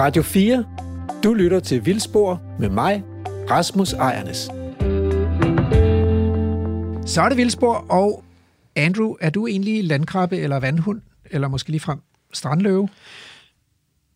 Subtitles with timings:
[0.00, 0.64] Radio 4.
[1.24, 3.04] Du lytter til Vildspor med mig,
[3.50, 4.38] Rasmus Ejernes.
[7.10, 8.24] Så er det Vildspor, og
[8.76, 11.00] Andrew, er du egentlig landkrabbe eller vandhund,
[11.30, 11.98] eller måske ligefrem
[12.32, 12.88] strandløve?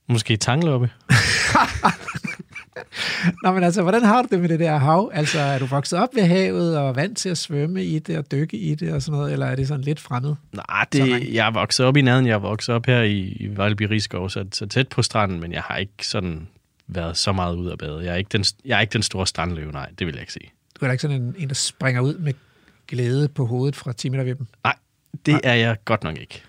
[0.08, 0.90] Måske tangløbe.
[3.42, 5.10] Nå, men altså, hvordan har du det med det der hav?
[5.14, 8.30] Altså, er du vokset op ved havet og vant til at svømme i det og
[8.30, 10.34] dykke i det og sådan noget, eller er det sådan lidt fremmed?
[10.52, 12.26] Nej, det, jeg er vokset op i nærheden.
[12.26, 15.52] Jeg er vokset op her i, i Vejleby Rigskov, så, så tæt på stranden, men
[15.52, 16.48] jeg har ikke sådan
[16.86, 18.00] været så meget ud at bade.
[18.04, 20.32] Jeg er ikke den, jeg er ikke den store strandløve, nej, det vil jeg ikke
[20.32, 20.50] sige.
[20.80, 22.32] Du er da ikke sådan en, en, der springer ud med
[22.88, 24.46] glæde på hovedet fra 10 meter ved dem?
[24.64, 24.76] Nej,
[25.26, 25.40] det nej.
[25.44, 26.42] er jeg godt nok ikke.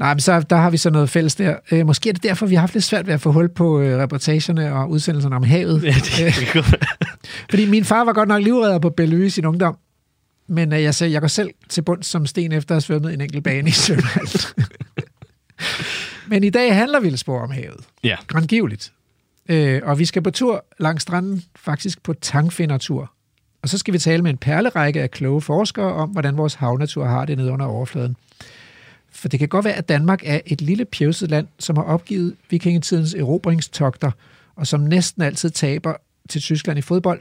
[0.00, 1.56] Nej, men så, der har vi så noget fælles der.
[1.70, 3.80] Øh, måske er det derfor, vi har haft lidt svært ved at få hul på
[3.80, 5.84] øh, reportagerne og udsendelserne om havet.
[5.84, 6.80] Ja, det, det
[7.50, 9.76] Fordi min far var godt nok livredder på Bellevue i sin ungdom.
[10.46, 13.14] Men øh, jeg, sagde, jeg går selv til bund som sten efter at have svømmet
[13.14, 14.54] en enkelt bane i svømmehalt.
[16.30, 17.84] men i dag handler Vildspor om havet.
[18.04, 18.16] Ja.
[18.26, 18.92] Grandgiveligt.
[19.48, 23.12] Øh, og vi skal på tur langs stranden, faktisk på tangfindertur.
[23.62, 27.04] Og så skal vi tale med en perlerække af kloge forskere om, hvordan vores havnatur
[27.04, 28.16] har det nede under overfladen.
[29.10, 32.36] For det kan godt være, at Danmark er et lille pjevset land, som har opgivet
[32.50, 34.10] vikingetidens erobringstogter,
[34.56, 35.94] og som næsten altid taber
[36.28, 37.20] til Tyskland i fodbold.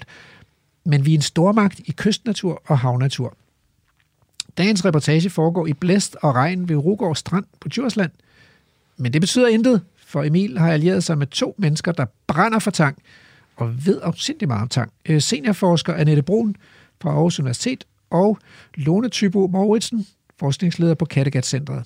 [0.85, 3.37] Men vi er en stormagt i kystnatur og havnatur.
[4.57, 8.11] Dagens reportage foregår i blæst og regn ved Rugård Strand på Djursland.
[8.97, 12.71] Men det betyder intet, for Emil har allieret sig med to mennesker, der brænder for
[12.71, 12.97] tang,
[13.55, 14.91] og ved afsindig meget om tang.
[15.05, 16.55] Øh, seniorforsker Annette Brun
[17.01, 18.37] fra Aarhus Universitet og
[18.75, 20.07] Lone Tybo Mauritsen,
[20.39, 21.83] forskningsleder på Kattegat-centret.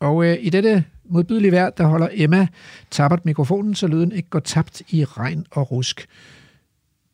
[0.00, 2.46] Og øh, i dette modbydelige vejr, der holder Emma
[2.90, 6.06] tappert mikrofonen, så lyden ikke går tabt i regn og rusk.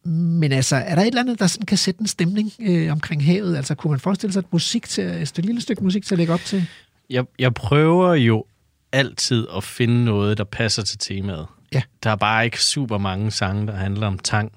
[0.04, 3.24] Men altså, er der et eller andet, der sådan kan sætte en stemning øh, omkring
[3.24, 3.56] havet?
[3.56, 6.32] Altså, kunne man forestille sig et, musik til, et lille stykke musik til at lægge
[6.32, 6.66] op til?
[7.10, 8.44] Jeg, jeg prøver jo
[8.92, 11.46] altid at finde noget, der passer til temaet.
[11.72, 11.82] Ja.
[12.02, 14.52] Der er bare ikke super mange sange, der handler om tang.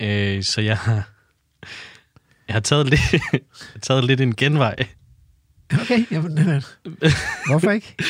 [0.00, 1.11] Øh, så jeg har,
[2.52, 3.20] jeg har taget lidt, jeg
[3.72, 4.76] har taget lidt en genvej.
[5.80, 6.62] Okay, jamen,
[7.46, 7.94] hvorfor ikke?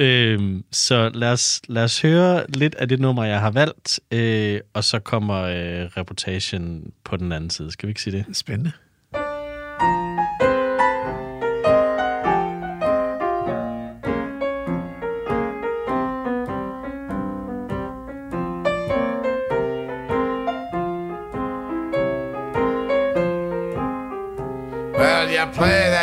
[0.00, 4.60] Øhm, så lad os, lad os høre lidt af det nummer, jeg har valgt, øh,
[4.74, 7.70] og så kommer øh, reportagen på den anden side.
[7.70, 8.36] Skal vi ikke sige det?
[8.36, 8.72] Spændende.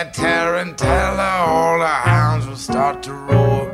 [0.06, 3.72] That tarantella, all the hounds will start to roar.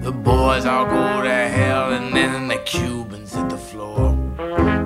[0.00, 4.16] The boys all go to hell, and then the Cubans hit the floor.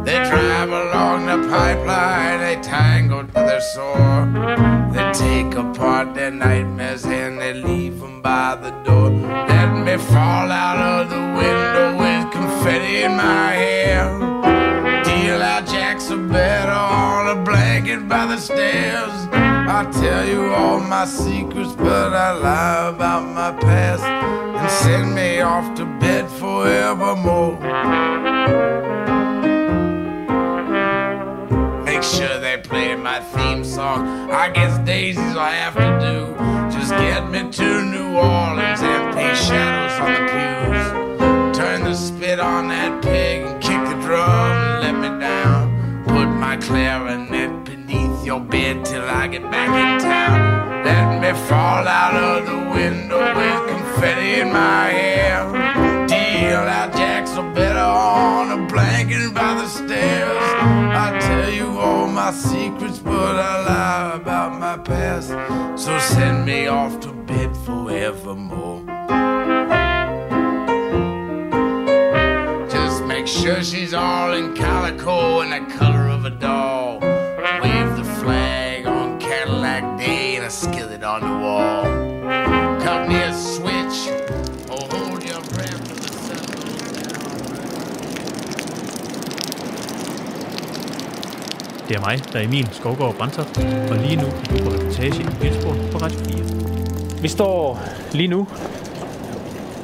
[0.05, 4.27] They drive along the pipeline, they tangle till they're sore.
[4.93, 9.11] They take apart their nightmares and they leave them by the door.
[9.11, 14.19] Let me fall out of the window with confetti in my hair.
[15.05, 19.52] Deal out jacks of better on a blanket by the stairs.
[19.75, 25.41] I tell you all my secrets, but I lie about my past and send me
[25.41, 27.59] off to bed forevermore.
[31.87, 34.31] Make sure they play my theme song.
[34.31, 36.17] I guess daisies I have to do.
[36.77, 41.57] Just get me to New Orleans and paint shadows on the pews.
[41.57, 46.05] Turn the spit on that pig and kick the drum and let me down.
[46.07, 47.32] Put my clarinet
[48.33, 50.85] your bed till I get back in town.
[50.87, 55.41] Let me fall out of the window with confetti in my hair.
[56.07, 60.47] Deal out jacks or better on a blanket by the stairs.
[61.05, 65.29] I tell you all my secrets, but I lie about my past.
[65.83, 68.81] So send me off to bed forevermore.
[72.71, 77.12] Just make sure she's all in calico and the color of a doll.
[80.53, 81.85] Skillet on the wall.
[82.85, 83.99] Cut me a switch
[84.75, 86.83] or hold your breath till the sun goes.
[91.89, 93.59] Det er mig, der er Emil Skovgaard Brandtoft,
[93.91, 97.23] og lige nu er du på reportage i Vildsborg på Radio 4.
[97.23, 97.81] Vi står
[98.13, 98.49] lige nu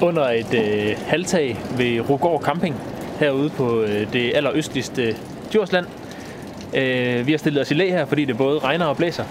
[0.00, 2.76] under et øh, halvtag ved Rugård Camping,
[3.20, 5.16] herude på øh, det allerøstligste
[5.52, 5.86] Djursland.
[6.74, 9.24] Øh, vi har stillet os i læ her, fordi det både regner og blæser.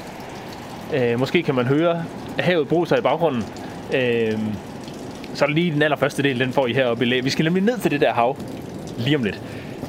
[0.94, 2.04] Øh, måske kan man høre
[2.40, 3.44] havet bruge i baggrunden.
[3.94, 4.40] Øh,
[5.34, 7.20] så er lige den allerførste del, den får I heroppe i læ.
[7.20, 8.38] Vi skal nemlig ned til det der hav
[8.98, 9.42] lige om lidt.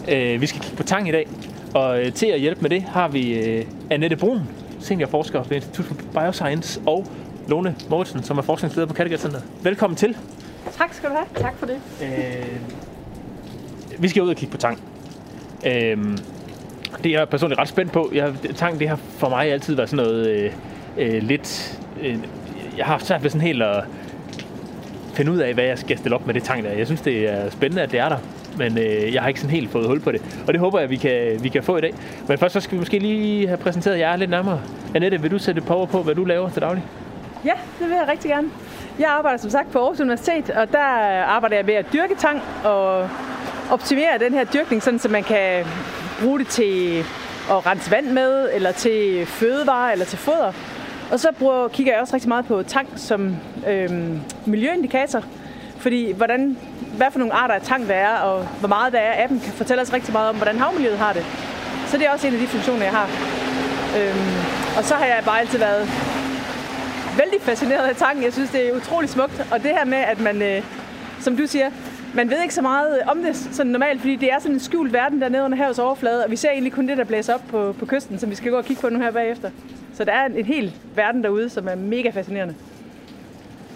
[0.09, 1.29] Øh, vi skal kigge på tang i dag,
[1.75, 4.41] og øh, til at hjælpe med det har vi øh, Annette Brun,
[4.81, 7.07] seniorforsker ved Institut for Bioscience, og
[7.49, 9.41] Lone Moritzen, som er forskningsleder på Kattegat Center.
[9.63, 10.17] Velkommen til.
[10.77, 11.27] Tak skal du have.
[11.35, 11.77] Tak for det.
[12.03, 12.57] Øh,
[13.99, 14.79] vi skal ud og kigge på tang.
[15.67, 15.97] Øh,
[17.05, 18.11] det er jeg personligt ret spændt på.
[18.15, 20.53] Jeg, tang, det har for mig altid været sådan noget øh,
[20.99, 21.79] øh, lidt...
[22.03, 22.19] Øh,
[22.77, 23.85] jeg har haft svært ved sådan helt at
[25.15, 26.71] finde ud af, hvad jeg skal stille op med det tang der.
[26.71, 28.17] Jeg synes, det er spændende, at det er der.
[28.57, 30.23] Men øh, jeg har ikke sådan helt fået hul på det.
[30.47, 31.95] Og det håber jeg, vi kan, vi kan få i dag.
[32.29, 34.61] Men først så skal vi måske lige have præsenteret jer lidt nærmere.
[34.95, 36.85] Annette, vil du sætte power på, hvad du laver til daglig?
[37.45, 38.49] Ja, det vil jeg rigtig gerne.
[38.99, 40.79] Jeg arbejder som sagt på Aarhus Universitet, og der
[41.25, 43.09] arbejder jeg med at dyrke tang og
[43.71, 45.65] optimere den her dyrkning, sådan så man kan
[46.23, 47.05] bruge det til
[47.51, 50.53] at rense vand med, eller til fødevarer, eller til foder.
[51.11, 53.37] Og så bruger, kigger jeg også rigtig meget på tang som
[53.69, 55.25] øhm, miljøindikator.
[55.79, 56.57] Fordi hvordan,
[56.97, 59.41] hvad for nogle arter af tang der er, og hvor meget der er af dem,
[59.41, 61.27] kan fortælle os rigtig meget om, hvordan havmiljøet har det.
[61.87, 63.09] Så det er også en af de funktioner, jeg har.
[63.99, 64.35] Øhm,
[64.79, 65.89] og så har jeg bare altid været
[67.19, 68.25] vældig fascineret af tanken.
[68.25, 69.47] Jeg synes, det er utrolig smukt.
[69.53, 70.63] Og det her med, at man, øh,
[71.21, 71.71] som du siger,
[72.15, 74.93] man ved ikke så meget om det sådan normalt, fordi det er sådan en skjult
[74.93, 77.75] verden dernede under havets overflade, og vi ser egentlig kun det, der blæser op på,
[77.79, 79.51] på kysten, som vi skal gå og kigge på nu her bagefter.
[79.95, 82.55] Så der er en, en hel verden derude, som er mega fascinerende.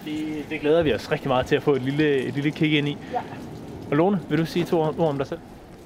[0.04, 2.78] Det, det glæder vi os rigtig meget til at få et lille, et lille kig
[2.78, 2.96] ind i.
[3.12, 3.20] Ja.
[3.90, 5.38] Og Lone, vil du sige to ord om dig selv?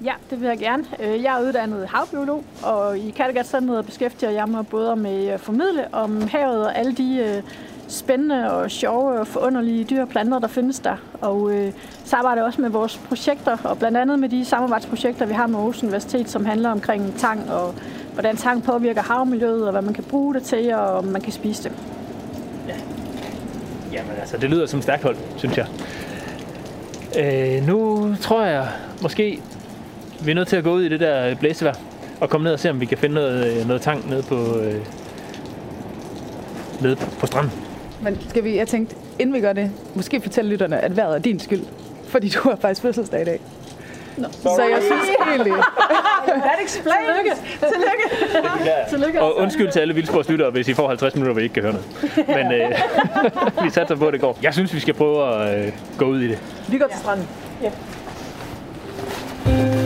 [0.05, 0.85] Ja, det vil jeg gerne.
[1.01, 5.41] Øh, Jeg er uddannet havbiolog, og i Kattegat Centeret beskæftiger jeg mig både med at
[5.41, 7.43] formidle om havet og alle de øh,
[7.89, 10.97] spændende og sjove og forunderlige dyr og planter, der findes der.
[11.21, 11.73] Og øh,
[12.05, 15.47] så arbejder jeg også med vores projekter, og blandt andet med de samarbejdsprojekter, vi har
[15.47, 17.75] med Aarhus Universitet, som handler omkring tang og
[18.13, 21.33] hvordan tang påvirker havmiljøet, og hvad man kan bruge det til, og om man kan
[21.33, 21.73] spise det.
[22.69, 22.75] Ja.
[23.93, 25.67] Jamen altså, det lyder som et stærkt hold, synes jeg.
[27.19, 28.69] Øh, nu tror jeg
[29.03, 29.41] måske,
[30.21, 31.75] vi er nødt til at gå ud i det der blæsevejr
[32.21, 34.59] og komme ned og se, om vi kan finde noget, øh, noget tang nede på,
[34.59, 34.81] øh,
[36.81, 37.66] nede på stranden.
[38.03, 41.19] Men skal vi, jeg tænkte, inden vi gør det, måske fortælle lytterne, at vejret er
[41.19, 41.63] din skyld.
[42.09, 43.41] Fordi du har faktisk fødselsdag i dag.
[44.17, 44.29] No.
[44.43, 45.53] Så jeg synes egentlig...
[46.27, 47.07] That explains!
[47.07, 47.33] Tillykke!
[47.61, 48.91] Tillykke!
[48.91, 49.23] Tillykke.
[49.23, 51.73] Og undskyld til alle vildsportslyttere, hvis I får 50 minutter, hvor I ikke kan høre
[51.73, 51.87] noget.
[52.29, 52.71] Men øh,
[53.65, 54.39] vi satser på, at det går.
[54.43, 56.39] Jeg synes, vi skal prøve at øh, gå ud i det.
[56.69, 57.29] Vi går til stranden.
[57.61, 57.71] Se
[59.59, 59.86] nu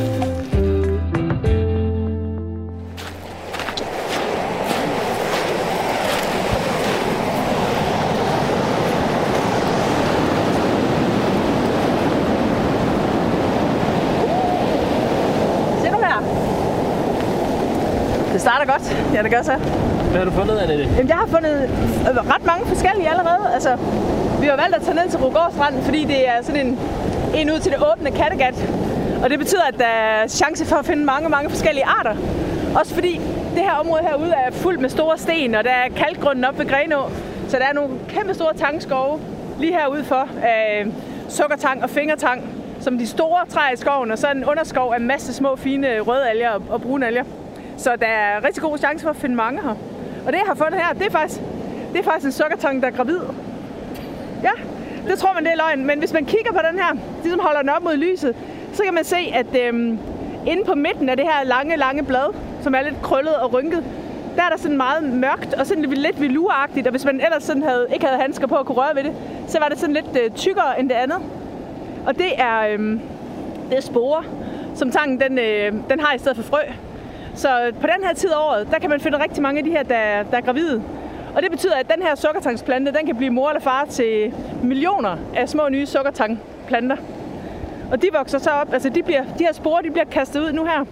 [19.20, 19.56] Ja, det gør så.
[20.11, 20.84] Hvad har du fundet, Annette?
[20.84, 21.62] Jamen, jeg har fundet
[22.11, 23.55] øh, ret mange forskellige allerede.
[23.55, 23.76] Altså,
[24.40, 26.78] vi har valgt at tage ned til Rugård Strand, fordi det er sådan en,
[27.34, 28.55] en ud til det åbne Kattegat.
[29.22, 32.17] Og det betyder, at der er chance for at finde mange, mange forskellige arter.
[32.75, 33.20] Også fordi
[33.55, 36.67] det her område herude er fuldt med store sten, og der er kalkgrunden op ved
[36.67, 37.02] Grenå.
[37.49, 39.20] Så der er nogle kæmpe store tangskove
[39.58, 40.22] lige herude for.
[40.22, 40.87] Øh,
[41.28, 42.43] sukkertang og fingertang,
[42.81, 46.28] som de store træer i skoven, og så en underskov af masse små, fine røde
[46.28, 47.25] alger og, og brune alger.
[47.81, 49.75] Så der er rigtig god chance for at finde mange her.
[50.27, 51.41] Og det, jeg har fundet her, det er faktisk,
[51.93, 53.21] det er faktisk en sukkertang, der er gravid.
[54.43, 54.50] Ja,
[55.09, 55.87] det tror man, det er løgn.
[55.87, 58.37] Men hvis man kigger på den her, ligesom holder den op mod lyset,
[58.73, 59.99] så kan man se, at øhm,
[60.47, 63.85] inde på midten af det her lange, lange blad, som er lidt krøllet og rynket,
[64.37, 66.87] der er der sådan meget mørkt og sådan lidt, lidt velureagtigt.
[66.87, 69.12] Og hvis man ellers sådan havde, ikke havde handsker på at kunne røre ved det,
[69.49, 71.19] så var det sådan lidt øh, tykkere end det andet.
[72.06, 73.01] Og det er, øhm,
[73.70, 74.22] det er sporer,
[74.75, 76.58] som tangen den, øh, den har i stedet for frø.
[77.41, 79.70] Så på den her tid af året, der kan man finde rigtig mange af de
[79.70, 80.82] her, der, der er gravide.
[81.35, 85.17] Og det betyder, at den her sukkertangsplante, den kan blive mor eller far til millioner
[85.37, 86.97] af små nye sukkertangplanter.
[87.93, 90.53] Og de vokser så op, altså de, bliver, de her sporer, de bliver kastet ud
[90.53, 90.85] nu her.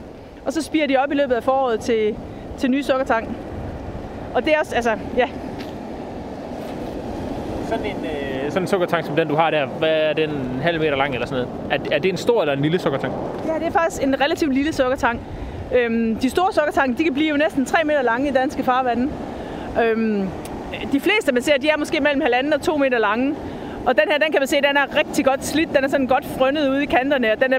[0.46, 2.16] Og så spiger de op i løbet af foråret til,
[2.58, 3.36] til nye sukkertang.
[4.34, 5.28] Og det er også, altså, ja,
[7.68, 10.60] Sådan en, øh, sådan en sukkertang som den, du har der, hvad er den en
[10.62, 11.88] halv meter lang eller sådan noget?
[11.90, 13.12] Er, er det en stor eller en lille sukkertang?
[13.46, 15.20] Ja, det er faktisk en relativt lille sukkertang.
[15.74, 19.12] Øhm, de store sukkertange, de kan blive jo næsten 3 meter lange i danske farvande.
[19.82, 20.28] Øhm,
[20.92, 23.34] de fleste, man ser, de er måske mellem halvanden og 2 meter lange.
[23.86, 25.74] Og den her, den kan man se, den er rigtig godt slidt.
[25.76, 27.32] Den er sådan godt frønnet ude i kanterne.
[27.32, 27.58] Og den, er,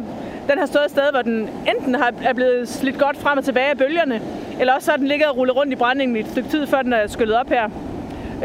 [0.49, 3.43] den har stået et sted, hvor den enten har, er blevet slidt godt frem og
[3.43, 4.21] tilbage af bølgerne,
[4.59, 6.67] eller også så har den ligget og rullet rundt i brændingen i et stykke tid,
[6.67, 7.69] før den er skyllet op her.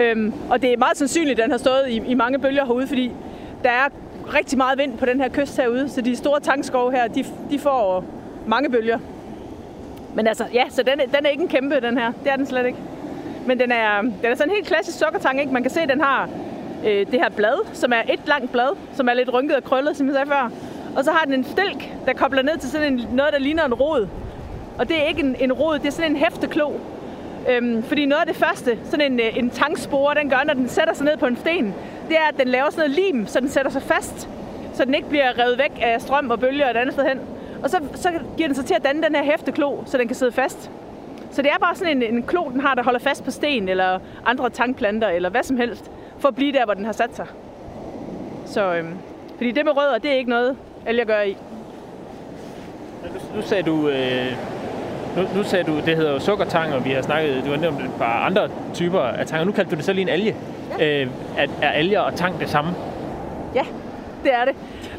[0.00, 2.86] Øhm, og det er meget sandsynligt, at den har stået i, i mange bølger herude,
[2.86, 3.12] fordi
[3.62, 3.88] der er
[4.34, 5.88] rigtig meget vind på den her kyst herude.
[5.88, 8.04] Så de store tankskove her, de, de får
[8.46, 8.98] mange bølger.
[10.14, 12.12] Men altså, ja, så den, den er ikke en kæmpe, den her.
[12.24, 12.78] Det er den slet ikke.
[13.46, 15.52] Men den er, den er sådan en helt klassisk sukkertang, ikke?
[15.52, 16.28] Man kan se, at den har
[16.86, 19.96] øh, det her blad, som er et langt blad, som er lidt rynket og krøllet,
[19.96, 20.50] som jeg sagde før.
[20.96, 23.64] Og så har den en stilk, der kobler ned til sådan en, noget, der ligner
[23.64, 24.08] en rod.
[24.78, 26.72] Og det er ikke en, en rod, det er sådan en hæfteklo.
[27.48, 30.68] Øhm, fordi noget af det første, sådan en, øh, en tangspore, den gør, når den
[30.68, 31.74] sætter sig ned på en sten,
[32.08, 34.28] det er, at den laver sådan noget lim, så den sætter sig fast,
[34.74, 37.20] så den ikke bliver revet væk af strøm og bølger et andet sted hen.
[37.64, 40.16] Og så, så giver den sig til at danne den her hæfteklo, så den kan
[40.16, 40.70] sidde fast.
[41.30, 43.68] Så det er bare sådan en, en klo, den har, der holder fast på sten
[43.68, 47.16] eller andre tankplanter eller hvad som helst, for at blive der, hvor den har sat
[47.16, 47.26] sig.
[48.46, 48.94] Så, øhm,
[49.36, 50.56] fordi det med rødder, det er ikke noget,
[50.86, 51.36] alger gør i.
[53.02, 54.26] Nu, nu sagde du, øh,
[55.16, 57.80] nu, nu sagde du, det hedder jo sukkertang, og vi har snakket, du har nævnt
[57.80, 60.36] et par andre typer af tang, og nu kaldte du det så lige en alge.
[60.78, 61.02] Ja.
[61.02, 62.70] Øh, er, er alger og tang det samme?
[63.54, 63.64] Ja,
[64.24, 64.54] det er det.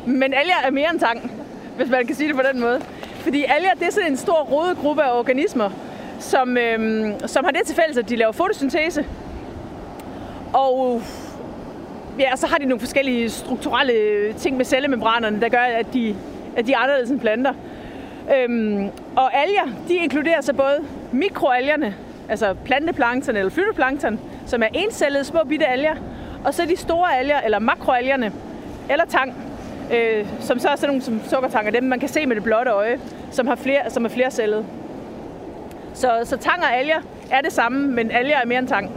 [0.06, 1.45] Men alger er mere end tang,
[1.78, 2.82] hvis man kan sige det på den måde.
[3.20, 5.70] Fordi alger, det er sådan en stor rodet gruppe af organismer,
[6.20, 9.06] som, øhm, som har det til fælles, at de laver fotosyntese.
[10.54, 11.02] Og
[12.20, 16.16] ja, så har de nogle forskellige strukturelle ting med cellemembranerne, der gør, at de,
[16.58, 17.54] at de er anderledes end planter.
[18.36, 20.78] Øhm, og alger, de inkluderer så både
[21.12, 21.96] mikroalgerne,
[22.30, 25.96] altså planteplankton eller fytoplankton, som er encellede små bitte alger,
[26.46, 28.32] og så de store alger, eller makroalgerne,
[28.90, 29.45] eller tang,
[29.94, 32.72] øh, som så er sådan nogle som sukkertang, dem man kan se med det blotte
[32.72, 33.00] øje,
[33.32, 34.66] som, har flere, som er flercellede.
[35.94, 37.02] Så, så tang og alger
[37.32, 38.92] er det samme, men alger er mere end tang.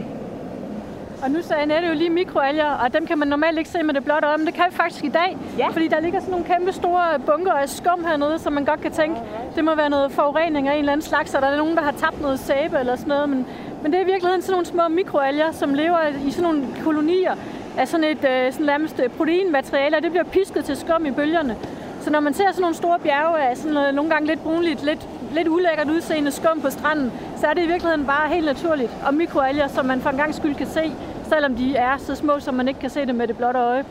[1.23, 3.93] Og nu sagde Annette jo lige mikroalger, og dem kan man normalt ikke se med
[3.93, 5.37] det blotte øje, men det kan vi faktisk i dag.
[5.57, 5.67] Ja.
[5.67, 8.91] Fordi der ligger sådan nogle kæmpe store bunker af skum hernede, som man godt kan
[8.91, 9.19] tænke,
[9.55, 11.83] det må være noget forurening af en eller anden slags, og der er nogen, der
[11.83, 13.29] har tabt noget sæbe eller sådan noget.
[13.29, 13.45] Men,
[13.83, 17.35] men det er i virkeligheden sådan nogle små mikroalger, som lever i sådan nogle kolonier
[17.79, 21.55] af sådan et øh, sådan nærmest proteinmateriale, og det bliver pisket til skum i bølgerne.
[22.01, 24.83] Så når man ser sådan nogle store bjerge af sådan noget, nogle gange lidt brunligt,
[24.83, 28.91] lidt, lidt ulækkert udseende skum på stranden, så er det i virkeligheden bare helt naturligt.
[29.05, 30.91] Og mikroalger, som man for en gang skyld kan se,
[31.29, 33.85] selvom de er så små, som man ikke kan se det med det blotte øje.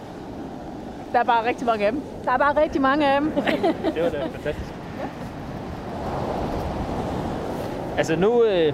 [1.13, 2.03] Der er bare rigtig mange af dem.
[2.25, 3.33] Der er bare rigtig mange af dem.
[3.95, 4.73] Det var da fantastisk.
[7.99, 8.73] Altså nu, øh,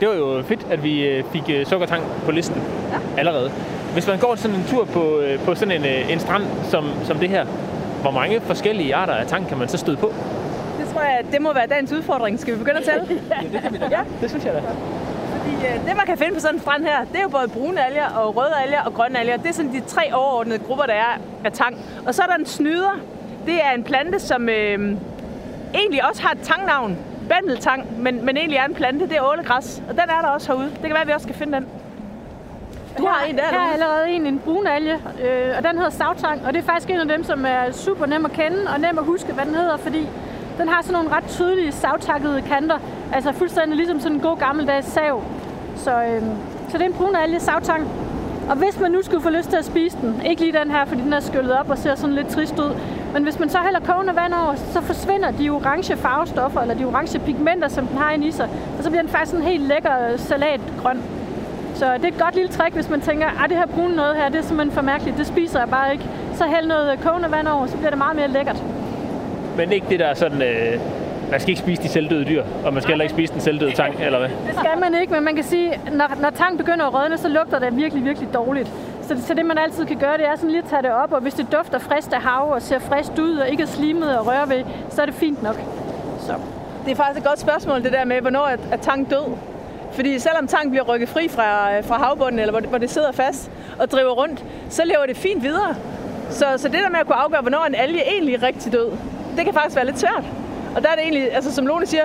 [0.00, 2.62] det var jo fedt, at vi øh, fik øh, sukkertang på listen
[2.92, 3.20] ja.
[3.20, 3.50] allerede.
[3.96, 6.84] Hvis man går sådan en tur på, øh, på sådan en, øh, en strand som,
[7.04, 7.44] som det her,
[8.02, 10.12] hvor mange forskellige arter af tang kan man så støde på?
[10.80, 12.40] Det tror jeg, det må være dagens udfordring.
[12.40, 13.06] Skal vi begynde at tælle?
[13.30, 13.88] Ja, det kan vi da.
[13.90, 14.58] Ja, det synes jeg da.
[14.58, 17.48] Fordi øh, det, man kan finde på sådan en strand her, det er jo både
[17.48, 19.36] brune alger og røde alger og grønne alger.
[19.36, 21.76] Det er sådan de tre overordnede grupper, der er af tang.
[22.06, 23.00] Og så er der en snyder.
[23.46, 24.96] Det er en plante, som øh,
[25.74, 26.98] egentlig også har et tangnavn.
[27.28, 29.08] Bandeltang, men, men egentlig er en plante.
[29.08, 29.82] Det er ålegræs.
[29.88, 30.70] Og den er der også herude.
[30.70, 31.66] Det kan være, at vi også skal finde den.
[32.98, 33.72] Du har en der, er Louise.
[33.72, 37.00] allerede en, en brun alge, øh, og den hedder savtang, og det er faktisk en
[37.00, 39.76] af dem, som er super nem at kende og nem at huske, hvad den hedder,
[39.76, 40.08] fordi
[40.58, 42.78] den har sådan nogle ret tydelige savtakkede kanter,
[43.12, 45.22] altså fuldstændig ligesom sådan en god gammeldags sav.
[45.76, 46.22] Så, øh,
[46.68, 47.88] så det er en brun alge, savtang.
[48.50, 50.84] Og hvis man nu skulle få lyst til at spise den, ikke lige den her,
[50.84, 52.76] fordi den er skyllet op og ser sådan lidt trist ud,
[53.12, 56.84] men hvis man så hælder kogende vand over, så forsvinder de orange farvestoffer, eller de
[56.84, 58.48] orange pigmenter, som den har inde i sig,
[58.78, 61.02] og så bliver den faktisk en helt lækker salatgrøn.
[61.76, 64.16] Så det er et godt lille trick, hvis man tænker, at det her brune noget
[64.16, 66.04] her, det er simpelthen for mærkeligt, det spiser jeg bare ikke.
[66.34, 68.62] Så hæld noget kogende vand over, så bliver det meget mere lækkert.
[69.56, 70.80] Men ikke det der sådan, øh,
[71.30, 73.72] man skal ikke spise de selvdøde dyr, og man skal heller ikke spise den selvdøde
[73.72, 74.28] tang, eller hvad?
[74.28, 77.28] Det skal man ikke, men man kan sige, når, når tang begynder at rådne, så
[77.28, 78.70] lugter det virkelig, virkelig dårligt.
[79.02, 81.12] Så, så det man altid kan gøre, det er sådan lige at tage det op,
[81.12, 84.18] og hvis det dufter frisk af hav og ser frisk ud og ikke er slimet
[84.18, 85.56] og røre ved, så er det fint nok.
[86.20, 86.32] Så.
[86.84, 89.24] Det er faktisk et godt spørgsmål, det der med, hvornår er, er tang død.
[89.96, 92.90] Fordi selvom tang bliver rykket fri fra, øh, fra havbunden, eller hvor det, hvor det
[92.90, 95.74] sidder fast og driver rundt, så lever det fint videre.
[96.30, 98.90] Så, så det der med at kunne afgøre, hvornår en alge egentlig er rigtig død,
[99.36, 100.24] det kan faktisk være lidt svært.
[100.76, 102.04] Og der er det egentlig, altså som Lone siger,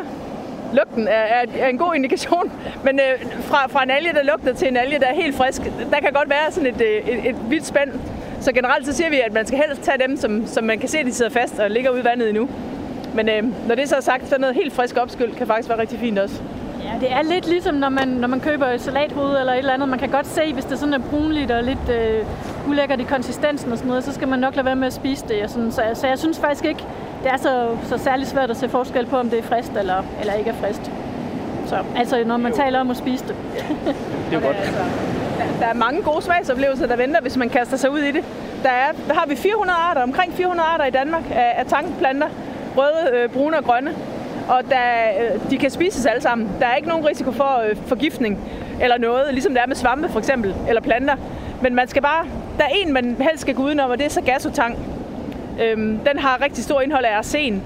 [0.73, 2.51] lugten er, er, er en god indikation.
[2.85, 5.61] Men øh, fra, fra en alge, der lugter til en alge, der er helt frisk,
[5.91, 7.91] der kan godt være sådan et, øh, et, et vidt spænd.
[8.41, 10.89] Så generelt så siger vi, at man skal helst tage dem, som, som man kan
[10.89, 12.49] se, de sidder fast og ligger ude i vandet endnu.
[13.13, 15.69] Men øh, når det så er sagt, så er noget helt frisk opskyld kan faktisk
[15.69, 16.41] være rigtig fint også.
[16.93, 19.73] Ja, det er lidt ligesom, når man, når man køber et salathoved eller et eller
[19.73, 19.89] andet.
[19.89, 22.25] Man kan godt se, hvis det sådan er brunligt og lidt øh,
[22.67, 25.25] ulækkert i konsistensen og sådan noget, så skal man nok lade være med at spise
[25.27, 25.43] det.
[25.43, 25.71] Og sådan.
[25.71, 26.83] Så, så jeg synes faktisk ikke,
[27.23, 30.03] det er så, så særlig svært at se forskel på, om det er frist eller,
[30.19, 30.91] eller ikke er frist.
[31.65, 33.35] Så, altså, når man taler om at spise det.
[34.29, 34.57] Det er jo godt.
[34.57, 34.73] Altså,
[35.37, 38.23] der, der er mange gode smagsoplevelser, der venter, hvis man kaster sig ud i det.
[38.63, 42.27] Der, er, der har vi 400 arter, omkring 400 arter i Danmark af, af tangplanter.
[42.77, 43.95] Røde, øh, brune og grønne.
[44.51, 46.49] Og der, øh, de kan spises alle sammen.
[46.59, 48.39] Der er ikke nogen risiko for øh, forgiftning
[48.81, 51.15] eller noget, ligesom der er med svampe for eksempel, eller planter.
[51.61, 52.25] Men man skal bare,
[52.57, 54.77] der er en, man helst skal gå udenom, og det er så gasotang.
[55.61, 57.63] Øhm, den har rigtig stor indhold af arsen,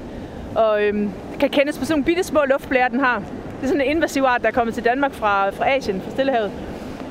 [0.56, 3.18] og øhm, kan kendes på sådan nogle bitte små luftblære, den har.
[3.18, 6.12] Det er sådan en invasiv art, der er kommet til Danmark fra, fra Asien, fra
[6.12, 6.51] Stillehavet.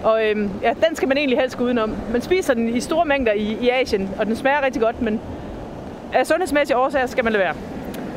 [0.04, 1.97] Og øhm, ja, den skal man egentlig helst gå udenom.
[2.12, 5.21] Man spiser den i store mængder i, i Asien, og den smager rigtig godt, men
[6.12, 7.54] af sundhedsmæssige årsager skal man lade være.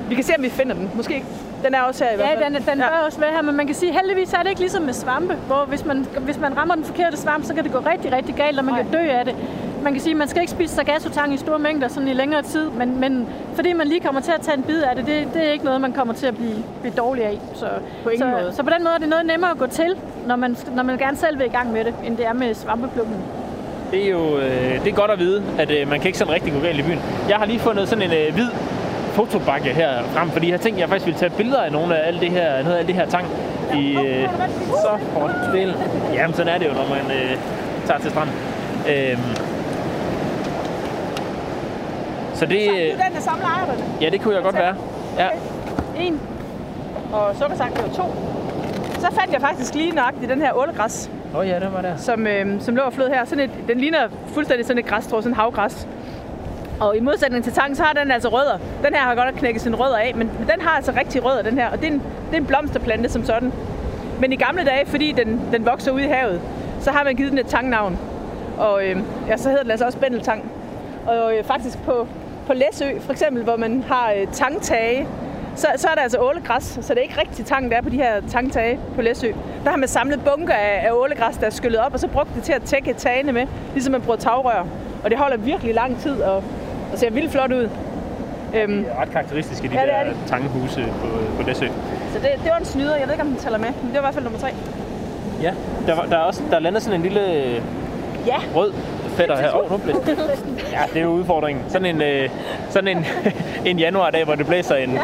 [0.09, 0.91] Vi kan se, om vi finder den.
[0.95, 1.27] Måske ikke.
[1.65, 2.53] Den er også her i hvert Ja, fald.
[2.55, 4.83] den, den bør også være her, men man kan sige, heldigvis er det ikke ligesom
[4.83, 7.79] med svampe, hvor hvis man, hvis man rammer den forkerte svamp, så kan det gå
[7.91, 9.35] rigtig, rigtig galt, og man kan dø af det.
[9.83, 12.41] Man kan sige, at man skal ikke spise sargassotang i store mængder sådan i længere
[12.41, 15.27] tid, men, men fordi man lige kommer til at tage en bid af det, det,
[15.33, 17.39] det er ikke noget, man kommer til at blive, blive dårlig af.
[17.55, 17.65] Så,
[18.03, 18.53] På ingen så, måde.
[18.55, 19.95] Så på den måde er det noget nemmere at gå til,
[20.27, 22.53] når man, når man gerne selv vil i gang med det, end det er med
[22.53, 23.15] svampeplukken.
[23.91, 26.33] Det er jo øh, det er godt at vide, at øh, man kan ikke sådan
[26.33, 26.99] rigtig gå galt i byen.
[27.29, 28.47] Jeg har lige fundet sådan en øh, hvid
[29.17, 31.97] fotobakke her frem, fordi jeg har tænkt, at jeg faktisk ville tage billeder af nogle
[31.97, 33.25] af alle det her, noget af alt det her tang
[33.75, 34.29] i øh,
[34.81, 35.75] så hårdt spil.
[36.13, 37.37] Jamen, sådan er det jo, når man øh,
[37.87, 38.35] tager til stranden.
[38.89, 39.19] Øhm,
[42.33, 43.83] så det, Det øh, er den, der samler ejerne.
[44.01, 44.75] ja, det kunne jeg godt være.
[45.17, 45.27] Ja.
[45.99, 46.19] En.
[47.13, 48.15] Og sukkersang, det var to.
[48.99, 51.97] Så fandt jeg faktisk lige nøjagtigt den her ålegræs, Åh oh, ja, den var der.
[51.97, 53.25] som, øh, som lå og flød her.
[53.25, 55.87] Sådan et, den ligner fuldstændig sådan et græsstrå, sådan et havgræs.
[56.79, 58.57] Og i modsætning til tang, så har den altså rødder.
[58.83, 61.41] Den her har godt nok knækket sine rødder af, men den har altså rigtig rødder,
[61.41, 61.69] den her.
[61.69, 63.53] Og det er en, det er en blomsterplante som sådan.
[64.19, 66.41] Men i gamle dage, fordi den, den vokser ude i havet,
[66.79, 67.99] så har man givet den et tangnavn.
[68.57, 70.51] Og øh, ja, så hedder den altså også bændeltang.
[71.07, 72.07] Og øh, faktisk på,
[72.47, 75.07] på Læsø, for eksempel, hvor man har øh, tangtage,
[75.55, 76.63] så, så er der altså ålegræs.
[76.81, 79.27] Så det er ikke rigtig tang, der er på de her tangtage på Læsø.
[79.63, 82.35] Der har man samlet bunker af, af ålegræs, der er skyllet op, og så brugt
[82.35, 84.65] det til at tække tagene med, ligesom man bruger tagrør.
[85.03, 86.43] Og det holder virkelig lang tid, og,
[86.97, 87.69] og ser vildt flot ud.
[88.55, 90.17] Øhm, Det er ret karakteristiske, de Ja, det er der de.
[90.27, 91.07] tangehuse på,
[91.41, 91.65] på Læsø.
[92.13, 92.95] så det, det var en snyder.
[92.95, 94.47] Jeg ved ikke, om den tæller med, men det var i hvert fald nummer tre.
[95.41, 95.51] Ja,
[95.87, 97.21] der, var, der er også der lander sådan en lille
[98.27, 98.73] Ja, rød
[99.07, 99.55] fætter her.
[99.55, 100.39] Åh, oh, nu blæser det.
[100.71, 101.65] Ja, det er jo udfordringen.
[101.69, 102.29] Sådan en, øh,
[102.69, 103.05] sådan en,
[103.69, 104.97] en januardag, hvor det blæser en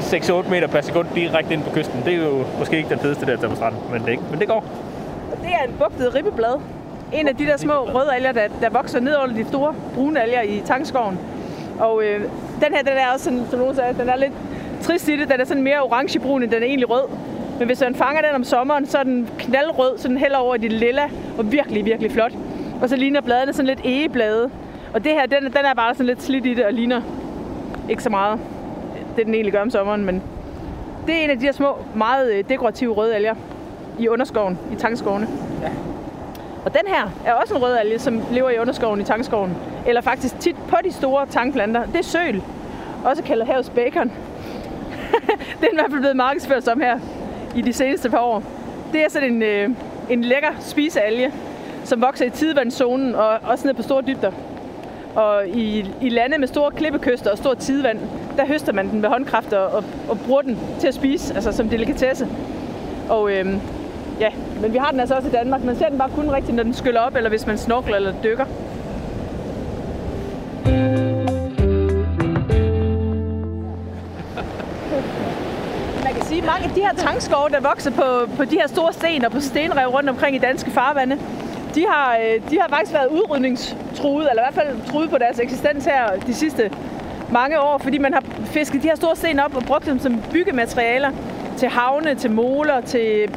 [0.00, 2.02] 6-8 meter per sekund direkte ind på kysten.
[2.04, 4.48] Det er jo måske ikke den fedeste der tage på stranden, men det, men det
[4.48, 4.64] går.
[5.32, 6.60] og det er en bugtet ribbeblad.
[7.12, 10.22] En af de der små røde alger, der, der vokser ned under de store brune
[10.22, 11.18] alger i tangskoven.
[11.80, 12.20] Og øh,
[12.64, 14.32] den her, den er også sådan, som nogen sagde, den er lidt
[14.82, 15.28] trist i det.
[15.28, 17.04] Den er sådan mere orangebrun, end den er egentlig rød.
[17.58, 20.54] Men hvis man fanger den om sommeren, så er den knaldrød, så den hælder over
[20.54, 21.04] i det lilla,
[21.38, 22.32] og virkelig, virkelig flot.
[22.82, 24.50] Og så ligner bladene sådan lidt egeblade.
[24.94, 27.02] Og det her, den, den er bare sådan lidt slidt i det, og ligner
[27.88, 28.40] ikke så meget
[29.16, 30.04] det, den egentlig gør om sommeren.
[30.04, 30.22] Men
[31.06, 33.34] det er en af de her små, meget øh, dekorative røde alger
[33.98, 35.28] i underskoven, i tankskovene.
[36.68, 39.56] Og den her er også en rød alge, som lever i underskoven i tangskoven.
[39.86, 41.86] Eller faktisk tit på de store tangplanter.
[41.86, 42.42] Det er søl,
[43.04, 44.08] også kaldet havets bacon.
[45.60, 46.98] det er i hvert fald blevet markedsført som her
[47.56, 48.42] i de seneste par år.
[48.92, 49.70] Det er sådan en, øh,
[50.10, 51.32] en lækker spisealge,
[51.84, 54.32] som vokser i tidevandszonen og også ned på store dybder.
[55.14, 57.98] Og i, i lande med store klippekyster og stort tidevand,
[58.36, 61.52] der høster man den med håndkraft og, og, og bruger den til at spise, altså
[61.52, 62.28] som delikatesse.
[63.08, 63.60] Og øhm,
[64.20, 65.64] ja, men vi har den altså også i Danmark.
[65.64, 68.14] Man ser den bare kun rigtigt, når den skyller op, eller hvis man snorkler eller
[68.24, 68.44] dykker.
[76.04, 78.68] Man kan sige, at mange af de her tangskove, der vokser på, på de her
[78.68, 81.18] store sten og på stenrev rundt omkring i danske farvande,
[81.74, 85.38] de har, øh, de har faktisk været udrydningstruede, eller i hvert fald truet på deres
[85.38, 86.70] eksistens her de sidste
[87.32, 90.22] mange år, fordi man har fisket de her store sten op og brugt dem som
[90.32, 91.10] byggematerialer
[91.56, 93.30] til havne, til moler, til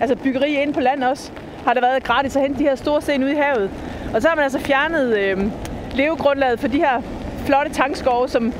[0.00, 1.30] altså byggeri inde på land også,
[1.64, 3.70] har der været gratis at hente de her store sten ud i havet.
[4.14, 5.38] Og så har man altså fjernet øh,
[5.94, 7.02] levegrundlaget for de her
[7.46, 8.52] flotte tangskove, som,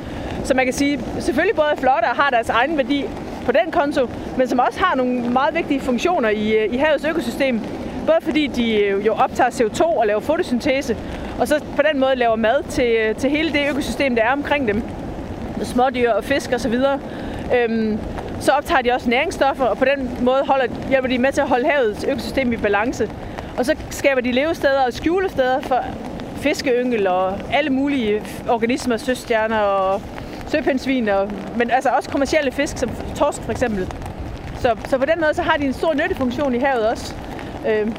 [0.43, 3.05] som man kan sige selvfølgelig både er flotte og har deres egen værdi
[3.45, 7.05] på den konto, men som også har nogle meget vigtige funktioner i, øh, i havets
[7.05, 7.59] økosystem.
[8.05, 10.97] Både fordi de øh, jo optager CO2 og laver fotosyntese,
[11.39, 14.31] og så på den måde laver mad til, øh, til hele det økosystem, der er
[14.31, 14.83] omkring dem.
[15.63, 16.75] Smådyr og fisk osv.
[17.55, 17.99] Øhm,
[18.41, 21.47] så optager de også næringsstoffer, og på den måde holder, hjælper de med til at
[21.47, 23.09] holde havets økosystem i balance.
[23.57, 25.83] Og så skaber de levesteder og skjulesteder for
[26.35, 30.01] fiskeyngel og alle mulige organismer, søstjerner og
[30.47, 33.93] søpindsvin, og, men altså også kommercielle fisk, som torsk for eksempel.
[34.59, 37.15] Så, så på den måde så har de en stor nyttefunktion i havet også.
[37.67, 37.91] Øh,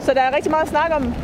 [0.00, 1.14] så der er rigtig meget at snakke om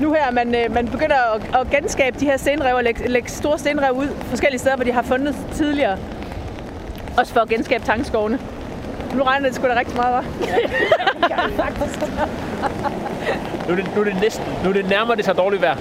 [0.00, 3.28] nu her, man, øh, man begynder at, at genskabe de her stenrev og lægge, lægge
[3.28, 5.98] store stenrev ud forskellige steder, hvor de har fundet tidligere.
[7.18, 8.38] Også for at genskabe tangskovene.
[9.14, 10.24] Nu regner det sgu da rigtig meget, hva'?
[13.68, 15.76] Nu er det, nu er det næsten, nu er det nærmere det så dårligt vejr.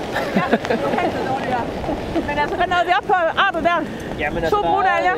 [2.27, 3.85] Men altså, hvad nåede vi op på arter der?
[4.19, 5.15] Jamen, To brune alger.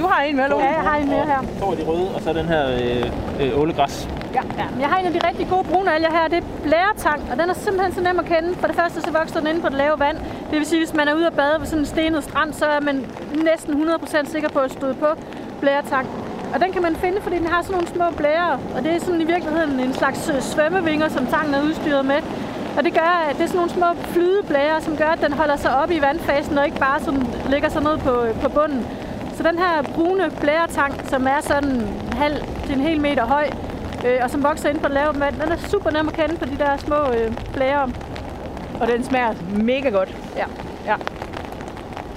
[0.00, 0.64] Du har en med, Lone.
[0.64, 1.40] Ja, jeg har en mere her.
[1.60, 4.08] To af de røde, og så den her øh, øh, ålegræs.
[4.34, 4.40] Ja,
[4.72, 6.28] men jeg har en af de rigtig gode brune alger her.
[6.28, 8.54] Det er blæretang, og den er simpelthen så nem at kende.
[8.60, 10.16] For det første så vokser den inde på det lave vand.
[10.50, 12.66] Det vil sige, hvis man er ude at bade ved sådan en stenet strand, så
[12.66, 13.06] er man
[13.44, 15.06] næsten 100% sikker på at støde på
[15.60, 16.06] blæretang.
[16.54, 18.58] Og den kan man finde, fordi den har sådan nogle små blærer.
[18.76, 22.20] Og det er sådan i virkeligheden en slags øh, svømmevinger, som tangen er udstyret med.
[22.76, 25.56] Og det gør, at det er sådan nogle små flydeblærer, som gør, at den holder
[25.56, 28.86] sig oppe i vandfasen, og ikke bare sådan ligger sig ned på, på bunden.
[29.42, 33.50] Så den her brune blæretang, som er sådan en halv til en hel meter høj,
[34.06, 36.36] øh, og som vokser ind på det lave vand, den er super nem at kende
[36.36, 37.88] på de der små øh, blærer.
[38.80, 40.16] Og den smager mega godt.
[40.36, 40.44] Ja.
[40.86, 40.96] Ja.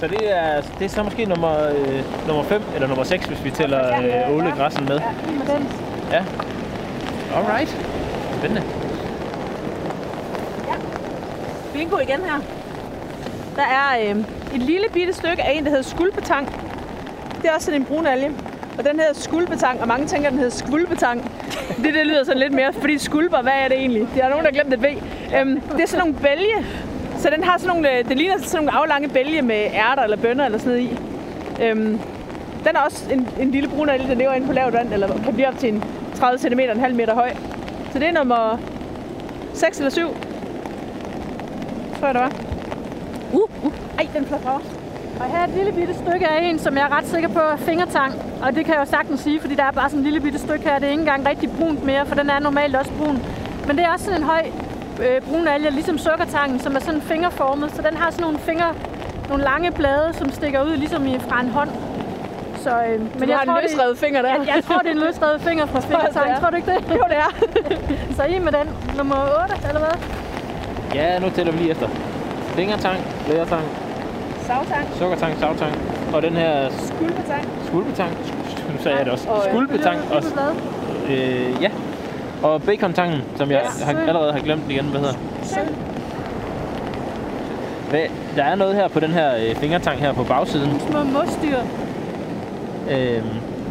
[0.00, 3.44] Så det er, det er så måske nummer, øh, nummer 5 eller nummer 6, hvis
[3.44, 5.00] vi tæller øh, ålegræssen med.
[5.00, 5.64] Ja.
[6.12, 6.24] Ja.
[7.36, 7.76] Alright.
[8.38, 8.62] Spændende.
[11.72, 12.40] Bingo igen her.
[13.56, 16.73] Der er øh, et lille bitte stykke af en, der hedder skulpetang.
[17.44, 18.30] Det er også sådan en brun alge.
[18.78, 21.30] Og den hedder skulpetang, og mange tænker, den hedder skvulpetang.
[21.76, 24.08] Det, det lyder sådan lidt mere, fordi skulper, hvad er det egentlig?
[24.16, 24.86] Der er nogen, der har glemt et V.
[25.36, 26.66] Øhm, det er sådan nogle bælge.
[27.18, 30.16] Så den har sådan nogle, øh, det ligner sådan nogle aflange bælge med ærter eller
[30.16, 30.98] bønner eller sådan noget i.
[31.62, 32.00] Øhm,
[32.66, 35.08] den er også en, en lille brun alge, der lever inde på lavt vand, eller
[35.24, 37.30] kan blive op til en 30 cm, en halv meter høj.
[37.92, 38.58] Så det er nummer
[39.54, 40.00] 6 eller 7.
[41.98, 42.32] Tror jeg, det var.
[43.32, 43.72] Uh, uh.
[43.98, 44.83] Ej, den flot over.
[45.20, 47.38] Og her er et lille bitte stykke af en, som jeg er ret sikker på
[47.38, 48.12] er fingertang.
[48.42, 50.38] Og det kan jeg jo sagtens sige, fordi der er bare sådan en lille bitte
[50.38, 50.78] stykke her.
[50.78, 53.18] Det er ikke engang rigtig brunt mere, for den er normalt også brun.
[53.66, 54.42] Men det er også sådan en høj
[55.02, 57.70] øh, brun alge, ligesom sukkertangen, som er sådan fingerformet.
[57.76, 58.66] Så den har sådan nogle finger,
[59.28, 61.70] nogle lange blade, som stikker ud ligesom i, fra en hånd.
[62.56, 64.28] Så, øh, Men jeg har en løsrevet finger der.
[64.28, 66.34] Jeg, jeg tror, det er en løsrevet finger fra fingertangen.
[66.34, 66.40] er.
[66.40, 66.90] Tror du ikke det?
[66.90, 67.30] Jo, det er.
[68.16, 68.68] Så i med den.
[68.96, 69.96] Nummer 8, eller hvad?
[70.94, 71.88] Ja, nu tæller vi lige efter.
[72.56, 73.62] Fingertang, blæretang,
[74.46, 75.72] Savtang, sukkertang, savtang.
[76.14, 77.44] Og den her skulpetang.
[77.66, 78.10] skulpetang.
[78.50, 79.28] Sk- Nu sagde jeg det også.
[79.28, 80.54] Og, øh, Skulpetang blade.
[81.10, 81.70] Øh, ja.
[82.42, 83.84] Og bacontangen, som jeg Ja.
[83.84, 85.14] har, allerede har glemt igen, hvad hedder.
[87.90, 88.00] Hvad,
[88.36, 90.80] der er noget her på den her øh, fingertang her på bagsiden.
[90.80, 91.58] Små mosdyr.
[92.90, 93.22] Øh,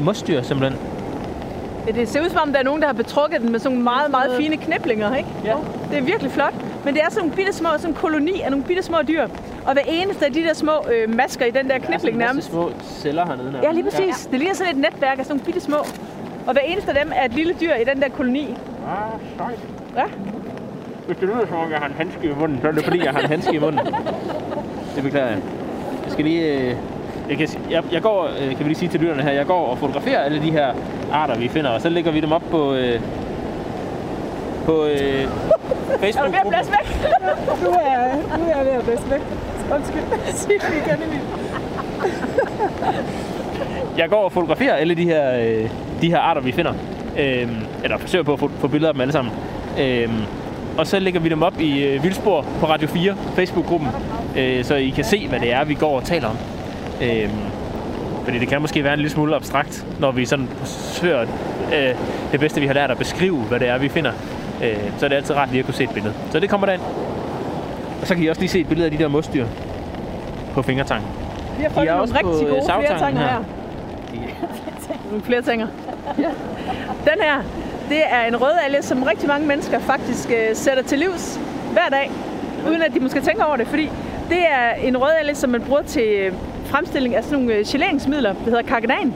[0.05, 0.79] mosdyr simpelthen.
[1.88, 3.71] Ja, det ser ud som om, der er nogen, der har betrukket den med sådan
[3.77, 5.29] nogle meget, meget fine kniblinger, ikke?
[5.45, 5.53] Ja.
[5.91, 6.53] Det er virkelig flot.
[6.85, 9.27] Men det er sådan nogle bitte små, sådan en koloni af nogle bitte små dyr.
[9.65, 12.49] Og hver eneste af de der små øh, masker i den der knibling er nærmest.
[12.49, 13.51] små celler hernede.
[13.51, 13.63] nærmest.
[13.63, 14.25] Ja, lige præcis.
[14.31, 15.77] Det ligner sådan et netværk af sådan nogle bitte små.
[16.47, 18.55] Og hver eneste af dem er et lille dyr i den der koloni.
[18.87, 19.59] Ah, sejt.
[19.95, 20.03] Ja.
[21.07, 23.03] Hvis det lyder som om, jeg har en handske i munden, så er det fordi,
[23.05, 23.85] jeg har en handske i munden.
[24.95, 25.37] Det beklager jeg.
[26.03, 26.53] Jeg skal lige...
[26.53, 26.75] Øh,
[27.29, 29.65] jeg, kan, jeg, jeg går, øh, kan vi lige sige til lytterne her, jeg går
[29.67, 30.73] og fotograferer alle de her
[31.11, 32.99] arter, vi finder, og så lægger vi dem op på, øh,
[34.65, 35.23] på øh,
[36.04, 37.12] Er du ved at blæse væk?
[37.63, 39.21] Nu er, nu er jeg ved at blæse væk.
[39.76, 40.04] Undskyld.
[40.36, 41.19] Sig det igen, Emil.
[43.97, 45.69] Jeg går og fotograferer alle de her, øh,
[46.02, 46.73] de her arter, vi finder.
[47.19, 49.34] Øhm, eller forsøger på at få, få billeder af dem alle sammen.
[49.80, 50.21] Øhm,
[50.78, 53.89] og så lægger vi dem op i øh, Vildspor på Radio 4, Facebook-gruppen,
[54.38, 56.38] øh, så I kan se, hvad det er, vi går og taler om.
[57.02, 57.32] Øhm,
[58.23, 61.21] fordi det kan måske være en lille smule abstrakt, når vi sådan forsøger
[61.73, 61.95] øh,
[62.32, 64.12] det bedste, vi har lært at beskrive, hvad det er, vi finder.
[64.63, 66.13] Øh, så er det altid rart lige at kunne se et billede.
[66.32, 66.82] Så det kommer derind.
[68.02, 69.45] Og så kan I også lige se et billede af de der mosdyr
[70.54, 71.10] på fingertangen.
[71.58, 73.28] Vi har fundet er nogle også på, rigtig øh, gode flertanger her.
[73.28, 73.43] her.
[75.10, 75.67] Nogle flere tænger.
[77.06, 77.41] Den her,
[77.89, 81.39] det er en rødalge, som rigtig mange mennesker faktisk øh, sætter til livs
[81.71, 82.12] hver dag,
[82.67, 83.89] uden at de måske tænker over det, fordi
[84.30, 86.34] det er en rødalge, som man bruger til øh,
[86.65, 89.13] fremstilling af sådan nogle øh, geleringsmidler, der hedder karkadan.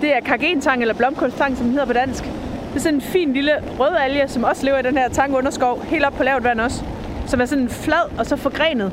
[0.00, 2.24] Det er kargentang eller blomkålstang, som den hedder på dansk.
[2.68, 5.82] Det er sådan en fin lille rød alge, som også lever i den her tangunderskov,
[5.84, 6.82] helt op på lavt vand også,
[7.26, 8.92] som er sådan flad og så forgrenet.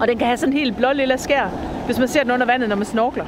[0.00, 1.50] Og den kan have sådan en helt blå lille skær,
[1.86, 3.24] hvis man ser den under vandet, når man snorkler.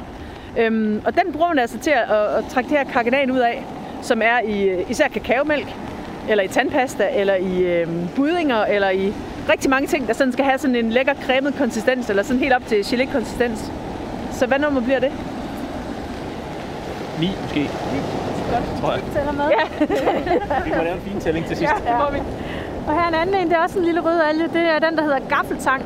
[0.57, 3.39] Øhm, og den bruger man altså til at, at, at trække det her karkadan ud
[3.39, 3.65] af,
[4.01, 5.67] som er i øh, især kakaomælk,
[6.29, 9.13] eller i tandpasta, eller i øhm, budinger, eller i
[9.49, 12.53] rigtig mange ting, der sådan skal have sådan en lækker cremet konsistens, eller sådan helt
[12.53, 13.71] op til gelé-konsistens.
[14.31, 15.11] Så hvad nummer bliver det?
[17.19, 17.69] 9 måske.
[18.53, 18.81] Godt.
[18.81, 19.01] Tror jeg.
[19.15, 19.47] Tæller med.
[19.59, 19.65] Ja.
[20.67, 21.73] Vi må lave en fin tælling til sidst.
[21.85, 22.19] Ja, det må vi.
[22.87, 24.43] Og her er en anden en, det er også en lille rød alge.
[24.43, 25.85] Det er den, der hedder gaffeltang.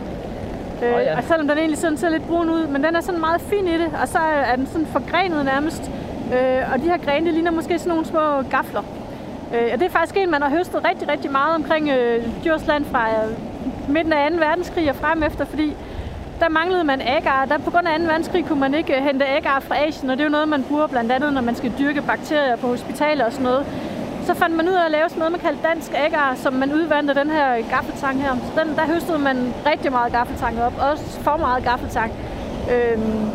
[0.84, 1.18] Øh, Åh, ja.
[1.18, 3.68] Og selvom den egentlig sådan ser lidt brun ud, men den er sådan meget fin
[3.68, 4.20] i det, og så
[4.52, 5.92] er den sådan forgrenet nærmest.
[6.34, 8.84] Øh, og de her grene, de ligner måske sådan nogle små gafler.
[9.54, 12.86] Øh, og det er faktisk en, man har høstet rigtig, rigtig meget omkring øh, Djursland
[12.86, 14.38] fra øh, midten af 2.
[14.38, 15.76] verdenskrig og frem efter, fordi
[16.40, 17.46] der manglede man agar.
[17.46, 18.06] Der på grund af 2.
[18.06, 20.64] verdenskrig kunne man ikke øh, hente agar fra Asien, og det er jo noget, man
[20.64, 23.66] bruger blandt andet, når man skal dyrke bakterier på hospitaler og sådan noget.
[24.26, 26.74] Så fandt man ud af at lave sådan noget, man kaldte dansk agar, som man
[26.74, 28.36] udvandte den her gaffeltang her.
[28.36, 32.12] Så den, der høstede man rigtig meget gaffeltang op, også for meget gaffeltang.
[32.74, 33.30] Øhm,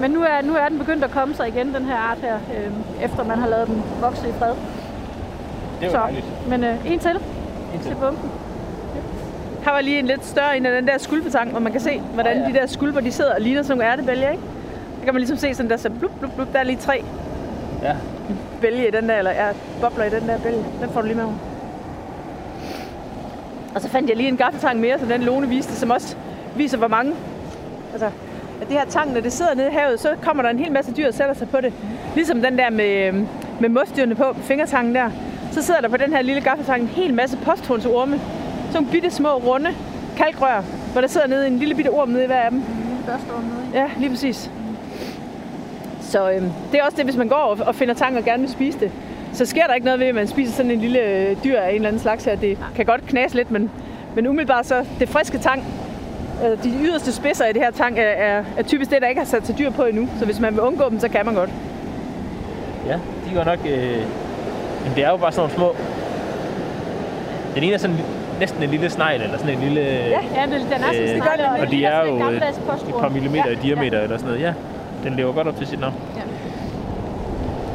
[0.00, 2.34] men nu er, nu er den begyndt at komme sig igen, den her art her,
[2.34, 4.54] øhm, efter man har lavet den vokse i fred.
[5.80, 6.48] Det var Så, dejligt.
[6.48, 7.10] men øh, en til.
[7.74, 7.88] En til.
[7.88, 8.30] til bunken.
[9.68, 12.00] Her var lige en lidt større en af den der skulpetang, hvor man kan se,
[12.00, 12.48] hvordan oh, ja.
[12.48, 14.42] de der skulper, de sidder og ligner sådan nogle ærtebælger, ikke?
[14.98, 17.04] Der kan man ligesom se sådan der, så blup, blup, blup, der er lige tre
[17.82, 17.96] Ja.
[18.60, 19.46] bælge i den der, eller ja,
[19.80, 20.64] bobler i den der bælge.
[20.80, 21.26] Den får du lige med.
[23.74, 26.16] Og så fandt jeg lige en gaffeltang mere, som den Lone viste, som også
[26.56, 27.12] viser, hvor mange,
[27.92, 28.06] altså,
[28.60, 30.72] at det her tang, når det sidder nede i havet, så kommer der en hel
[30.72, 31.72] masse dyr og sætter sig på det.
[32.14, 33.12] Ligesom den der med,
[33.60, 35.10] med mosdyrene på, fingertangen der.
[35.52, 38.20] Så sidder der på den her lille gaffeltang en hel masse posthornsorme.
[38.68, 39.70] Sådan nogle bitte små, runde
[40.16, 42.62] kalkrør, hvor der sidder nede en lille bitte orm nede i hver af dem.
[42.88, 43.82] Lille børsteorm nede.
[43.82, 44.50] Ja, lige præcis.
[46.00, 48.42] Så øhm, det er også det, hvis man går og, og finder tang og gerne
[48.42, 48.90] vil spise det,
[49.32, 51.68] så sker der ikke noget ved, at man spiser sådan en lille øh, dyr af
[51.68, 52.36] en eller anden slags her.
[52.36, 53.70] Det kan godt knase lidt, men,
[54.14, 55.64] men umiddelbart så det friske tang,
[56.44, 59.20] øh, de yderste spidser i det her tang, er, er, er typisk det, der ikke
[59.20, 60.08] har sat til dyr på endnu.
[60.18, 61.50] Så hvis man vil undgå dem, så kan man godt.
[62.86, 63.58] Ja, de går nok...
[63.66, 64.02] Øh...
[64.84, 65.76] Men det er jo bare sådan nogle små...
[67.54, 67.96] Den ene er sådan
[68.38, 69.80] næsten en lille snegl, eller sådan en lille...
[69.80, 71.44] Ja, Ja, det, den er sådan Øh, gør det.
[71.46, 72.42] og, og de er jo øh, et
[72.88, 74.42] et par millimeter i diameter, eller sådan noget.
[74.46, 74.52] Ja,
[75.04, 75.94] den lever godt op til sit navn.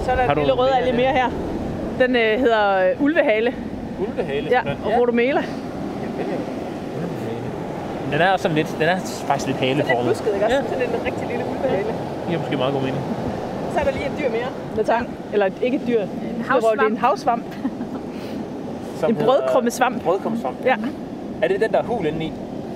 [0.06, 1.30] Så er der Har en du lille rød alge mere her.
[2.00, 3.54] Den øh, hedder øh, ulvehale.
[4.00, 4.48] Ulvehale.
[4.52, 5.44] Ja, og rodomela.
[8.12, 8.98] Den er også sådan lidt, den er
[9.28, 10.10] faktisk lidt Den er haleformet.
[10.10, 10.58] busket, ikke også?
[10.58, 11.88] Ja, Sådan en rigtig lille ulvehale.
[11.88, 11.96] det
[12.28, 13.00] giver måske meget god mening.
[13.74, 15.10] Så er der lige et dyr mere med tang.
[15.34, 16.02] Eller et- ikke et dyr.
[16.02, 16.80] En havsvamp.
[16.80, 17.44] Det er en havsvamp.
[19.04, 20.04] Som En brødkrummesvamp.
[20.04, 20.66] Brødkrummesvamp.
[20.66, 20.76] Ja.
[21.42, 22.32] Er det den der hul inde i?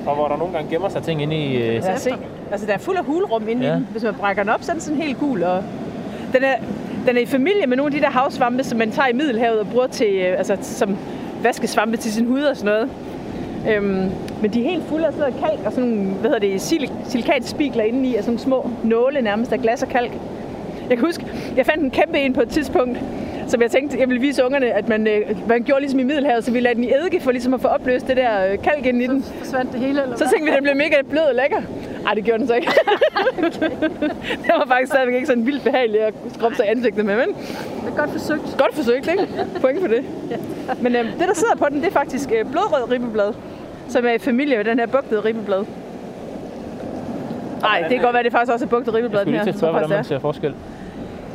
[0.06, 1.56] Og hvor der nogle gange gemmer sig ting inde i...
[1.58, 1.84] Øh...
[1.84, 2.12] Lad os se.
[2.52, 3.72] Altså, der er fuld af hulrum inde Ja.
[3.72, 3.88] i den.
[3.92, 5.44] Hvis man brækker den op, så er den sådan helt gul.
[5.44, 5.64] Og
[6.34, 6.54] den, er,
[7.08, 9.60] den er i familie med nogle af de der havsvampe, som man tager i Middelhavet
[9.60, 10.98] og bruger til, øh, altså, som
[11.44, 12.90] vaskesvampe til sin hud og sådan noget.
[13.76, 14.10] Øhm,
[14.42, 16.62] men de er helt fulde af sådan noget kalk og sådan nogle, hvad hedder det,
[16.70, 20.12] sil- silikatspikler indeni, og sådan små nåle nærmest af glas og kalk.
[20.90, 21.26] Jeg kan huske,
[21.58, 23.00] jeg fandt en kæmpe en på et tidspunkt,
[23.48, 26.44] som jeg tænkte, jeg ville vise ungerne, at man, øh, man gjorde ligesom i Middelhavet,
[26.44, 28.86] så vi lagde den i eddike for ligesom at få opløst det der øh, kalk
[28.86, 29.24] ind i den.
[29.24, 31.62] forsvandt det hele, eller Så tænkte vi, at den blev mega blød og lækker.
[32.08, 32.68] Ej, det gjorde den så ikke.
[34.44, 37.92] det var faktisk stadigvæk ikke sådan vildt behageligt at skrubbe sig ansigtet med, men Det
[37.94, 38.56] er godt forsøgt.
[38.58, 39.28] godt forsøgt, ikke?
[39.62, 40.04] Point for det.
[40.82, 43.34] Men øhm, det, der sidder på den, det er faktisk øh, blodrød ribbeblad,
[43.88, 45.64] som er i familie med den her bugtede ribbeblad.
[47.62, 49.44] Nej, det kan godt være, det faktisk også er bugtet ribbeblad, Jeg den skulle her.
[49.46, 50.54] lige til at spørge, Jeg hvordan man ser forskel.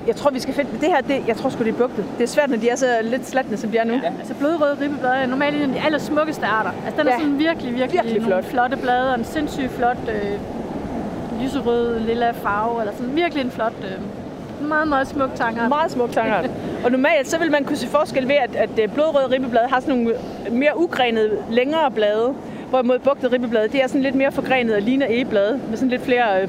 [0.02, 0.06] Er.
[0.06, 0.70] Jeg tror, vi skal finde...
[0.80, 2.04] Det her, det, jeg tror sgu, det er bugtet.
[2.18, 3.92] Det er svært, når de er så lidt slatne, som de er nu.
[3.92, 4.12] Ja.
[4.18, 6.70] Altså blodrøde ribbeblad er normalt en af de allersmukkeste arter.
[6.86, 7.18] Altså den er Ja.
[7.18, 8.44] sådan virkelig, virkelig, Virkelig nogle flot.
[8.44, 10.38] flotte blade og en sindssygt flot øh,
[11.42, 12.80] lyserød, lilla farve.
[12.80, 15.68] Eller sådan virkelig en flot, øh, meget, meget smuk tangart.
[15.68, 16.50] Meget smuk tangart.
[16.84, 19.80] Og normalt, så vil man kunne se forskel ved, at, at øh, blodrøde ribbeblade har
[19.80, 20.14] sådan nogle
[20.50, 22.34] mere ugrenede, længere blade.
[22.70, 26.02] Hvorimod bugtede ribbeblade, det er sådan lidt mere forgrenet og ligner egeblade, med sådan lidt
[26.02, 26.48] flere øh,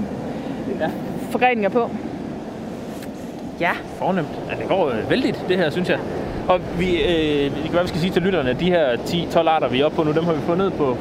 [0.80, 0.89] Ja.
[1.32, 1.89] forgreninger på.
[3.60, 4.28] Ja, Fornemt.
[4.52, 6.00] Ja, det går øh, vældigt, det her, synes jeg.
[6.48, 9.50] Og vi, øh, det kan være, vi skal sige til lytterne, at de her 10-12
[9.50, 10.98] arter, vi er oppe på nu, dem har vi fundet på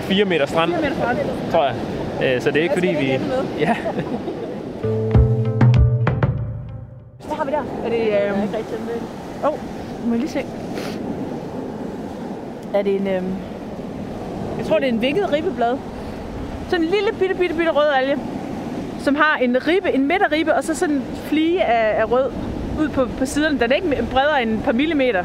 [0.00, 1.26] 4 meter strand, 4 meter det.
[1.50, 1.74] tror jeg.
[2.34, 3.18] Øh, så det er ikke fordi, vi...
[3.58, 3.76] Ja,
[7.26, 7.62] Hvad har vi der?
[7.84, 8.14] Er det...
[8.14, 8.38] Er Øh...
[9.44, 9.54] Åh, oh,
[10.06, 10.44] må jeg lige se.
[12.74, 13.06] Er det en...
[13.06, 13.22] Øh...
[14.58, 15.78] Jeg tror, det er en vikket ribbeblad.
[16.68, 18.16] Sådan en lille, bitte, bitte, bitte rød alge,
[19.00, 22.30] som har en ribbe, en midterribbe, og så sådan en flige af, af rød
[22.80, 23.58] ud på, på siderne.
[23.58, 25.24] Den er ikke bredere end et par millimeter.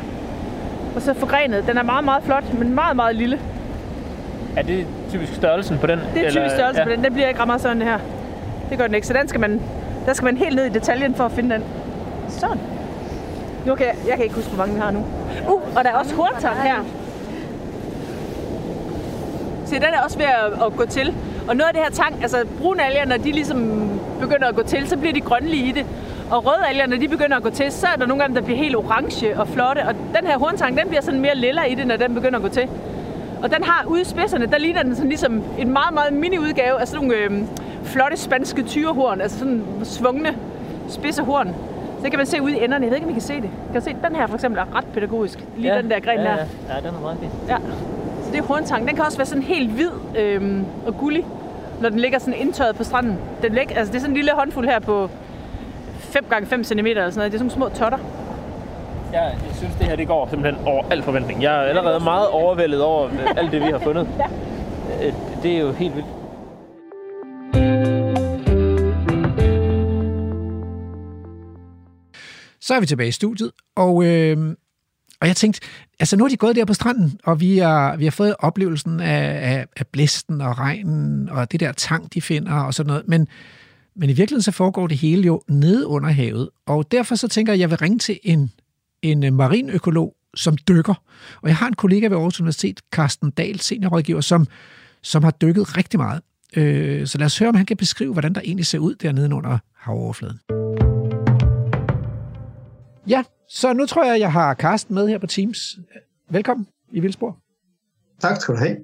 [0.95, 1.67] Og så forgrenet.
[1.67, 3.39] Den er meget, meget flot, men meget, meget lille.
[4.57, 5.99] er det typisk størrelsen på den?
[6.13, 6.85] Det er typisk størrelse ja.
[6.87, 7.03] på den.
[7.03, 7.99] Den bliver ikke meget sådan her.
[8.69, 9.07] Det gør den ikke.
[9.07, 9.61] Så den skal man,
[10.05, 11.63] der skal man helt ned i detaljen for at finde den.
[12.29, 12.57] Sådan.
[13.65, 14.99] Nu kan jeg, jeg kan ikke huske, hvor mange vi har nu.
[15.47, 16.75] Uh, og der er også horntang her.
[19.65, 21.15] Se, den er også ved at, at gå til.
[21.47, 24.63] Og noget af det her tang, altså brune alger, når de ligesom begynder at gå
[24.63, 25.85] til, så bliver de grønlige i det.
[26.31, 28.41] Og røde alger, når de begynder at gå til, så er der nogle dem, der
[28.41, 29.79] bliver helt orange og flotte.
[29.79, 32.43] Og den her horntang, den bliver sådan mere lilla i det, når den begynder at
[32.43, 32.69] gå til.
[33.43, 36.37] Og den har ude i spidserne, der ligner den sådan ligesom en meget, meget mini
[36.37, 37.31] udgave af sådan nogle øh,
[37.83, 40.35] flotte spanske tyrehorn, altså sådan svungne
[40.89, 41.55] spidse horn.
[42.03, 42.85] Så kan man se ude i enderne.
[42.85, 43.49] Jeg ved ikke, om I kan se det.
[43.71, 45.39] Kan du se, den her for eksempel er ret pædagogisk.
[45.57, 46.29] Lige ja, den der gren ja, der.
[46.29, 47.29] Ja, ja, den er meget fin.
[47.47, 47.57] Ja.
[48.35, 48.87] Det er horntang.
[48.87, 51.25] Den kan også være sådan helt hvid øh, og gullig,
[51.81, 53.17] når den ligger sådan indtørret på stranden.
[53.41, 55.09] Den lig, altså det er sådan en lille håndfuld her på
[55.99, 57.31] 5 gange 5 cm eller sådan noget.
[57.31, 57.97] Det er sådan små totter.
[59.13, 61.41] Ja, jeg synes, det her det går simpelthen over al forventning.
[61.43, 64.07] Jeg er allerede meget overvældet over øh, alt det, vi har fundet.
[64.99, 65.07] Ja.
[65.07, 66.07] Øh, Det er jo helt vildt.
[72.61, 74.37] Så er vi tilbage i studiet, og, øh,
[75.21, 75.61] og jeg tænkte,
[75.99, 78.99] altså nu er de gået der på stranden, og vi har, vi har fået oplevelsen
[78.99, 83.07] af, af, af blæsten og regnen, og det der tang, de finder og sådan noget,
[83.07, 83.27] men,
[83.95, 87.53] men i virkeligheden så foregår det hele jo nede under havet, og derfor så tænker
[87.53, 88.51] jeg, at jeg vil ringe til en,
[89.01, 90.93] en øh, marinøkolog, som dykker.
[91.41, 94.47] Og jeg har en kollega ved Aarhus Universitet, Carsten Dahl, seniorrådgiver, som,
[95.01, 96.21] som har dykket rigtig meget.
[96.55, 99.35] Øh, så lad os høre, om han kan beskrive, hvordan der egentlig ser ud dernede
[99.35, 100.64] under havoverfladen.
[103.07, 105.57] Ja, så nu tror jeg, jeg har Carsten med her på Teams.
[106.29, 107.35] Velkommen i Vildsborg.
[108.21, 108.77] Tak skal du have.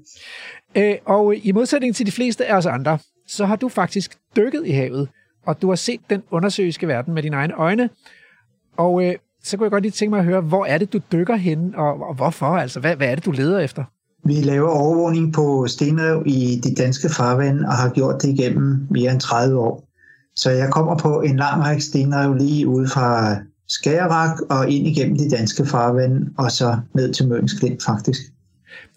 [0.76, 4.66] Øh, og i modsætning til de fleste af os andre, så har du faktisk dykket
[4.66, 5.10] i havet,
[5.46, 7.90] og du har set den undersøiske verden med dine egne øjne.
[8.78, 11.00] Og øh, så kunne jeg godt lige tænke mig at høre, hvor er det, du
[11.12, 12.46] dykker hen, og, og hvorfor?
[12.46, 13.84] Altså, hvad, hvad er det, du leder efter?
[14.24, 19.12] Vi laver overvågning på stenrev i de danske farvande og har gjort det igennem mere
[19.12, 19.88] end 30 år.
[20.36, 23.36] Så jeg kommer på en lang række stenrev lige ude fra
[23.72, 28.22] Skagerrak og ind igennem de danske farvande og så ned til Møns Klint faktisk.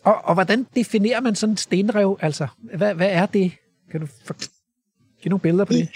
[0.05, 2.19] Og, og hvordan definerer man sådan en stenrev?
[2.21, 3.53] Altså, hvad, hvad er det?
[3.91, 4.35] Kan du for...
[5.23, 5.89] give nogle billeder på det?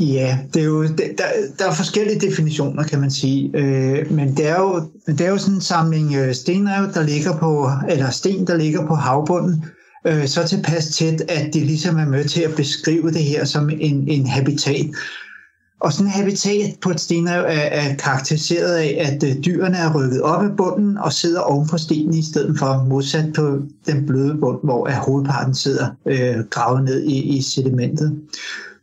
[0.00, 1.14] Ja, det er jo, der,
[1.58, 3.50] der er forskellige definitioner, kan man sige.
[3.54, 7.38] Øh, men det er, jo, det er jo sådan en samling øh, stenrev, der ligger
[7.38, 9.64] på, eller sten, der ligger på havbunden,
[10.06, 13.70] øh, så tilpas tæt, at de ligesom er med til at beskrive det her som
[13.70, 14.86] en, en habitat.
[15.82, 19.94] Og sådan en habitat på et stenrev er, er karakteriseret af, at øh, dyrene er
[19.94, 24.06] rykket op af bunden og sidder oven på stenen i stedet for modsat på den
[24.06, 28.22] bløde bund, hvor hovedparten sidder øh, gravet ned i, i sedimentet.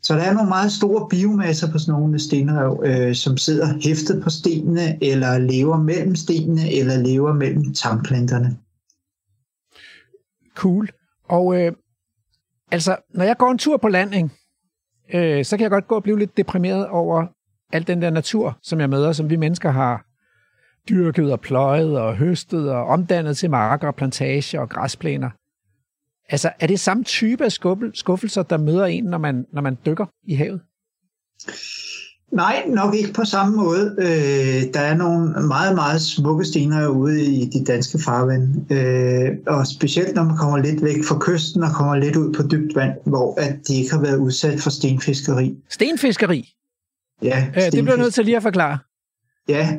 [0.01, 4.23] Så der er nogle meget store biomasser på sådan nogle stenrev, øh, som sidder hæftet
[4.23, 8.57] på stenene, eller lever mellem stenene, eller lever mellem tangplanterne.
[10.55, 10.89] Cool.
[11.29, 11.71] Og øh,
[12.71, 14.31] altså, når jeg går en tur på landing,
[15.13, 17.25] øh, så kan jeg godt gå og blive lidt deprimeret over
[17.73, 20.05] al den der natur, som jeg møder, som vi mennesker har
[20.89, 25.29] dyrket og pløjet og høstet og omdannet til marker og plantager og græsplæner.
[26.29, 27.51] Altså, er det samme type af
[27.93, 30.61] skuffelser, der møder en, når man, når man dykker i havet?
[32.31, 33.95] Nej, nok ikke på samme måde.
[33.97, 38.71] Øh, der er nogle meget, meget smukke stener ude i de danske farvand.
[38.71, 42.43] Øh, og specielt når man kommer lidt væk fra kysten og kommer lidt ud på
[42.43, 45.57] dybt vand, hvor at de ikke har været udsat for stenfiskeri.
[45.69, 46.53] Stenfiskeri?
[47.21, 47.47] Ja.
[47.55, 48.77] Øh, det bliver nødt til lige at forklare.
[49.47, 49.77] Ja,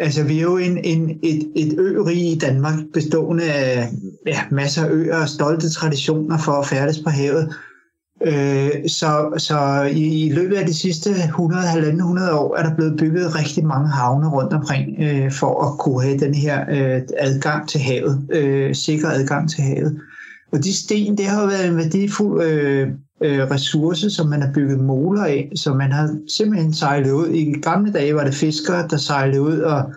[0.00, 3.88] Altså, vi er jo en, en, et, et ø-rig i Danmark, bestående af
[4.26, 7.54] ja, masser af øer og stolte traditioner for at færdes på havet.
[8.26, 13.34] Øh, så så i, i løbet af de sidste 100-100 år er der blevet bygget
[13.34, 17.80] rigtig mange havne rundt omkring øh, for at kunne have den her øh, adgang til
[17.80, 20.00] havet, øh, sikker adgang til havet.
[20.52, 22.88] Og de sten, det har jo været en værdifuld øh,
[23.22, 27.28] øh, ressource, som man har bygget moler af, så man har simpelthen sejlet ud.
[27.28, 29.92] I gamle dage var det fiskere, der sejlede ud og,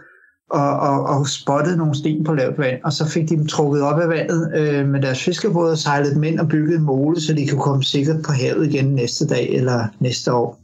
[0.51, 3.81] og, og, og spottede nogle sten på lavt vand, og så fik de dem trukket
[3.81, 7.21] op af vandet øh, med deres fiskebåde og sejlede dem ind og byggede en mole,
[7.21, 10.59] så de kunne komme sikkert på havet igen næste dag eller næste år.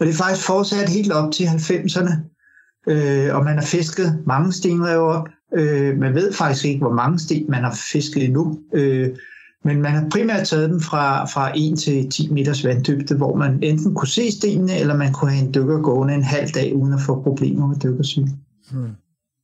[0.00, 2.12] Og det er faktisk fortsat helt op til 90'erne,
[2.88, 5.28] øh, og man har fisket mange stenrev op.
[5.54, 8.58] Øh, man ved faktisk ikke, hvor mange sten man har fisket endnu.
[8.74, 9.08] Øh,
[9.64, 13.58] men man har primært taget dem fra, fra 1 til 10 meters vanddybde, hvor man
[13.62, 16.94] enten kunne se stenene, eller man kunne have en dykker gående en halv dag, uden
[16.94, 18.28] at få problemer med dykkersyn.
[18.72, 18.94] Hmm.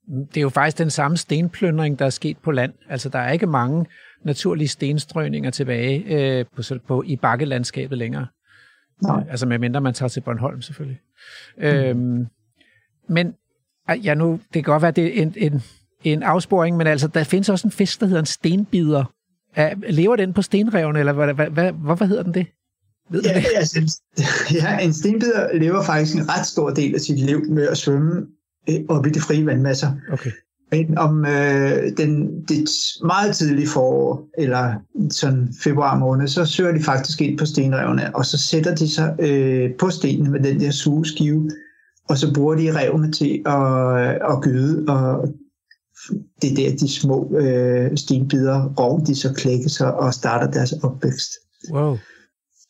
[0.08, 2.72] Det er jo faktisk den samme stenplyndring, der er sket på land.
[2.88, 3.86] Altså, der er ikke mange
[4.24, 8.26] naturlige stenstrøgninger tilbage øh, på, på, i bakkelandskabet længere.
[9.02, 9.20] Nej.
[9.20, 11.00] Øh, altså, medmindre man tager til Bornholm, selvfølgelig.
[11.56, 11.66] Hmm.
[11.66, 12.26] Øhm,
[13.08, 13.34] men
[14.04, 15.62] ja, nu, det kan godt være, det er en, en,
[16.04, 19.04] en afsporing, men altså, der findes også en fisk, der hedder en stenbider,
[19.54, 22.46] er, lever den på stenrevne, eller hvad, hvad, hvad, hvorfor hedder den det?
[23.10, 23.46] Ved ja, det?
[23.56, 24.00] Altså,
[24.62, 28.26] ja, en stenbider lever faktisk en ret stor del af sit liv med at svømme
[28.68, 29.92] øh, op i de frie vandmasser.
[30.12, 30.31] Okay.
[30.70, 32.68] Men om øh, den, det
[33.05, 34.74] meget tidlige forår, eller
[35.11, 39.16] sådan februar måned, så søger de faktisk ind på stenrevne, og så sætter de sig
[39.18, 41.50] øh, på stenene med den der sugeskive,
[42.09, 45.29] og så bruger de revne til at, at gyde, og
[46.42, 50.72] det er der, de små øh, stenbider, rov, de så klækker sig og starter deres
[50.72, 51.31] opvækst.
[51.72, 51.96] Wow.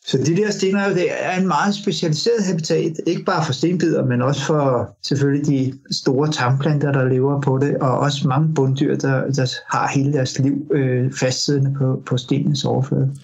[0.06, 4.22] Så de der stenrev, det er en meget specialiseret habitat, ikke bare for stenbider, men
[4.22, 9.30] også for selvfølgelig de store tamplanter, der lever på det, og også mange bunddyr, der,
[9.30, 13.14] der har hele deres liv øh, fastsiddende på, på stenens overflade.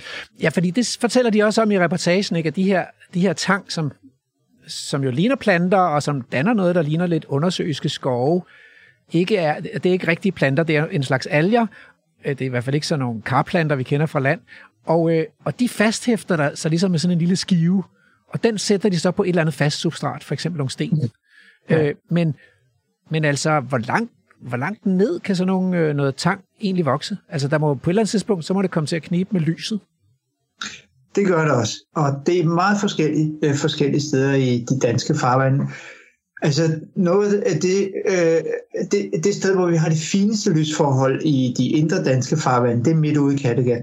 [0.43, 2.47] Ja, fordi det fortæller de også om i reportagen, ikke?
[2.47, 3.93] at de her, de her tang, som,
[4.67, 8.43] som jo ligner planter, og som danner noget, der ligner lidt undersøiske skove,
[9.13, 11.67] ikke er, det er ikke rigtige planter, det er en slags alger.
[12.25, 14.41] Øh, det er i hvert fald ikke sådan nogle karplanter, vi kender fra land.
[14.87, 17.85] Og, øh, og de fasthæfter der så ligesom med sådan en lille skive,
[18.29, 21.11] og den sætter de så på et eller andet fast substrat, for eksempel nogle sten.
[21.71, 21.89] Ja.
[21.89, 22.35] Øh, men,
[23.11, 27.17] men altså, hvor langt, hvor langt ned kan sådan nogle, øh, noget tang egentlig vokse?
[27.29, 29.31] Altså, der må på et eller andet tidspunkt, så må det komme til at knibe
[29.33, 29.81] med lyset.
[31.15, 35.15] Det gør det også, og det er meget forskellige, øh, forskellige steder i de danske
[35.15, 35.67] farvande.
[36.43, 38.43] Altså noget af det, øh,
[38.91, 42.91] det, det sted, hvor vi har det fineste lysforhold i de indre danske farvand, det
[42.91, 43.83] er midt ude i Kattegat.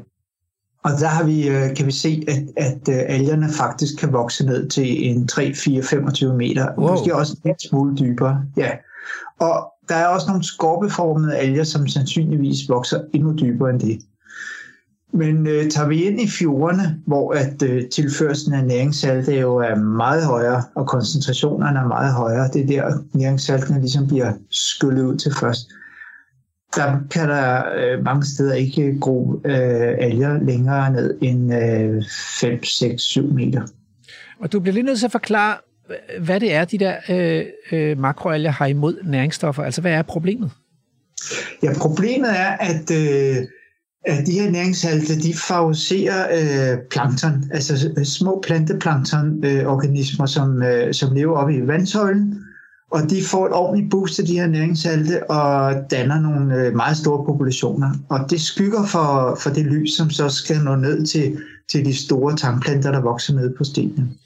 [0.83, 4.45] Og der har vi, øh, kan vi se, at, at øh, algerne faktisk kan vokse
[4.45, 6.91] ned til en 3, 4, 25 meter, wow.
[6.91, 8.43] måske også en smule dybere.
[8.57, 8.69] Ja.
[9.39, 13.99] Og der er også nogle skorpeformede alger, som sandsynligvis vokser endnu dybere end det.
[15.13, 19.75] Men øh, tager vi ind i fjordene, hvor at øh, tilførselen af næringssalte jo er
[19.75, 25.17] meget højere, og koncentrationerne er meget højere, det er der næringssaltene ligesom bliver skyllet ud
[25.17, 25.69] til først.
[26.75, 32.03] Der kan der øh, mange steder ikke gro øh, alger længere ned end øh,
[32.39, 33.61] 5, 6, 7 meter.
[34.39, 35.57] Og du bliver lige nødt til at forklare,
[36.19, 39.63] hvad det er, de der øh, øh, makroalger har imod næringsstoffer.
[39.63, 40.51] Altså, hvad er problemet?
[41.63, 43.47] Ja, problemet er, at, øh,
[44.05, 50.93] at de her næringssalte, de favoriserer øh, plankton, altså små planteplanktonorganismer, øh, organismer, som, øh,
[50.93, 52.43] som lever oppe i vandsøjlen,
[52.91, 56.97] og de får et ordentligt boost af de her næringssalte og danner nogle øh, meget
[56.97, 57.91] store populationer.
[58.09, 61.37] Og det skygger for, for det lys, som så skal nå ned til,
[61.71, 64.17] til de store tangplanter, der vokser ned på stenen.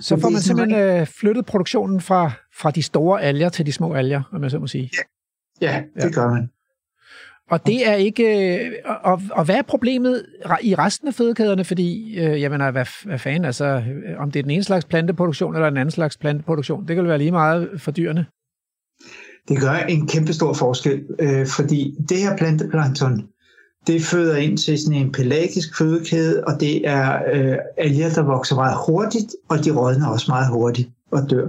[0.00, 3.94] Så får man simpelthen øh, flyttet produktionen fra, fra de store alger til de små
[3.94, 4.90] alger, om jeg så må sige.
[5.60, 6.10] Ja, ja det ja.
[6.10, 6.50] gør man.
[7.50, 8.56] Og det er ikke...
[8.58, 8.72] Øh,
[9.04, 10.26] og, og hvad er problemet
[10.62, 11.64] i resten af fødekæderne?
[11.64, 13.82] Fordi, øh, jeg mener, hvad, hvad fanden, altså, øh,
[14.18, 17.08] om det er den ene slags planteproduktion eller den anden slags planteproduktion, det kan jo
[17.08, 18.26] være lige meget for dyrene.
[19.48, 23.28] Det gør en kæmpe stor forskel, øh, fordi det her planteplankton,
[23.86, 28.54] det føder ind til sådan en pelagisk fødekæde, og det er øh, alger, der vokser
[28.54, 31.48] meget hurtigt, og de rådner også meget hurtigt og dør.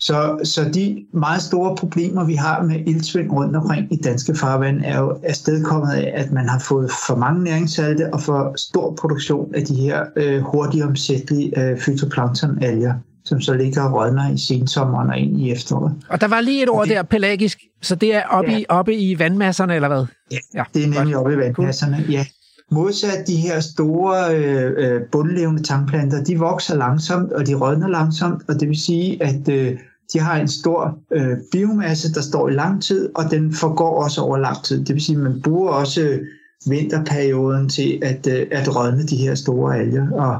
[0.00, 4.80] Så, så de meget store problemer, vi har med ildsvind rundt omkring i danske farvand,
[4.84, 9.54] er jo afstedkommet af, at man har fået for mange næringssalte og for stor produktion
[9.54, 12.94] af de her øh, hurtigt omsættelige øh, fytoplanktonalger
[13.24, 15.94] som så ligger og rådner i sensommeren og ind i efteråret.
[16.08, 18.58] Og der var lige et ord det, der, pelagisk, så det er oppe, ja.
[18.58, 20.04] i, oppe i vandmasserne, eller hvad?
[20.30, 22.26] Ja, ja det er nemlig oppe i vandmasserne, ja.
[22.72, 28.42] Modsat de her store øh, øh, bundlevende tangplanter, de vokser langsomt, og de rådner langsomt,
[28.48, 29.78] og det vil sige, at øh,
[30.12, 34.20] de har en stor øh, biomasse, der står i lang tid, og den forgår også
[34.20, 34.84] over lang tid.
[34.84, 36.18] Det vil sige, at man bruger også
[36.66, 40.38] vinterperioden til at, øh, at rådne de her store alger, og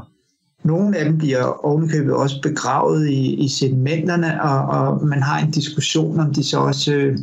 [0.63, 5.51] nogle af dem bliver ovenikøbet også begravet i, i sedimenterne, og, og man har en
[5.51, 7.17] diskussion om de så også øh,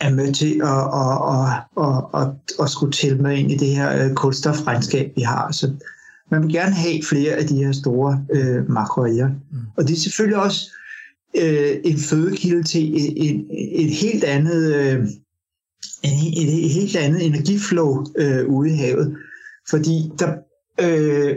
[0.00, 3.68] er med til at, at, at, at, at, at skulle til med ind i det
[3.68, 5.52] her øh, kulstofregnskab, vi har.
[5.52, 5.70] Så
[6.30, 9.28] man vil gerne have flere af de her store øh, makroalger.
[9.28, 9.58] Mm.
[9.76, 10.70] Og det er selvfølgelig også
[11.36, 13.46] øh, en fødekilde til et, et,
[13.84, 15.06] et helt andet øh,
[16.04, 19.16] et, et helt andet energiflow øh, ude i havet.
[19.70, 20.28] Fordi der
[20.80, 21.36] øh,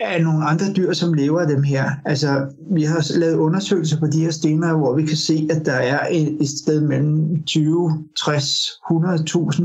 [0.00, 1.90] er nogle andre dyr, som lever af dem her.
[2.04, 5.72] Altså, vi har lavet undersøgelser på de her stenere, hvor vi kan se, at der
[5.72, 9.62] er et, et sted mellem 20, 60, 100.000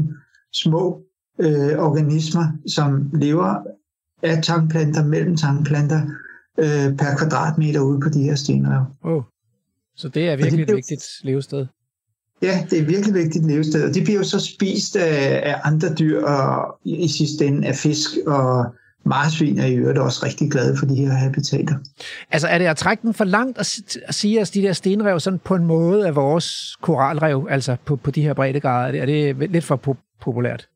[0.53, 1.01] små
[1.39, 3.55] øh, organismer, som lever
[4.23, 6.01] af tangplanter, mellem tangplanter,
[6.57, 8.85] øh, per kvadratmeter ude på de her stener.
[9.03, 9.23] Oh.
[9.95, 11.65] Så det er virkelig det et vigtigt levested.
[12.41, 15.93] Ja, det er virkelig vigtigt levested, og de bliver jo så spist af, af andre
[15.93, 18.65] dyr, og i, i sidste ende af fisk, og
[19.03, 21.75] marsvin er i øvrigt også rigtig glade for de her habitater.
[22.31, 25.19] Altså er det at trække den for langt at, at sige, at de der stenrev
[25.19, 29.49] sådan på en måde af vores koralrev, altså på, på de her breddegrader, er det
[29.51, 30.67] lidt for po- populært?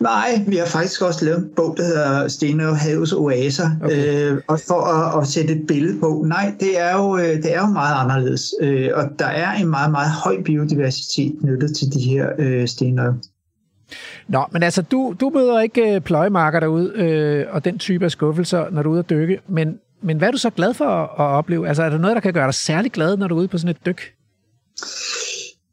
[0.00, 4.30] Nej, vi har faktisk også lavet en bog, der hedder Stenrev Havets Oaser, okay.
[4.30, 6.24] øh, og for at, at sætte et billede på.
[6.26, 9.68] Nej, det er jo, øh, det er jo meget anderledes, øh, og der er en
[9.68, 13.14] meget, meget høj biodiversitet knyttet til de her øh, stenrev.
[14.28, 18.10] Nå, men altså, du, du møder ikke øh, pløjemarker derude, øh, og den type af
[18.10, 20.84] skuffelser, når du er ude at dykke, men, men hvad er du så glad for
[20.84, 21.68] at, at opleve?
[21.68, 23.58] Altså, er der noget, der kan gøre dig særlig glad, når du er ude på
[23.58, 24.14] sådan et dyk?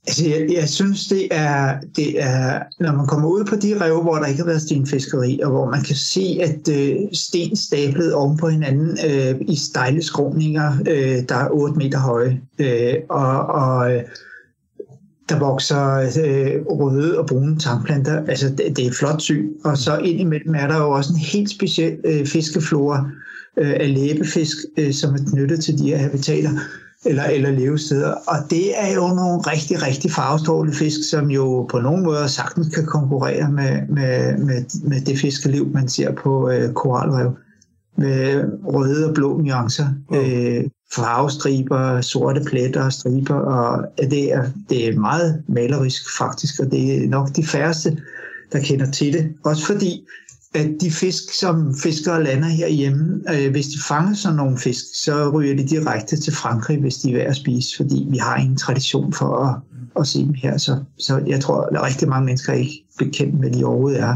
[0.10, 4.01] Altså, jeg, jeg synes, det er, det er, når man kommer ud på de rev,
[4.01, 8.14] hvor der ikke har været stenfiskeri, og hvor man kan se, at øh, sten stablet
[8.14, 13.45] oven på hinanden øh, i stejle skråninger, øh, der er 8 meter høje, øh, og,
[13.45, 14.01] og øh,
[15.30, 18.26] der vokser øh, røde og brune tangplanter.
[18.26, 19.47] Altså, det, det er flot syn.
[19.64, 23.10] Og så indimellem er der jo også en helt speciel øh, fiskeflora
[23.57, 26.49] øh, af læbefisk, øh, som er knyttet til de her habitater
[27.06, 28.12] eller, eller levesteder.
[28.12, 32.76] Og det er jo nogle rigtig, rigtig farvestrålende fisk, som jo på nogle måder sagtens
[32.76, 37.38] kan konkurrere med, med, med, med det fiskeliv, man ser på øh, koralrev
[37.97, 39.88] med røde og blå nuancer.
[40.14, 40.64] Øh,
[40.95, 46.95] farvestriber, sorte pletter og striber, og det er, det er meget malerisk faktisk, og det
[46.95, 47.97] er nok de færreste,
[48.52, 49.34] der kender til det.
[49.43, 50.06] Også fordi,
[50.56, 55.30] at de fisk, som fiskere lander herhjemme, øh, hvis de fanger sådan nogle fisk, så
[55.30, 58.58] ryger de direkte til Frankrig, hvis de er værd at spise, fordi vi har en
[58.58, 59.56] tradition for at,
[60.00, 60.58] at se dem her.
[60.58, 64.16] Så, så jeg tror, at rigtig mange mennesker er ikke bekendt med, de overhovedet er.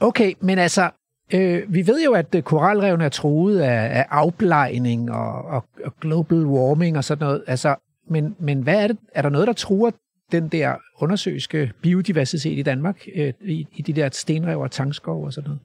[0.00, 0.90] Okay, men altså,
[1.32, 5.92] Øh, vi ved jo, at øh, koralrevene er truet af, af afblejning og, og, og
[6.00, 7.44] global warming og sådan noget.
[7.46, 7.74] Altså,
[8.10, 8.98] men, men hvad er det?
[9.14, 9.90] Er der noget, der truer
[10.32, 15.32] den der undersøgske biodiversitet i Danmark, øh, i, i de der stenrev og tangskov og
[15.32, 15.60] sådan noget?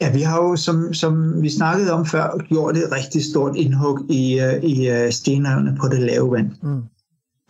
[0.00, 4.10] Ja, vi har jo, som, som vi snakkede om før, gjort et rigtig stort indhug
[4.10, 6.50] i, øh, i øh, stenrevne på det lave vand.
[6.62, 6.82] Mm.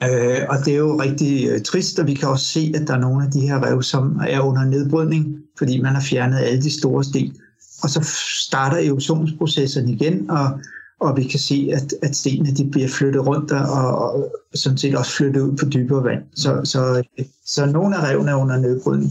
[0.02, 2.94] Øh, og det er jo rigtig øh, trist, og vi kan også se, at der
[2.94, 6.62] er nogle af de her rev, som er under nedbrydning, fordi man har fjernet alle
[6.62, 7.36] de store sten.
[7.82, 8.00] Og så
[8.46, 10.60] starter erosionsprocessen igen, og,
[11.00, 14.96] og vi kan se, at, at stenene de bliver flyttet rundt og, og sådan set
[14.96, 16.22] også flyttet ud på dybere vand.
[16.34, 17.02] Så, så,
[17.46, 19.10] så nogle af revne er under nedbrydning.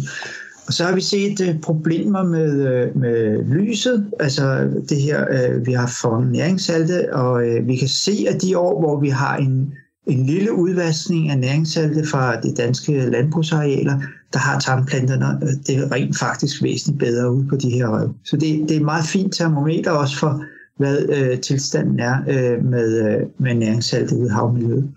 [0.68, 5.26] Og så har vi set uh, problemer med, uh, med lyset, altså det her,
[5.56, 9.10] uh, vi har fået næringssalte, og uh, vi kan se, at de år, hvor vi
[9.10, 9.74] har en,
[10.08, 14.00] en lille udvaskning af næringssalte fra de danske landbrugsarealer,
[14.34, 18.14] der har tarmplanterne det rent faktisk væsentligt bedre ud på de her rev.
[18.24, 20.44] Så det, det er et meget fint termometer også for,
[20.78, 24.92] hvad uh, tilstanden er uh, med, uh, med næringssalte ude i havmiljøet.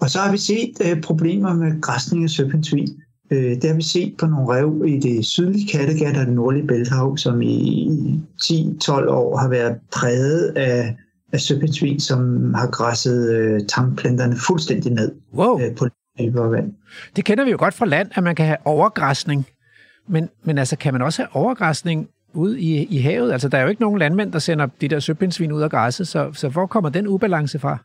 [0.00, 2.88] Og så har vi set uh, problemer med græsning af søpindsvin.
[3.30, 6.66] Øh, det har vi set på nogle rev i det sydlige Kattegat og det nordlige
[6.66, 7.88] Bælthav, som i
[8.42, 10.96] 10-12 år har været præget af,
[11.32, 15.60] af søpindsvin, som har græsset øh, tankplanterne fuldstændig ned wow.
[15.60, 16.72] øh, på dybere vand.
[17.16, 19.46] Det kender vi jo godt fra land, at man kan have overgræsning.
[20.08, 23.32] Men, men altså, kan man også have overgræsning ud i, i havet?
[23.32, 26.08] Altså, der er jo ikke nogen landmænd, der sender de der søpindsvin ud af græsset,
[26.08, 27.78] så, så hvor kommer den ubalance fra?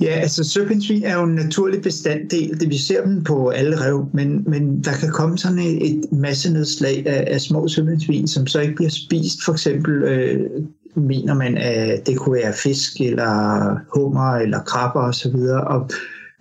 [0.00, 2.60] Ja, altså søpindsvin er jo en naturlig bestanddel.
[2.60, 6.12] Det, vi ser dem på alle rev, men, men der kan komme sådan et, et
[6.12, 9.44] masse nedslag af, af små søpindsvin, som så ikke bliver spist.
[9.44, 10.50] For eksempel øh,
[10.96, 15.36] mener man, at det kunne være fisk, eller hummer, eller krabber osv.
[15.66, 15.90] Og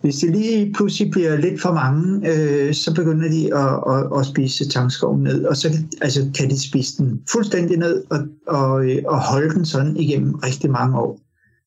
[0.02, 4.26] hvis det lige pludselig bliver lidt for mange, øh, så begynder de at, at, at
[4.26, 9.20] spise tangskoven ned, og så altså, kan de spise den fuldstændig ned og, og, og
[9.20, 11.20] holde den sådan igennem rigtig mange år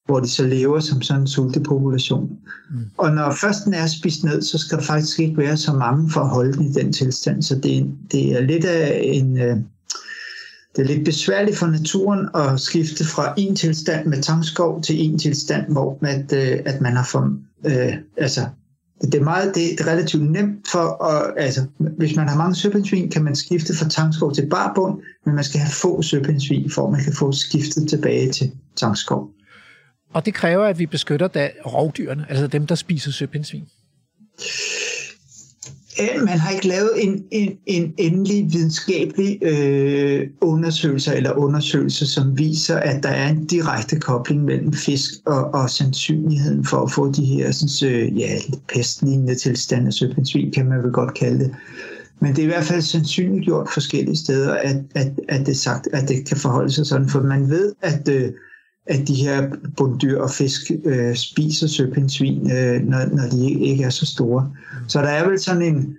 [0.07, 2.31] hvor de så lever som sådan en sultepopulation.
[2.71, 2.77] Mm.
[2.99, 6.11] Og når først den er spist ned, så skal der faktisk ikke være så mange
[6.11, 7.43] for at holde den i den tilstand.
[7.43, 9.39] Så det, det er lidt af en...
[9.39, 9.57] Øh,
[10.77, 15.19] det er lidt besværligt for naturen at skifte fra en tilstand med tangskov til en
[15.19, 18.41] tilstand, hvor at, øh, at man har for, øh, altså,
[19.03, 23.11] det er meget det er relativt nemt for at, altså, hvis man har mange søpindsvin,
[23.11, 26.93] kan man skifte fra tangskov til barbund, men man skal have få søpindsvin, for at
[26.93, 29.31] man kan få skiftet tilbage til tangskov.
[30.13, 33.65] Og det kræver, at vi beskytter da rovdyrene, altså dem, der spiser søpindsvin.
[36.19, 42.77] Man har ikke lavet en, en, en endelig videnskabelig øh, undersøgelse eller undersøgelse, som viser,
[42.77, 47.25] at der er en direkte kobling mellem fisk og, og sandsynligheden for at få de
[47.25, 48.39] her sådan, øh, ja,
[48.69, 51.55] pestlignende tilstande af søpindsvin, kan man vel godt kalde det.
[52.21, 56.09] Men det er i hvert fald sandsynliggjort forskellige steder, at, at, at, det, sagt, at
[56.09, 58.33] det kan forholde sig sådan, for man ved, at øh,
[58.87, 63.91] at de her bunddyr og fisk øh, spiser søpindsvin, øh, når, når de ikke er
[63.91, 64.43] så store.
[64.45, 64.89] Mm.
[64.89, 65.97] Så der er vel sådan en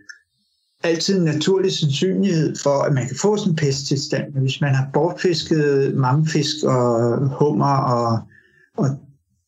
[0.83, 4.33] altid en naturlig sandsynlighed for, at man kan få sådan en pesttilstand.
[4.33, 8.19] Men hvis man har bortfisket mange fisk og hummer, og,
[8.77, 8.89] og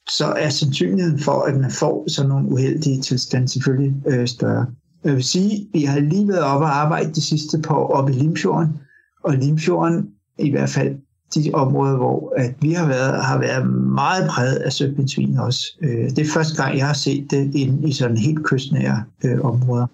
[0.10, 4.66] så er sandsynligheden for, at man får sådan nogle uheldige tilstande selvfølgelig øh, større.
[5.04, 7.88] Jeg vil sige, at vi har lige været oppe og arbejde de sidste par år
[7.88, 8.70] oppe i Limfjorden,
[9.24, 10.10] og Limfjorden,
[10.40, 10.96] i hvert fald
[11.36, 15.60] de områder, hvor at vi har været, har været meget præget af søpindsvin også.
[15.82, 19.40] Øh, det er første gang, jeg har set det i, i sådan helt kystnære øh,
[19.42, 19.88] områder.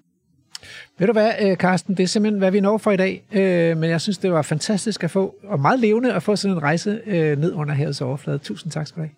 [0.98, 3.76] Ved du hvad, øh, Carsten, det er simpelthen, hvad vi når for i dag, øh,
[3.76, 6.62] men jeg synes, det var fantastisk at få, og meget levende at få sådan en
[6.62, 7.00] rejse
[7.38, 8.38] ned under havets overflade.
[8.38, 9.14] Tusind tak skal du have.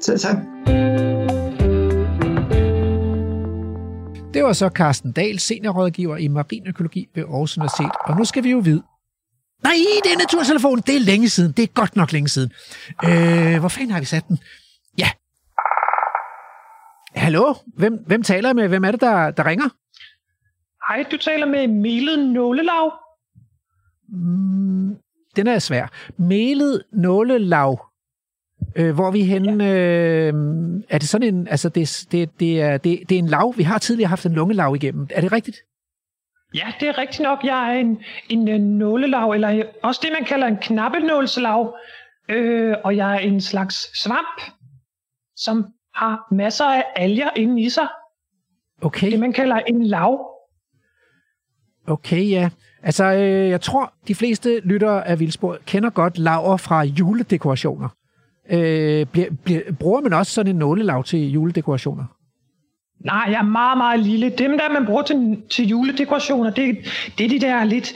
[0.00, 0.36] Selv tak.
[4.34, 7.90] Det var så Carsten Dahl, seniorrådgiver i marinøkologi ved Aarhus Universitet.
[8.04, 8.82] Og nu skal vi jo vide,
[9.62, 10.82] Nej, det er naturtelefonen.
[10.86, 11.52] Det er længe siden.
[11.52, 12.52] Det er godt nok længe siden.
[13.04, 14.38] Øh, hvor fanden har vi sat den?
[14.98, 15.10] Ja.
[17.14, 17.54] Hallo?
[17.66, 18.68] Hvem, hvem taler med?
[18.68, 19.68] Hvem er det, der, der ringer?
[20.88, 22.92] Hej, du taler med Melet Nålelav.
[24.08, 24.96] Mm,
[25.36, 25.86] den er svær.
[26.16, 27.84] Melet Nålelav.
[28.76, 29.64] Øh, hvor vi henne?
[29.64, 29.72] Ja.
[29.72, 30.34] Øh,
[30.88, 31.48] er det sådan en...
[31.48, 33.54] Altså, det, det, det, er, det, det er en lav.
[33.56, 35.06] Vi har tidligere haft en lungelav igennem.
[35.10, 35.56] Er det rigtigt?
[36.54, 37.44] Ja, det er rigtigt nok.
[37.44, 41.76] Jeg er en, en, en nålelav, eller også det, man kalder en knappenålslav.
[42.28, 44.40] Øh, og jeg er en slags svamp,
[45.36, 47.88] som har masser af alger inde i sig.
[48.82, 49.10] Okay.
[49.10, 50.26] Det, man kalder en lav.
[51.86, 52.50] Okay, ja.
[52.82, 57.88] Altså, øh, jeg tror, de fleste lyttere af Vildspor kender godt laver fra juledekorationer.
[58.50, 62.04] Øh, bliver, bliver, bruger man også sådan en nålelav til juledekorationer?
[63.00, 64.30] Nej, jeg er meget, meget lille.
[64.30, 66.78] Dem der, man bruger til, til juledekorationer, det,
[67.18, 67.94] det er de der lidt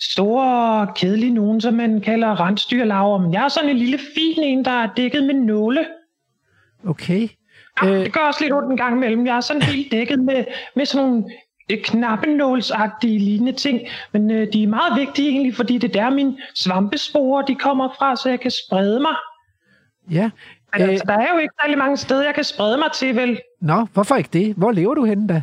[0.00, 3.18] store, kedelige nogen, som man kalder rensdyrlaver.
[3.18, 5.86] Men jeg er sådan en lille fin en, der er dækket med nåle.
[6.88, 7.28] Okay.
[7.82, 8.04] Ja, Øh.
[8.04, 9.26] det gør også lidt ondt en gang imellem.
[9.26, 10.44] Jeg er sådan helt dækket med,
[10.76, 11.24] med sådan nogle
[11.70, 13.80] øh, knappenålsagtige lignende ting.
[14.12, 17.88] Men øh, de er meget vigtige egentlig, fordi det er der mine svampesporer de kommer
[17.98, 19.14] fra, så jeg kan sprede mig.
[20.10, 20.30] Ja.
[20.72, 23.16] Men Øh, altså, der er jo ikke særlig mange steder, jeg kan sprede mig til,
[23.16, 23.40] vel?
[23.60, 24.54] nå, hvorfor ikke det?
[24.56, 25.42] Hvor lever du henne da?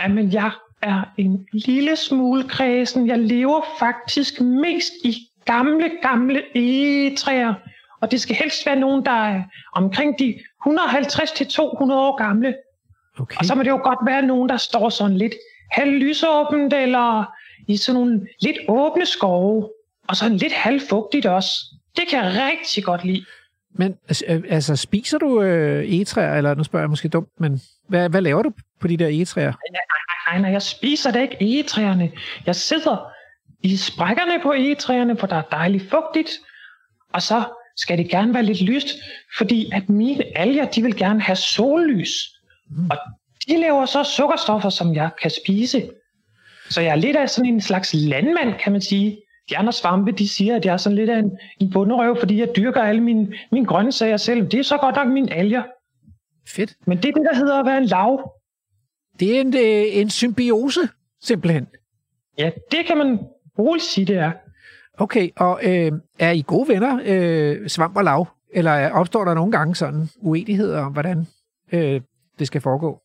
[0.00, 0.50] Jamen, jeg
[0.82, 3.06] er en lille smule kredsen.
[3.06, 7.54] Jeg lever faktisk mest i gamle, gamle egetræer.
[8.00, 9.42] Og det skal helst være nogen, der er
[9.74, 10.34] omkring de
[10.66, 10.70] 150-200
[11.92, 12.54] år gamle.
[13.18, 13.36] Okay.
[13.38, 15.34] Og så må det jo godt være nogen, der står sådan lidt
[15.70, 17.24] halvlysåbent, eller
[17.68, 19.68] i sådan nogle lidt åbne skove.
[20.08, 21.50] Og sådan lidt halvfugtigt også.
[21.96, 23.24] Det kan jeg rigtig godt lide.
[23.74, 23.96] Men
[24.28, 28.20] øh, altså, spiser du øh, egetræer, eller nu spørger jeg måske dumt, men hvad, hvad
[28.20, 29.52] laver du på de der egetræer?
[30.30, 32.12] Nej, nej, jeg spiser da ikke egetræerne.
[32.46, 33.10] Jeg sidder
[33.62, 36.30] i sprækkerne på egetræerne, for der er dejligt fugtigt.
[37.12, 37.44] Og så
[37.76, 38.86] skal det gerne være lidt lyst,
[39.38, 42.10] fordi at mine alger, de vil gerne have sollys.
[42.70, 42.90] Mm.
[42.90, 42.96] Og
[43.48, 45.90] de laver så sukkerstoffer, som jeg kan spise.
[46.70, 49.18] Så jeg er lidt af sådan en slags landmand, kan man sige.
[49.56, 52.48] Andre svampe, de siger, at jeg er sådan lidt af en, en bunderøv, fordi jeg
[52.56, 54.46] dyrker alle mine, mine grøntsager selv.
[54.48, 55.62] Det er så godt nok mine alger.
[56.48, 56.74] Fedt.
[56.86, 58.32] Men det er det, der hedder at være en lav.
[59.20, 60.80] Det er en, øh, en symbiose,
[61.22, 61.66] simpelthen.
[62.38, 63.18] Ja, det kan man
[63.58, 64.32] roligt sige, det er.
[64.98, 68.28] Okay, og øh, er I gode venner, øh, Svamp og Lav?
[68.52, 71.26] Eller er- opstår der nogle gange sådan uenigheder om, hvordan
[71.72, 72.00] øh,
[72.38, 73.00] det skal foregå?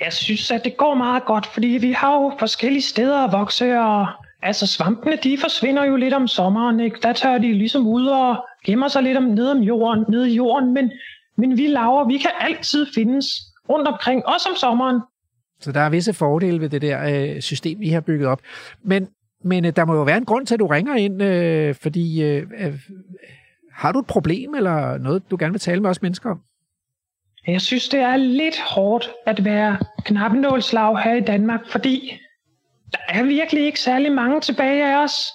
[0.00, 3.78] Jeg synes, at det går meget godt, fordi vi har jo forskellige steder at vokse,
[3.80, 4.06] og
[4.42, 6.98] altså svampene, de forsvinder jo lidt om sommeren, ikke?
[7.02, 10.34] Der tør de ligesom ud og gemmer sig lidt om, ned om jorden, ned i
[10.34, 10.92] jorden, men,
[11.36, 13.26] men vi laver, vi kan altid findes
[13.68, 15.00] rundt omkring, også om sommeren.
[15.60, 18.40] Så der er visse fordele ved det der øh, system, vi har bygget op.
[18.82, 19.08] Men,
[19.44, 22.22] men øh, der må jo være en grund til, at du ringer ind, øh, fordi
[22.22, 22.74] øh, øh,
[23.72, 26.40] har du et problem, eller noget, du gerne vil tale med os mennesker om?
[27.46, 32.12] Jeg synes, det er lidt hårdt at være knappenålslag her i Danmark, fordi
[32.92, 35.30] der er virkelig ikke særlig mange tilbage af os.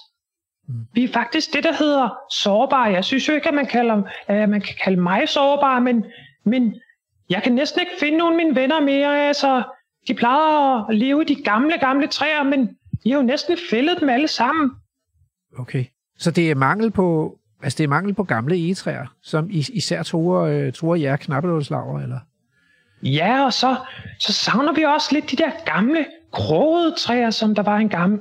[0.92, 2.82] Vi er faktisk det, der hedder sårbare.
[2.92, 6.04] Jeg synes jo ikke, at man, kalder, at man kan kalde mig sårbar, men,
[6.44, 6.74] men
[7.30, 9.26] jeg kan næsten ikke finde nogen af mine venner mere.
[9.28, 9.62] Altså,
[10.08, 12.66] de plejer at leve i de gamle, gamle træer, men
[13.04, 14.70] de har jo næsten fældet dem alle sammen.
[15.58, 15.84] Okay.
[16.18, 20.02] Så det er mangel på, altså det er mangel på gamle egetræer, som is- især
[20.02, 22.18] truer, øh, truer jer knappelåslaver, eller?
[23.02, 23.76] Ja, og så,
[24.20, 28.20] så savner vi også lidt de der gamle, krogede træer, som der var engang.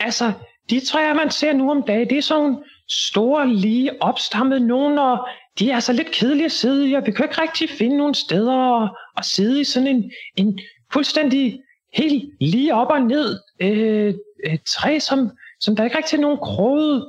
[0.00, 0.32] Altså,
[0.70, 2.58] de træer, man ser nu om dagen, det er sådan nogle
[2.90, 7.12] store, lige opstammede nogen, og de er altså lidt kedelige at sidde i, og vi
[7.12, 8.82] kan ikke rigtig finde nogle steder
[9.18, 10.58] at, sidde i sådan en, en
[10.92, 11.60] fuldstændig
[11.94, 14.14] helt lige op og ned øh,
[14.46, 17.08] øh, træ, som, som der ikke rigtig er nogen krogede,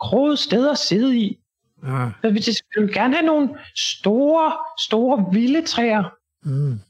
[0.00, 1.38] krogede steder at sidde i.
[1.82, 2.40] Ah, Så vi
[2.80, 6.04] vil gerne have nogle store, store vilde træer.
[6.42, 6.80] mm.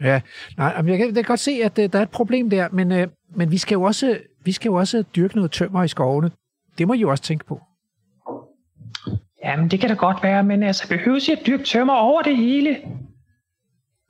[0.00, 0.20] Ja,
[0.56, 2.68] nej, men jeg kan, jeg kan godt se, at øh, der er et problem der,
[2.72, 5.88] men, øh, men vi, skal jo også, vi skal jo også dyrke noget tømmer i
[5.88, 6.30] skovene.
[6.78, 7.60] Det må I jo også tænke på.
[9.44, 12.36] Jamen, det kan da godt være, men altså, behøves jeg at dyrke tømmer over det
[12.36, 12.76] hele?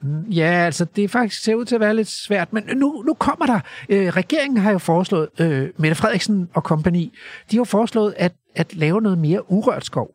[0.03, 3.14] Mm, Ja, altså det faktisk ser ud til at være lidt svært, men nu, nu
[3.14, 3.61] kommer der.
[3.89, 7.12] Øh, regeringen har jo foreslået, øh, Mette Frederiksen og kompagni,
[7.51, 10.11] de har jo foreslået at, at lave noget mere urørt skov.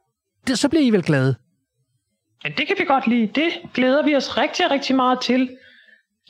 [0.47, 1.35] Det, så bliver I vel glade?
[2.43, 3.27] Ja, det kan vi godt lide.
[3.27, 5.49] Det glæder vi os rigtig, rigtig meget til.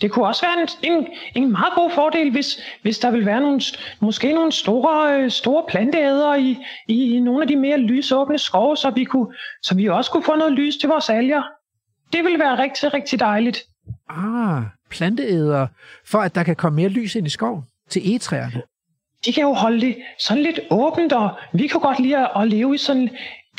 [0.01, 3.41] Det kunne også være en, en, en meget god fordel, hvis, hvis der vil være
[3.41, 3.61] nogle,
[3.99, 6.57] måske nogle store, øh, store planteæder i,
[6.87, 9.27] i nogle af de mere lysåbne skove, så vi, kunne,
[9.63, 11.43] så vi også kunne få noget lys til vores alger.
[12.13, 13.63] Det ville være rigtig, rigtig dejligt.
[14.09, 15.67] Ah, planteæder,
[16.05, 18.61] for at der kan komme mere lys ind i skoven til egetræerne.
[19.25, 22.75] de kan jo holde det sådan lidt åbent, og vi kan godt lide at leve
[22.75, 23.09] i sådan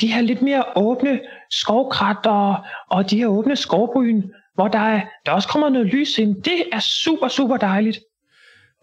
[0.01, 1.19] de her lidt mere åbne
[1.51, 2.55] skovkrat og,
[2.89, 4.23] og de her åbne skovbryn,
[4.55, 6.43] hvor der, er, der også kommer noget lys ind.
[6.43, 7.99] Det er super, super dejligt.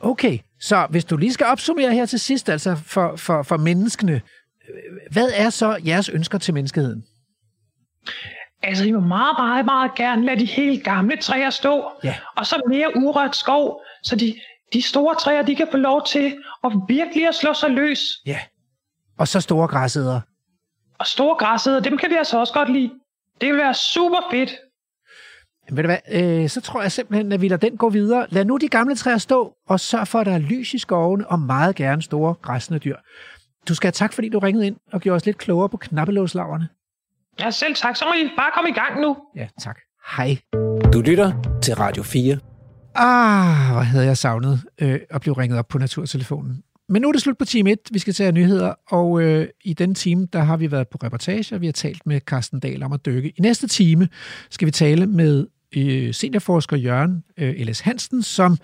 [0.00, 4.12] Okay, så hvis du lige skal opsummere her til sidst, altså for, for, for menneskene,
[4.12, 7.04] øh, hvad er så jeres ønsker til menneskeheden?
[8.62, 12.14] Altså, I må meget, meget, meget gerne lade de helt gamle træer stå, Ja.
[12.36, 14.34] og så mere urørt skov, så de,
[14.72, 18.00] de store træer, de kan få lov til at virkelig at slå sig løs.
[18.26, 18.38] Ja.
[19.18, 20.20] Og så store græsæder.
[20.98, 22.90] Og store græsæder, dem kan vi altså også godt lide.
[23.40, 24.50] Det vil være super fedt.
[25.66, 28.26] Jamen, ved du hvad, øh, så tror jeg simpelthen, at vi lader den gå videre.
[28.30, 31.26] Lad nu de gamle træer stå, og sørg for, at der er lys i skovene,
[31.28, 32.96] og meget gerne store græsne dyr.
[33.68, 36.68] Du skal have tak, fordi du ringede ind og gjorde os lidt klogere på knappelåslaverne.
[37.40, 37.96] Ja, selv tak.
[37.96, 39.16] Så må I bare komme i gang nu.
[39.36, 39.78] Ja, tak.
[40.16, 40.36] Hej.
[40.92, 41.32] Du lytter
[41.62, 42.38] til Radio 4.
[42.94, 46.62] Ah, hvor havde jeg savnet øh, at blive ringet op på naturtelefonen.
[46.88, 47.78] Men nu er det slut på time 1.
[47.90, 51.54] Vi skal tage nyheder, og øh, i den time, der har vi været på reportage,
[51.54, 53.28] og vi har talt med Carsten Dahl om at dykke.
[53.28, 54.08] I næste time
[54.50, 57.80] skal vi tale med øh, seniorforsker Jørgen øh, L.S.
[57.80, 58.58] Hansen, som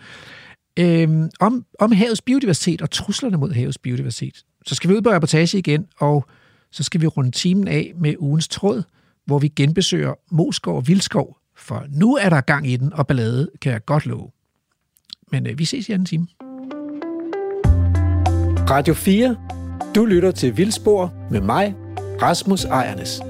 [0.79, 1.09] øh,
[1.41, 4.45] om, om havets biodiversitet og truslerne mod havets biodiversitet.
[4.67, 6.27] Så skal vi ud på reportage igen, og
[6.73, 8.83] så skal vi runde timen af med ugens tråd,
[9.27, 13.51] hvor vi genbesøger Moskov og Vildskov, for nu er der gang i den, og ballade
[13.61, 14.31] kan jeg godt love.
[15.33, 16.27] Men øh, vi ses i anden time.
[18.71, 19.37] Radio 4.
[19.95, 21.75] Du lytter til Vildspor med mig,
[22.23, 23.21] Rasmus Ejernes.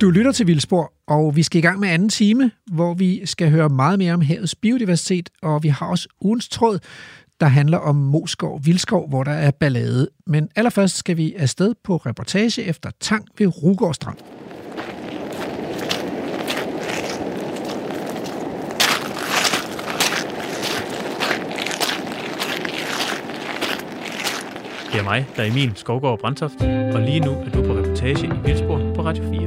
[0.00, 3.50] Du lytter til Vildspor, og vi skal i gang med anden time, hvor vi skal
[3.50, 6.78] høre meget mere om havets biodiversitet, og vi har også ugens tråd,
[7.40, 10.08] der handler om Moskov Vildskov, hvor der er ballade.
[10.26, 14.18] Men allerførst skal vi afsted på reportage efter tang ved Rugårdstrand.
[14.18, 14.45] Strand.
[24.96, 26.62] Det er mig, der er Emil Skovgaard Brandtoft,
[26.94, 29.40] og lige nu er du på reportage i Vildspor på Radio 4.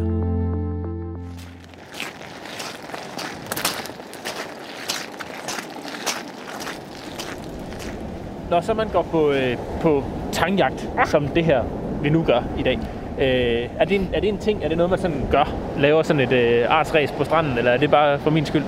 [8.49, 11.63] Når så man går på, øh, på tangjagt, som det her
[12.01, 12.79] vi nu gør i dag,
[13.19, 15.55] øh, er, det en, er det en ting, er det noget, man sådan gør?
[15.77, 18.63] Laver sådan et øh, artsræs på stranden, eller er det bare for min skyld?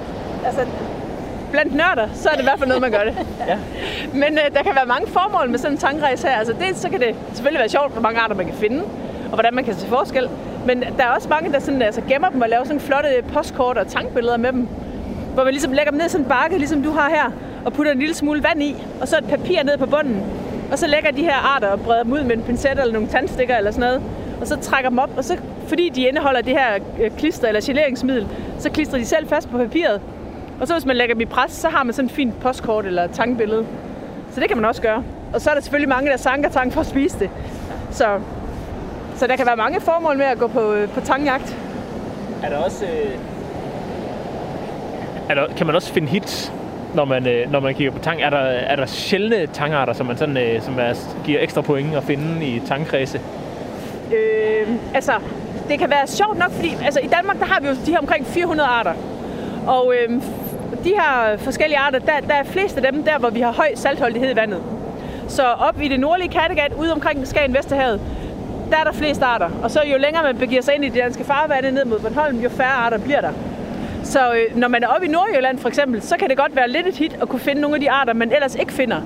[0.46, 0.62] Altså,
[1.52, 3.16] blandt nørder, så er det i hvert fald noget, man gør det.
[3.48, 3.58] Ja.
[4.14, 6.36] Men øh, der kan være mange formål med sådan en tankrejse her.
[6.36, 8.84] Altså, det, så kan det selvfølgelig være sjovt, hvor mange arter man kan finde,
[9.24, 10.30] og hvordan man kan se forskel.
[10.66, 13.78] Men der er også mange, der sådan, altså, gemmer dem og laver sådan flotte postkort
[13.78, 14.68] og tankbilleder med dem.
[15.34, 17.32] Hvor man ligesom lægger dem ned i sådan en bakke, ligesom du har her,
[17.66, 20.24] og putter en lille smule vand i, og så et papir ned på bunden.
[20.72, 23.08] Og så lægger de her arter og breder dem ud med en pincet eller nogle
[23.08, 24.02] tandstikker eller sådan noget.
[24.42, 25.38] Og så trækker dem op, og så,
[25.68, 26.68] fordi de indeholder det her
[27.02, 28.28] øh, klister eller geleringsmiddel,
[28.60, 30.02] så klistrer de selv fast på papiret.
[30.62, 32.86] Og så hvis man lægger dem i pres, så har man sådan et fint postkort
[32.86, 33.66] eller tankbillede.
[34.32, 35.04] Så det kan man også gøre.
[35.34, 37.30] Og så er der selvfølgelig mange, der sanker tang for at spise det.
[37.92, 38.20] Så,
[39.16, 41.58] så der kan være mange formål med at gå på, øh, på tangjagt.
[42.44, 42.86] Er der også...
[42.86, 43.18] Øh...
[45.30, 46.54] Er der, kan man også finde hits,
[46.96, 48.22] når man, øh, når man kigger på tang?
[48.22, 50.94] Er der, er der sjældne tangarter, som man sådan, øh, som er,
[51.26, 53.22] giver ekstra point at finde i tangkredse?
[54.14, 55.12] Øh, altså,
[55.70, 58.00] det kan være sjovt nok, fordi altså, i Danmark der har vi jo de her
[58.00, 58.94] omkring 400 arter.
[59.68, 60.22] Og øh,
[60.84, 63.68] de her forskellige arter, der, der er flest af dem der, hvor vi har høj
[63.76, 64.64] saltholdighed i vandet.
[65.28, 68.02] Så op i det nordlige Kattegat, ude omkring Skagen Vesterhavet,
[68.72, 69.50] der er der flest arter.
[69.64, 72.40] Og så jo længere man begiver sig ind i det danske farvande ned mod Bornholm,
[72.40, 73.32] jo færre arter bliver der.
[74.04, 76.70] Så øh, når man er oppe i Nordjylland for eksempel, så kan det godt være
[76.70, 79.02] lidt et hit at kunne finde nogle af de arter, man ellers ikke finder.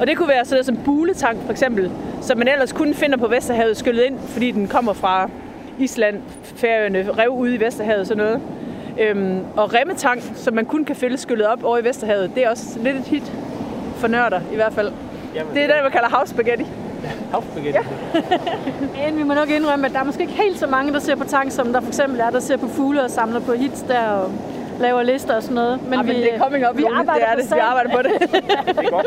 [0.00, 1.90] Og det kunne være sådan noget som buletang for eksempel,
[2.22, 5.30] som man ellers kun finder på Vesterhavet skyllet ind, fordi den kommer fra
[5.78, 8.40] Island, Færøerne, rev ude i Vesterhavet og sådan noget.
[9.00, 12.50] Øhm, og remmetang, som man kun kan finde skyllet op over i Vesterhavet, det er
[12.50, 13.32] også lidt et hit
[13.96, 14.92] for nørder i hvert fald.
[15.34, 16.66] Jamen, Det er det, man kalder havspaghetti.
[17.32, 17.78] Havspaghetti.
[18.94, 19.06] Ja.
[19.10, 21.14] Men vi må nok indrømme, at der er måske ikke helt så mange, der ser
[21.14, 23.82] på tang, som der for eksempel er, der ser på fugle og samler på hits
[23.82, 24.30] der og
[24.80, 25.80] laver lister og sådan noget.
[25.82, 26.98] Men, Jamen, det er coming up, vi Lone.
[26.98, 27.44] arbejder det er det.
[27.44, 27.62] Vi sagen.
[27.62, 28.10] arbejder på det.
[28.78, 29.06] Det er godt.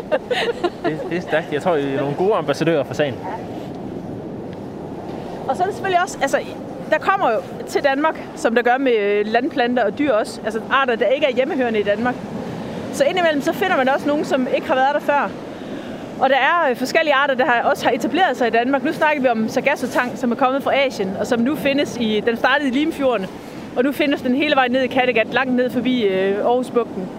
[0.85, 1.53] Det, det er stærkt.
[1.53, 3.15] Jeg tror, I er nogle gode ambassadører for sagen.
[5.47, 6.37] Og så er det selvfølgelig også, altså,
[6.89, 10.61] der kommer jo til Danmark, som der gør med øh, landplanter og dyr også, altså
[10.71, 12.15] arter, der ikke er hjemmehørende i Danmark.
[12.93, 15.29] Så indimellem så finder man også nogen, som ikke har været der før.
[16.19, 18.83] Og der er øh, forskellige arter, der har, også har etableret sig i Danmark.
[18.83, 22.19] Nu snakker vi om sargassotang, som er kommet fra Asien, og som nu findes i,
[22.25, 23.27] den startede i Limfjorden,
[23.75, 27.09] og nu findes den hele vejen ned i Kattegat, langt ned forbi øh, Aarhusbugten.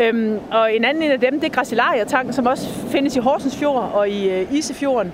[0.00, 3.56] Øhm, og en anden en af dem, det er gracilaria-tang, som også findes i Horsens
[3.56, 5.12] Fjord og i øh, Isefjorden.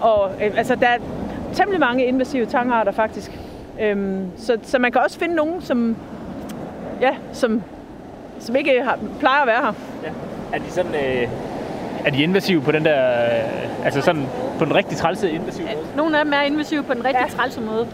[0.00, 0.86] Og øh, altså, der
[1.52, 3.38] temmelig mange invasive tangarter faktisk.
[3.80, 5.96] Øhm, så, så man kan også finde nogen, som,
[7.00, 7.62] ja, som,
[8.38, 9.72] som ikke har, plejer at være her.
[10.04, 10.08] Ja.
[10.52, 10.94] Er de sådan...
[10.94, 11.28] Øh,
[12.04, 13.12] er de invasive på den der...
[13.24, 14.26] Øh, altså sådan
[14.58, 15.86] på den rigtig trælse invasive måde?
[15.96, 17.36] Nogle af dem er invasive på den rigtig ja.
[17.36, 17.86] trælse måde.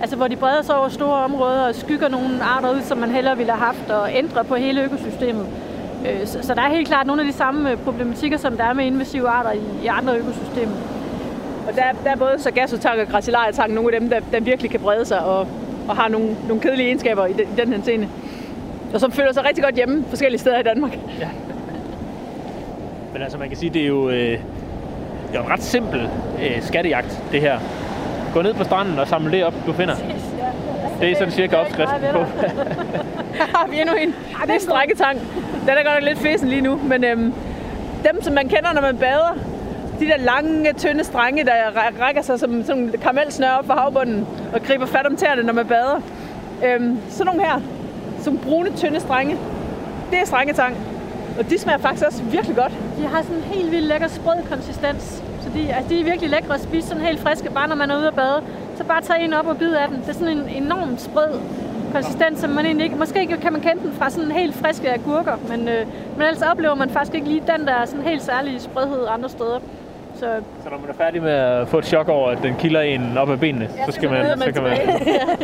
[0.00, 3.10] Altså hvor de breder sig over store områder og skygger nogle arter ud, som man
[3.10, 5.46] hellere ville have haft, og ændrer på hele økosystemet.
[6.08, 8.72] Øh, Så, der er helt klart nogle af de samme øh, problematikker, som der er
[8.72, 10.72] med invasive arter i, i andre økosystemer.
[11.66, 14.80] Og der, der er både sargassotang og gracilaria-tang, nogle af dem, der, der virkelig kan
[14.80, 15.48] brede sig og,
[15.88, 18.08] og har nogle, nogle kedelige egenskaber i den, i den her scene.
[18.94, 20.98] Og som føler sig rigtig godt hjemme forskellige steder i Danmark.
[21.20, 21.28] Ja.
[23.12, 24.40] Men altså, man kan sige, det er jo, øh, det
[25.34, 26.08] er jo en ret simpel
[26.42, 27.58] øh, skattejagt, det her.
[28.34, 29.94] Gå ned på stranden og samle det op, du finder.
[31.00, 32.18] Det er sådan cirka opskriften på.
[33.32, 34.14] Her har vi endnu en.
[34.46, 35.18] Det er strækketang.
[35.60, 37.32] Den er godt nok lidt fesen lige nu, men øhm,
[38.10, 39.38] dem, som man kender, når man bader,
[40.00, 41.52] de der lange, tynde strenge, der
[42.00, 45.66] rækker sig som som karamelsnør op fra havbunden og griber fat om tæerne, når man
[45.66, 46.00] bader.
[46.64, 47.60] Øhm, sådan nogle her,
[48.20, 49.36] som brune, tynde strenge,
[50.10, 50.76] det er strengetang.
[51.38, 52.72] Og de smager faktisk også virkelig godt.
[52.98, 55.22] De har sådan en helt vildt lækker sprød konsistens.
[55.40, 57.90] Så de, altså, de er virkelig lækre at spise sådan helt friske, bare når man
[57.90, 58.42] er ude at bade.
[58.76, 59.96] Så bare tag en op og bid af den.
[60.00, 61.40] Det er sådan en enorm sprød
[61.92, 62.96] konsistens, som man egentlig ikke...
[62.96, 65.86] Måske kan man kende den fra sådan helt friske agurker, men, øh,
[66.16, 69.58] men ellers oplever man faktisk ikke lige den der sådan helt særlige sprødhed andre steder.
[70.18, 70.26] Så
[70.62, 73.18] Så når man er færdig med at få et chok over, at den kilder en
[73.18, 74.78] op ad benene, så skal man, så kan man...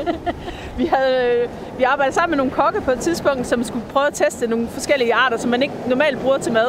[0.78, 1.48] vi, havde,
[1.78, 4.68] vi arbejdede sammen med nogle kokke på et tidspunkt, som skulle prøve at teste nogle
[4.68, 6.66] forskellige arter, som man ikke normalt bruger til mad.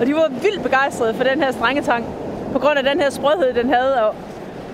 [0.00, 2.04] Og de var vildt begejstrede for den her strengetang,
[2.52, 4.14] på grund af den her sprødhed, den havde, og,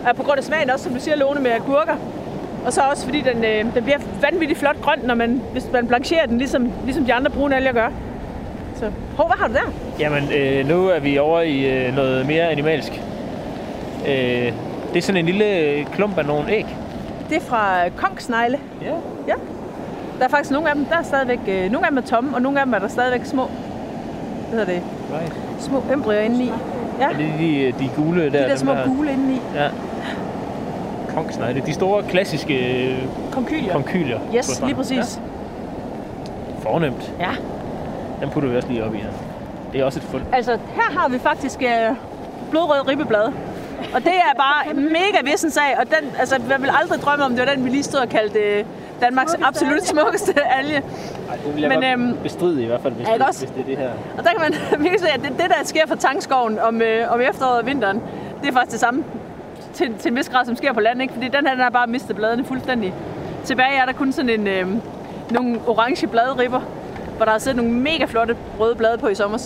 [0.09, 1.97] og på grund af smagen også, som du siger, Lone, med agurker.
[2.67, 5.87] Og så også fordi den, øh, den bliver vanvittigt flot grøn, når man, hvis man
[5.87, 7.89] blancherer den, ligesom, ligesom de andre brune alger gør.
[8.79, 9.73] Så, hov, hvad har du der?
[10.01, 13.03] Jamen, øh, nu er vi over i øh, noget mere animalsk.
[14.09, 14.53] Øh,
[14.93, 16.67] det er sådan en lille klump af nogle æg.
[17.29, 18.59] Det er fra kongsnegle.
[18.83, 18.93] Ja.
[19.29, 19.35] Ja.
[20.19, 22.35] Der er faktisk nogle af dem, der er stadigvæk, øh, nogle af dem er tomme,
[22.35, 23.43] og nogle af dem er der stadigvæk små,
[24.51, 24.83] hvad hedder det,
[25.21, 25.33] Right.
[25.61, 26.51] små embryoer indeni.
[27.01, 28.31] Ja, Er det de, de gule der?
[28.31, 29.41] de der små gule indeni.
[29.55, 29.69] Ja.
[31.15, 31.63] Kongsnegle.
[31.67, 32.99] De store klassiske øh,
[33.33, 33.73] Konkylier.
[33.73, 34.19] konkylier.
[34.37, 35.21] Yes, lige præcis.
[35.21, 36.69] Ja.
[36.71, 37.13] Fornemt.
[37.21, 37.31] Ja.
[38.21, 39.11] Den putter vi også lige op i her.
[39.73, 40.23] Det er også et fund.
[40.33, 41.97] Altså, her har vi faktisk øh,
[42.51, 43.33] blodrød ribbeblad.
[43.95, 47.31] Og det er bare mega vissen sag, og den, altså, jeg vil aldrig drømme om,
[47.37, 48.65] det var den, vi lige stod og kaldte øh,
[49.01, 50.75] Danmarks absolut smukkeste alge.
[50.77, 53.41] Ej, det vil jeg Men, øhm, bestride i hvert fald, hvis, er det det, også?
[53.47, 53.91] hvis det er det her.
[54.19, 54.55] Og der kan man
[54.85, 58.03] virkelig se, at det, det der sker for tangskoven om, øh, om efteråret og vinteren,
[58.43, 59.05] det er faktisk det samme
[59.75, 61.15] til, til en vis grad, som sker på land, ikke?
[61.15, 62.95] Fordi den her, den har bare mistet bladene fuldstændig.
[63.45, 64.67] Tilbage er der kun sådan en, øh,
[65.31, 66.61] nogle orange bladribber,
[67.19, 69.39] hvor der er siddet nogle mega flotte røde blade på i sommer.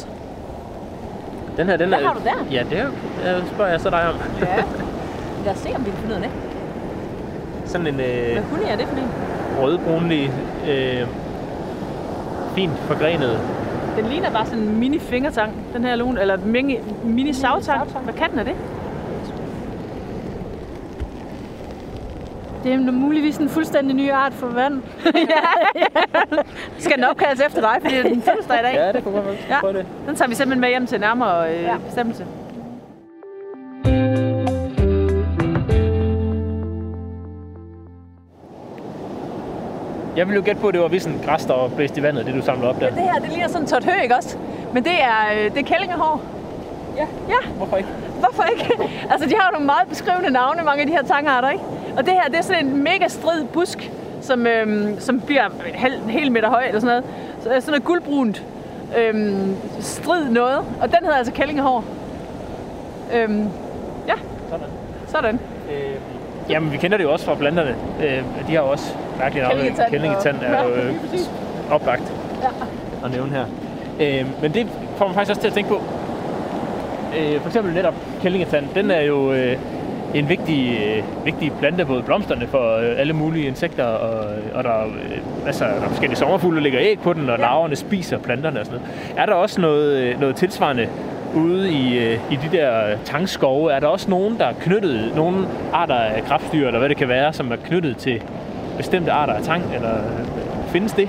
[1.57, 2.45] Den her, den Hvad er, har du der?
[2.53, 2.87] Ja, det er
[3.25, 4.15] jeg spørger jeg så dig om.
[4.41, 4.57] Ja.
[5.45, 6.31] Lad os se, om vi kan finde ud af det.
[7.71, 9.09] Sådan en øh, Hvad hunde er det for en?
[9.63, 10.31] rødbrunlig,
[10.69, 11.07] øh,
[12.55, 13.41] fint forgrenet.
[13.97, 17.91] Den ligner bare sådan en mini fingertang, den her lune, eller mini, mini savtang.
[18.05, 18.55] Hvad kan den af det?
[22.65, 24.83] Det er muligvis en fuldstændig ny art for vand.
[26.79, 28.75] Skal den opkaldes efter dig, fordi det er den fødselsdag i dag?
[28.75, 29.37] Ja, det kunne godt være.
[29.49, 29.61] Ja.
[29.61, 29.87] Prøv det.
[30.07, 31.77] Den tager vi simpelthen med hjem til nærmere øh, ja.
[31.87, 32.27] bestemmelse.
[40.17, 42.03] Jeg vil jo gætte på, at det var vist en græs, der var blæst i
[42.03, 42.87] vandet, det du samlede op der.
[42.87, 44.37] Ja, det her, det ligner sådan tot hø, ikke også?
[44.75, 46.23] Men det er, øh, det er kællingehår.
[46.97, 47.07] Ja.
[47.29, 47.89] Ja, Hvorfor ikke?
[48.23, 48.91] Hvorfor ikke?
[49.13, 51.65] altså, de har jo nogle meget beskrivende navne, mange af de her tangarter, ikke?
[51.97, 55.75] Og det her, det er sådan en mega strid busk, som, øhm, som bliver en
[55.75, 57.05] hel, en hel meter høj, eller sådan noget.
[57.43, 58.43] Så er sådan noget guldbrunt
[58.99, 60.59] øhm, strid noget.
[60.81, 61.85] Og den hedder altså kællingehår.
[63.15, 63.49] Øhm,
[64.09, 64.15] ja,
[64.51, 64.67] Sådan.
[65.09, 65.35] sådan.
[65.71, 65.95] Øh,
[66.49, 67.75] jamen, vi kender det jo også fra planterne.
[68.03, 69.75] Øh, de har jo også mærkelige navne.
[69.91, 70.95] Kællingetand er jo øh,
[71.71, 72.13] oplagt
[72.43, 72.49] Ja.
[73.07, 73.45] at nævne her.
[74.01, 74.67] Øh, men det
[74.97, 75.81] får man faktisk også til at tænke på.
[77.19, 79.57] Øh, for eksempel netop kællingetand, den er jo øh,
[80.15, 84.71] en vigtig, øh, vigtig plante, både blomsterne for øh, alle mulige insekter, og, og der,
[84.71, 87.43] er, øh, altså, der er forskellige sommerfugle, der lægger æg på den, og ja.
[87.43, 88.95] larverne spiser planterne og sådan noget.
[89.17, 90.89] Er der også noget, øh, noget tilsvarende
[91.35, 93.73] ude i, øh, i de der tangskove?
[93.73, 97.09] Er der også nogen, der er knyttet, nogle arter af krabstyr, eller hvad det kan
[97.09, 98.23] være, som er knyttet til
[98.77, 100.27] bestemte arter af tang, eller øh,
[100.69, 101.09] findes det?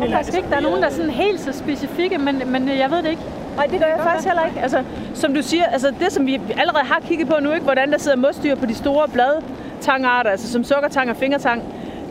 [0.00, 2.68] Jeg tror faktisk ikke, der er nogen, der er sådan helt så specifikke, men, men
[2.68, 3.22] jeg ved det ikke.
[3.56, 4.60] Nej, det gør jeg faktisk heller ikke.
[4.60, 4.84] Altså,
[5.14, 7.98] som du siger, altså det som vi allerede har kigget på nu, ikke, hvordan der
[7.98, 11.62] sidder mosdyr på de store bladtangarter, altså som sukkertang og fingertang,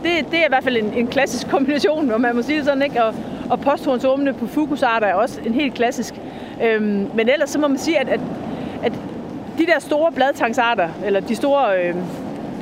[0.02, 2.64] det, det er i hvert fald en, en klassisk kombination, om man må sige det
[2.64, 3.04] sådan, ikke?
[3.04, 3.14] Og,
[3.50, 6.14] og posthornsormene på fukusarter er også en helt klassisk.
[6.62, 8.20] Øhm, men ellers så må man sige, at, at,
[8.82, 8.92] at
[9.58, 11.94] de der store bladtangsarter, eller de store øh,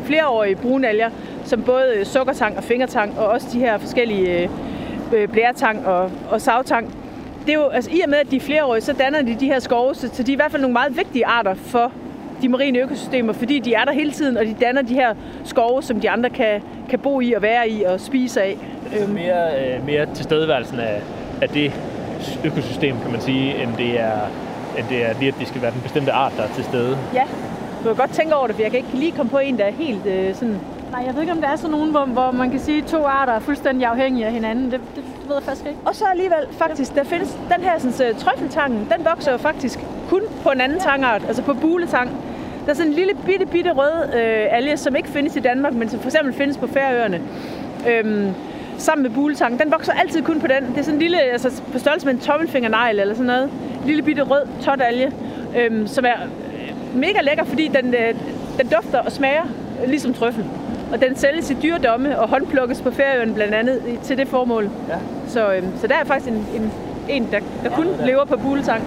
[0.05, 1.11] flereårige brunalger,
[1.45, 4.49] som både øh, sukkertang og fingertang, og også de her forskellige øh,
[5.13, 6.95] øh, blærtang og, og savtang,
[7.47, 9.47] det er jo, altså i og med, at de er flereårige, så danner de de
[9.47, 11.93] her skove, så, så de er i hvert fald nogle meget vigtige arter for
[12.43, 15.83] de marine økosystemer, fordi de er der hele tiden, og de danner de her skove,
[15.83, 18.57] som de andre kan, kan bo i og være i og spise af.
[19.01, 19.13] Øhm.
[19.13, 21.03] Mere, øh, mere tilstedeværelsen af,
[21.43, 21.73] af det
[22.45, 24.21] økosystem, kan man sige, end det er,
[24.79, 26.99] end det er lige, at det skal være den bestemte art, der er til stede.
[27.15, 27.23] Ja,
[27.83, 29.65] du kan godt tænke over det, for jeg kan ikke lige komme på en, der
[29.65, 30.59] er helt øh, sådan...
[30.93, 32.87] Nej, jeg ved ikke, om der er sådan nogen, hvor, hvor man kan sige, at
[32.87, 34.71] to arter er fuldstændig afhængige af hinanden.
[34.71, 35.79] Det, det, ved jeg faktisk ikke.
[35.85, 39.79] Og så alligevel, faktisk, der findes den her sådan, uh, trøffeltangen, den vokser jo faktisk
[40.09, 42.11] kun på en anden tangart, altså på buletang.
[42.65, 45.75] Der er sådan en lille bitte, bitte rød øh, alge, som ikke findes i Danmark,
[45.75, 47.21] men som for eksempel findes på Færøerne.
[47.89, 48.35] Øhm,
[48.79, 49.61] sammen med buletang.
[49.61, 50.67] Den vokser altid kun på den.
[50.71, 53.45] Det er sådan en lille, altså på størrelse med en tommelfingernegl eller sådan noget.
[53.45, 55.13] En lille bitte rød, tot alge,
[55.57, 56.15] øhm, som er
[56.55, 58.15] øh, mega lækker, fordi den, øh,
[58.59, 59.45] den dufter og smager
[59.83, 60.45] øh, ligesom trøffel.
[60.93, 64.71] Og den sælges i dyredomme og håndplukkes på Færøerne blandt andet til det formål.
[64.89, 64.99] Ja.
[65.29, 66.73] Så, øhm, så der er faktisk en, en,
[67.09, 68.83] en der, der kun lever på buletang.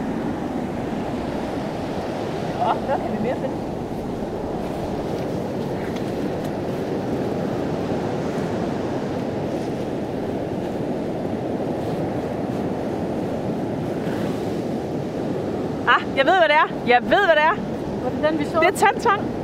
[2.60, 3.56] Nå, hvad kan vi mere finde?
[15.88, 16.88] Ah, jeg ved, hvad det er.
[16.88, 17.56] Jeg ved, hvad det er.
[18.04, 18.60] Var det den, vi så?
[18.60, 19.41] Det er tandtang.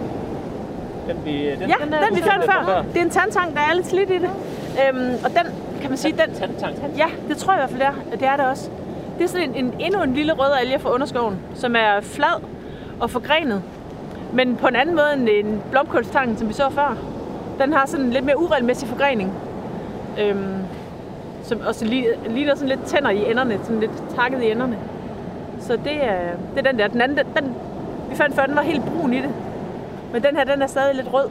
[1.07, 2.63] Den, vi, den, Ja, den, er- den vi fandt før.
[2.65, 2.81] før.
[2.93, 4.29] Det er en tandtang, der er lidt slidt i det.
[4.89, 5.45] Øhm, og den,
[5.81, 6.33] kan man sige, den...
[6.35, 6.75] Tandtang.
[6.97, 8.17] Ja, det tror jeg i hvert fald, det er.
[8.19, 8.69] Det er det også.
[9.17, 12.41] Det er sådan en, en, endnu en lille rød alge fra underskoven, som er flad
[12.99, 13.61] og forgrenet.
[14.33, 16.97] Men på en anden måde end en blomkålstang, som vi så før.
[17.61, 19.31] Den har sådan en lidt mere uregelmæssig forgrening.
[20.21, 20.55] Øhm,
[21.43, 24.77] som også li- ligner sådan lidt tænder i enderne, sådan lidt takket i enderne.
[25.59, 26.19] Så det er,
[26.55, 26.87] det er den der.
[26.87, 27.55] Den anden, den, den,
[28.09, 29.29] vi fandt før, den var helt brun i det.
[30.13, 31.29] Men den her, den er stadig lidt rød.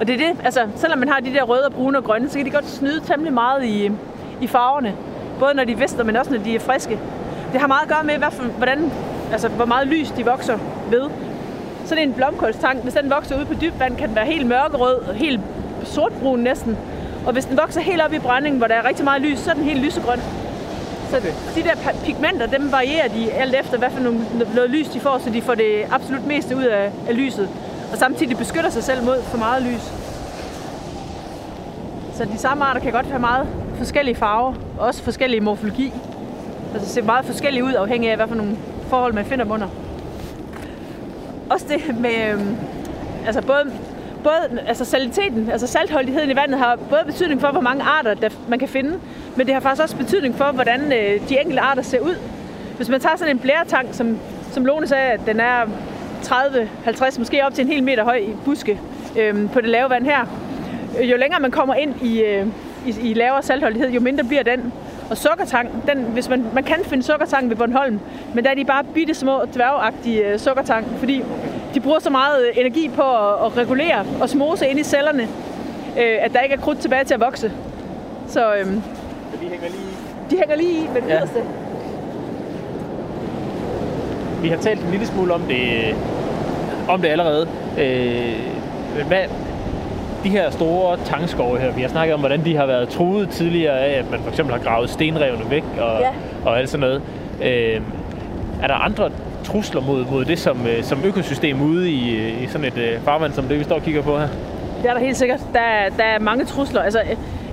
[0.00, 2.28] Og det er det, altså selvom man har de der røde og brune og grønne,
[2.28, 3.90] så kan de godt snyde temmelig meget i,
[4.40, 4.94] i farverne.
[5.38, 6.98] Både når de visner, men også når de er friske.
[7.52, 8.92] Det har meget at gøre med, hvad for, hvordan,
[9.32, 10.58] altså, hvor meget lys de vokser
[10.90, 11.10] ved.
[11.84, 15.14] Sådan en blomkålstang, hvis den vokser ude på dybt vand, kan den være helt mørkerød,
[15.14, 15.40] helt
[15.84, 16.78] sortbrun næsten.
[17.26, 19.50] Og hvis den vokser helt op i brændingen, hvor der er rigtig meget lys, så
[19.50, 20.20] er den helt lysegrøn.
[21.10, 21.20] Så
[21.54, 24.20] de der pigmenter, dem varierer de alt efter, hvad for nogle,
[24.54, 27.48] noget lys de får, så de får det absolut meste ud af, af lyset.
[27.92, 29.92] Og samtidig beskytter sig selv mod for meget lys.
[32.14, 33.46] Så de samme arter kan godt have meget
[33.78, 35.92] forskellige farver, og også forskellige morfologi.
[36.74, 38.56] Altså ser meget forskellige ud, afhængig af, hvad for nogle
[38.88, 39.68] forhold man finder dem under.
[41.50, 42.56] Også det med, øhm,
[43.26, 43.62] altså både,
[44.26, 48.28] både altså saliteten, altså saltholdigheden i vandet har både betydning for, hvor mange arter der
[48.48, 48.98] man kan finde,
[49.36, 52.16] men det har faktisk også betydning for, hvordan øh, de enkelte arter ser ud.
[52.76, 54.18] Hvis man tager sådan en blæretang, som,
[54.52, 55.66] som Lone sagde, at den er
[56.22, 58.80] 30, 50, måske op til en hel meter høj i buske
[59.18, 60.26] øhm, på det lave vand her.
[61.00, 62.46] Øh, jo længere man kommer ind i, øh,
[62.86, 64.72] i, i lavere saltholdighed, jo mindre bliver den.
[65.10, 68.00] Og sukkertang, den, hvis man, man kan finde sukkertang ved Bornholm,
[68.34, 71.22] men der er de bare bitte små, dværgagtige øh, sukkertang, fordi
[71.76, 75.22] de bruger så meget øh, energi på at, at regulere og smose ind i cellerne,
[75.98, 77.52] øh, at der ikke er krudt tilbage til at vokse.
[78.28, 79.86] Så øh, Så vi hænger lige...
[80.30, 81.18] de hænger lige i med det Ja.
[81.18, 81.38] yderste.
[84.42, 85.94] Vi har talt en lille smule om det,
[86.88, 87.48] om det allerede.
[87.78, 88.34] Øh,
[89.06, 89.22] hvad,
[90.24, 93.78] de her store tangskove her, vi har snakket om, hvordan de har været truet tidligere
[93.80, 96.08] af, at man for eksempel har gravet stenrevne væk og, Ja.
[96.44, 97.02] og alt sådan noget.
[97.42, 97.80] Øh,
[98.62, 99.10] er der andre
[99.46, 103.00] trusler mod, mod det som, øh, som økosystem ude i, øh, i sådan et øh,
[103.04, 104.28] farvand, som det vi står og kigger på her?
[104.82, 105.40] Det er der helt sikkert.
[105.52, 106.82] Der, er- der er mange trusler.
[106.82, 107.00] Altså,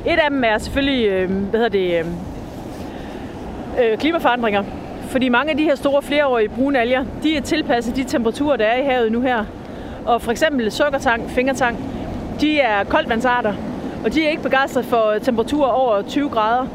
[0.05, 2.05] et af dem er selvfølgelig, hvad hedder det,
[3.83, 4.63] øh, klimaforandringer.
[5.07, 8.65] Fordi mange af de her store flereårige brune alger, de er tilpasset de temperaturer, der
[8.65, 9.43] er i havet nu her.
[10.05, 11.77] Og for eksempel sukkertang, fingertang,
[12.41, 13.53] de er koldvandsarter,
[14.05, 16.65] og de er ikke begejstret for temperaturer over 20 grader.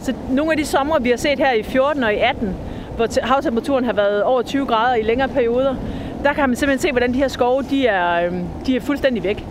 [0.00, 2.54] Så nogle af de somre, vi har set her i 14 og i 18,
[2.96, 5.74] hvor te- havtemperaturen har været over 20 grader i længere perioder,
[6.24, 9.24] der kan man simpelthen se, hvordan de her skove, de er, øhm, de er fuldstændig
[9.24, 9.44] væk.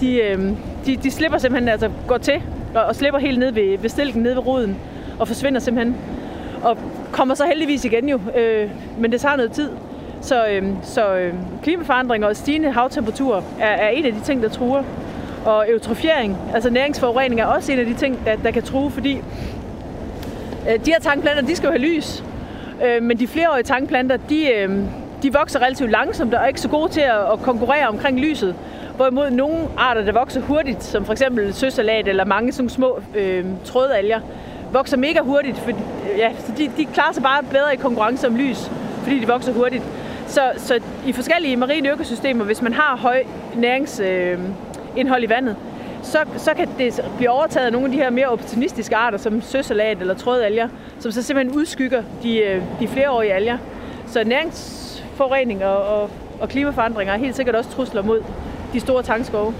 [0.00, 0.56] De, øhm,
[0.86, 2.42] de, de slipper simpelthen, altså går til
[2.74, 4.76] og, og slipper helt ned ved, ved stilken, ned ved roden,
[5.18, 5.96] og forsvinder simpelthen.
[6.62, 6.78] Og
[7.12, 9.70] kommer så heldigvis igen jo, øh, men det tager noget tid.
[10.20, 14.48] Så, øhm, så øhm, klimaforandringer og stigende havtemperaturer er, er en af de ting, der
[14.48, 14.82] truer.
[15.46, 19.14] Og eutrofiering, altså næringsforurening, er også en af de ting, der, der kan true, fordi
[20.70, 22.24] øh, de her tangplanter, de skal jo have lys.
[22.84, 24.78] Øh, men de flereårige tangplanter, de, øh,
[25.22, 28.54] de vokser relativt langsomt og er ikke så gode til at, at konkurrere omkring lyset.
[28.96, 33.44] Hvorimod nogle arter, der vokser hurtigt, som for eksempel søsalat eller mange sådan små øh,
[33.64, 34.20] trådalger,
[34.72, 35.70] vokser mega hurtigt, for,
[36.16, 38.70] ja, så de, de klarer sig bare bedre i konkurrence om lys,
[39.02, 39.82] fordi de vokser hurtigt.
[40.26, 43.22] Så, så i forskellige marine økosystemer, hvis man har høj
[43.56, 45.56] næringsindhold øh, i vandet,
[46.04, 49.42] så, så kan det blive overtaget af nogle af de her mere opportunistiske arter, som
[49.42, 53.58] søsalat eller trådalger, som så simpelthen udskygger de, øh, de flereårige alger.
[54.06, 58.22] Så næringsforurening og, og, og klimaforandringer er helt sikkert også trusler mod
[58.72, 59.54] de store tangskove.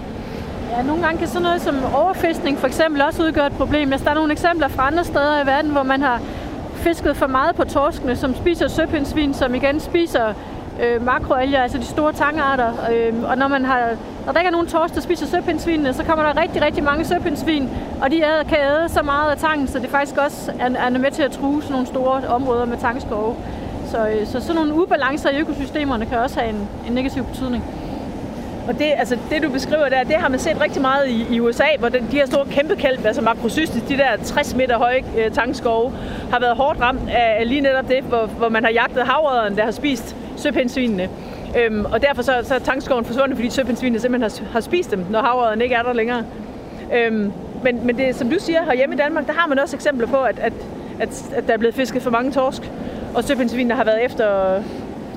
[0.71, 3.93] Ja, nogle gange kan sådan noget som overfiskning for eksempel også udgøre et problem.
[3.93, 6.23] Altså, der er nogle eksempler fra andre steder i verden, hvor man har
[6.75, 10.35] fisket for meget på torskene, som spiser søpindsvin, som igen spiser
[10.83, 12.72] øh, makroalger, altså de store tangarter.
[12.93, 13.91] Øh, og når, man har,
[14.27, 17.05] når der ikke er nogen torsk, der spiser søpindsvinene, så kommer der rigtig, rigtig mange
[17.05, 17.68] søpindsvin,
[18.03, 20.91] og de æder, kan æde så meget af tangen, så det faktisk også er, er
[20.91, 23.37] med til at true sådan nogle store områder med tangskove.
[23.91, 27.64] Så, øh, så sådan nogle ubalancer i økosystemerne kan også have en, en negativ betydning.
[28.69, 31.41] Og det, altså det, du beskriver der, det har man set rigtig meget i, i
[31.41, 35.05] USA, hvor den, de her store kæmpe kælp, altså makrocystis, de der 60 meter høje
[35.19, 35.93] øh, tangskove,
[36.31, 39.65] har været hårdt ramt af, lige netop det, hvor, hvor man har jagtet havredderen, der
[39.65, 41.09] har spist søpindsvinene.
[41.59, 45.05] Øhm, og derfor så, så er tangskoven forsvundet, fordi søpindsvinene simpelthen har, har spist dem,
[45.11, 46.25] når havørreden ikke er der længere.
[46.95, 47.33] Øhm,
[47.65, 50.17] men, men det, som du siger, hjemme i Danmark, der har man også eksempler på,
[50.17, 50.53] at, at,
[51.01, 52.71] at, at der er blevet fisket for mange torsk,
[53.15, 54.61] og søpindsvinene har været efter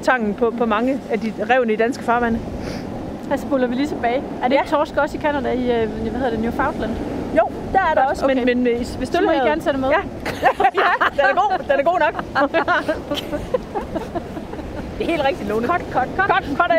[0.02, 2.40] tangen på, på mange af de revne i danske farvande.
[3.32, 4.24] Altså spoler vi lige tilbage.
[4.42, 4.62] Er det ja.
[4.62, 6.92] ikke torsk også i Canada i, øh, hvad hedder det, Newfoundland?
[7.38, 8.36] Jo, der er der også, okay.
[8.36, 9.90] men, men øh, hvis du må I gerne tage det med.
[9.90, 9.98] Ja.
[10.84, 12.14] ja, den er god, den er god nok.
[14.98, 15.68] det er helt rigtigt, Lone.
[15.68, 16.30] Kort, kort, kort.
[16.30, 16.72] Kort, kort.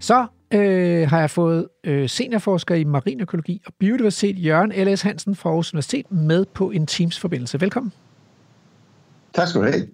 [0.00, 5.02] Så øh, har jeg fået øh, seniorforsker i marinøkologi og biodiversitet, Jørgen L.S.
[5.02, 7.60] Hansen fra Aarhus Universitet, med på en Teams-forbindelse.
[7.60, 7.92] Velkommen.
[9.34, 9.86] Tak skal du have.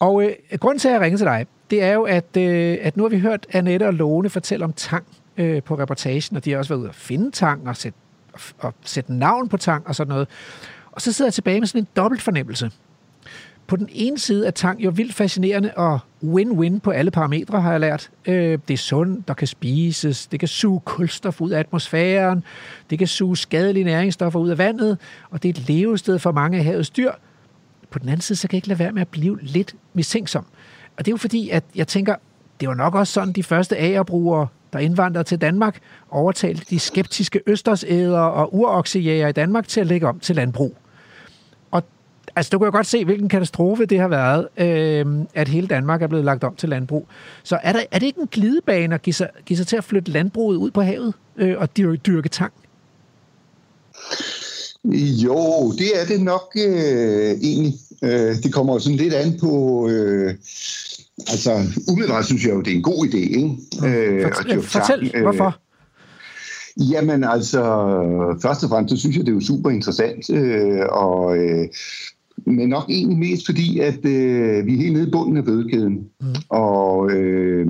[0.00, 2.96] Og øh, grunden til, at jeg ringer til dig, det er jo, at, øh, at
[2.96, 5.04] nu har vi hørt Annette og Lone fortælle om tang
[5.36, 7.98] øh, på reportagen, og de har også været ude at finde tang og sætte,
[8.32, 10.28] og, og sætte navn på tang og sådan noget.
[10.92, 12.70] Og så sidder jeg tilbage med sådan en dobbelt fornemmelse.
[13.66, 17.70] På den ene side er tang jo vildt fascinerende og win-win på alle parametre, har
[17.70, 18.10] jeg lært.
[18.26, 22.44] Øh, det er sundt, der kan spises, det kan suge kulstof ud af atmosfæren,
[22.90, 24.98] det kan suge skadelige næringsstoffer ud af vandet,
[25.30, 27.12] og det er et levested for mange af havets dyr.
[27.90, 30.46] På den anden side, så kan jeg ikke lade være med at blive lidt mistænksom.
[30.96, 32.14] Og det er jo fordi, at jeg tænker,
[32.60, 35.78] det var nok også sådan, de første agerbrugere, der indvandrede til Danmark,
[36.10, 40.76] overtalte de skeptiske østersædere og uroksejæger i Danmark til at lægge om til landbrug.
[41.70, 41.82] Og
[42.36, 46.02] altså, du kan jo godt se, hvilken katastrofe det har været, øh, at hele Danmark
[46.02, 47.08] er blevet lagt om til landbrug.
[47.42, 49.84] Så er, der, er det ikke en glidebane at give sig, give sig til at
[49.84, 52.52] flytte landbruget ud på havet øh, og dyrke, dyrke tang?
[55.24, 57.74] Jo, det er det nok øh, egentlig.
[58.02, 59.88] Øh, det kommer sådan lidt an på...
[59.88, 60.34] Øh,
[61.28, 61.50] altså,
[61.88, 63.56] umiddelbart synes jeg jo, det er en god idé, ikke?
[63.86, 65.58] Øh, fortæl, fortæl øh, hvorfor?
[66.76, 67.62] Jamen altså,
[68.42, 71.68] først og fremmest, så synes jeg, det er jo super interessant, øh, og, øh,
[72.46, 75.98] men nok egentlig mest fordi, at øh, vi er helt nede i bunden af fødekæden.
[76.20, 76.26] Mm.
[76.48, 77.66] Og øh,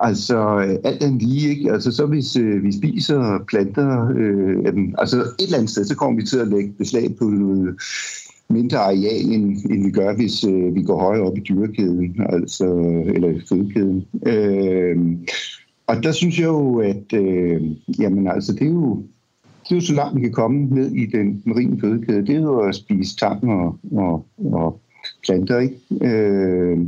[0.00, 1.72] Altså øh, alt andet lige, ikke?
[1.72, 5.96] Altså så hvis øh, vi spiser planter, øh, dem, altså et eller andet sted, så
[5.96, 7.74] kommer vi til at lægge beslag på noget
[8.48, 12.64] mindre areal, end, end vi gør, hvis øh, vi går højere op i dyrekæden, altså,
[13.14, 14.04] eller fødekæden.
[14.26, 14.96] Øh,
[15.86, 17.62] og der synes jeg jo, at øh,
[17.98, 19.02] jamen, altså, det er jo
[19.68, 22.26] det er jo så langt, vi kan komme ned i den marine fødekæde.
[22.26, 24.80] Det er jo at spise tang og, og, og
[25.26, 25.58] planter.
[25.58, 25.76] Ikke?
[26.02, 26.78] Øh,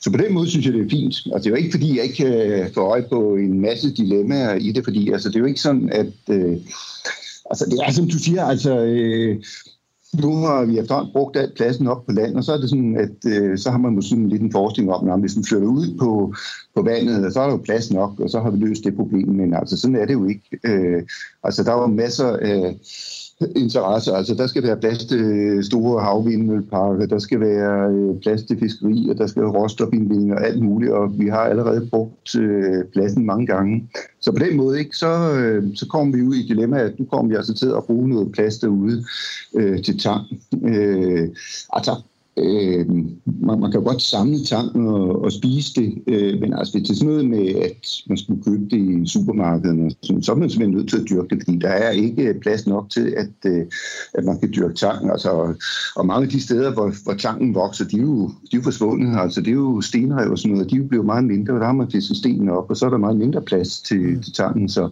[0.00, 1.14] så på den måde synes jeg, det er fint.
[1.14, 3.94] Altså, det er jo ikke, fordi jeg ikke øh, kan få øje på en masse
[3.94, 6.12] dilemmaer i det, fordi altså, det er jo ikke sådan, at...
[6.30, 6.56] Øh,
[7.50, 8.84] altså, det er som du siger, altså...
[8.84, 9.36] Øh,
[10.20, 12.96] nu har vi efterhånden brugt alt pladsen op på land, og så er det sådan,
[12.96, 15.68] at øh, så har man måske sådan lidt en forskning om, at hvis man flytter
[15.68, 16.34] ud på,
[16.76, 19.28] på vandet, så er der jo plads nok, og så har vi løst det problem.
[19.28, 20.58] Men altså, sådan er det jo ikke.
[20.64, 21.02] Øh,
[21.44, 22.76] altså, der er jo masser af...
[23.56, 24.12] Interesse.
[24.12, 29.08] Altså, der skal være plads til store havvindmølleparker, der skal være øh, plads til fiskeri,
[29.10, 33.26] og der skal være råstofindvinding og alt muligt, og vi har allerede brugt øh, pladsen
[33.26, 33.88] mange gange.
[34.20, 37.04] Så på den måde, ikke, så, øh, så kommer vi ud i dilemmaet, at nu
[37.04, 39.04] kommer vi altså til at bruge noget plads derude
[39.54, 40.22] øh, til tang.
[40.64, 41.28] Øh,
[41.72, 41.92] altså,
[42.36, 42.86] Øh,
[43.26, 46.94] man, man kan godt samle tang og, og spise det, øh, men altså det er
[46.94, 50.76] sådan noget med, at man skulle købe det i supermarkederne, så, så er man simpelthen
[50.76, 53.66] nødt til at dyrke det, fordi der er ikke plads nok til, at, øh,
[54.14, 55.10] at man kan dyrke tang.
[55.10, 55.54] Altså,
[55.96, 58.62] og mange af de steder, hvor, hvor tangen vokser, de er, jo, de er jo
[58.62, 59.18] forsvundet.
[59.18, 61.60] Altså, det er jo stenrev og sådan noget, de er jo blevet meget mindre, og
[61.60, 64.32] der har man fisket stenen op, og så er der meget mindre plads til, til
[64.32, 64.68] tangen.
[64.68, 64.90] Så,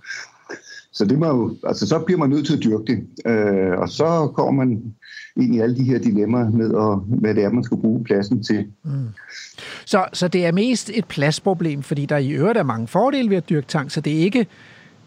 [0.93, 3.31] så det må jo, altså, så bliver man nødt til at dyrke det.
[3.31, 4.95] Øh, og så kommer man
[5.37, 8.43] ind i alle de her dilemmaer med, og, hvad det er, man skal bruge pladsen
[8.43, 8.67] til.
[8.85, 9.09] Mm.
[9.85, 13.37] Så, så det er mest et pladsproblem, fordi der i øvrigt er mange fordele ved
[13.37, 14.47] at dyrke tang, så det er ikke,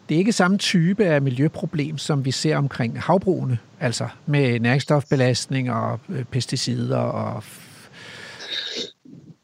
[0.09, 5.72] det er ikke samme type af miljøproblem, som vi ser omkring havbrugene, altså med næringsstofbelastning
[5.72, 7.43] og øh, pesticider og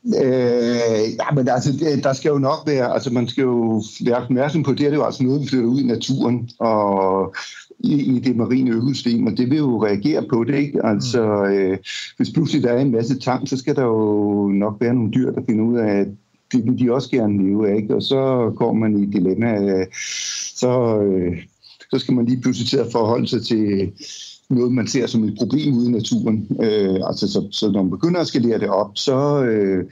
[0.05, 4.63] Øh, ja, men altså, der skal jo nok være, altså man skal jo være opmærksom
[4.63, 7.35] på, det er det jo altså noget, vi flytter ud i naturen, og
[7.79, 10.85] i, i det marine økosystem, og det vil jo reagere på det, ikke?
[10.85, 11.53] Altså, mm.
[11.53, 11.77] øh,
[12.17, 15.31] hvis pludselig der er en masse tang, så skal der jo nok være nogle dyr,
[15.31, 16.07] der finder ud af, at
[16.51, 17.95] det vil de også gerne leve af, ikke?
[17.95, 19.85] Og så kommer man i et dilemma,
[20.55, 21.37] så, øh,
[21.91, 23.91] så skal man lige pludselig til at forholde sig til
[24.49, 26.47] noget, man ser som et problem ude i naturen.
[26.61, 29.85] Øh, altså, så, så når man begynder at skalere det op, så, øh,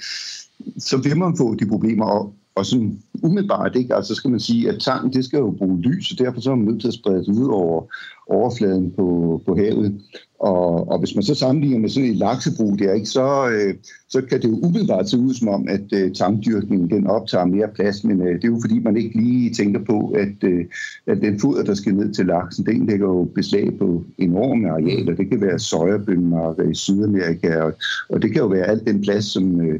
[0.77, 2.05] så vil man få de problemer.
[2.05, 3.95] Og, og sådan umiddelbart, ikke?
[3.95, 6.52] Altså så skal man sige, at tang, det skal jo bruge lys, og derfor så
[6.52, 7.84] er man nødt til at sprede det ud over
[8.30, 10.02] overfladen på, på havet.
[10.39, 13.76] Og, og hvis man så sammenligner med sådan et laksebrug der, ikke, så, øh,
[14.10, 17.68] så kan det jo umiddelbart se ud som om, at øh, tangdyrkningen den optager mere
[17.76, 20.65] plads, men øh, det er jo fordi, man ikke lige tænker på, at, øh,
[21.07, 25.15] at den foder, der skal ned til laksen, den lægger jo beslag på enorme arealer.
[25.15, 27.73] Det kan være søjerbønmarker i Sydamerika, og,
[28.10, 29.80] og det kan jo være alt den plads, som øh,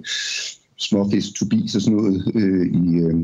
[0.78, 2.95] småfisk, tubis og sådan noget øh, i...
[2.95, 3.16] Øh,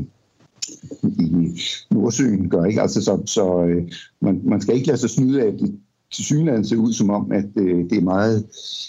[1.02, 1.60] i
[1.90, 2.64] Nordsøen gør.
[2.64, 2.82] Ikke?
[2.82, 3.82] Altså, så så øh,
[4.20, 5.78] man, man skal ikke lade sig snyde af, at det
[6.12, 8.46] til synligheden ser ud som om, at øh, det er meget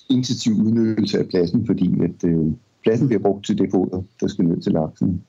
[0.10, 2.46] intensiv udnyttelse af pladsen, fordi at øh,
[2.84, 5.22] pladsen bliver brugt til det foder, der skal ned til laksen.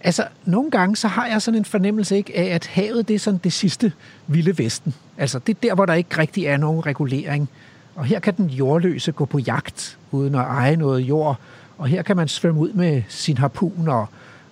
[0.00, 3.18] Altså, nogle gange så har jeg sådan en fornemmelse ikke af, at havet det er
[3.18, 3.92] sådan det sidste
[4.26, 4.94] vilde vesten.
[5.18, 7.48] Altså, det er der, hvor der ikke rigtig er nogen regulering.
[7.94, 11.40] Og her kan den jordløse gå på jagt, uden at eje noget jord.
[11.82, 14.06] Og her kan man svømme ud med sin harpun og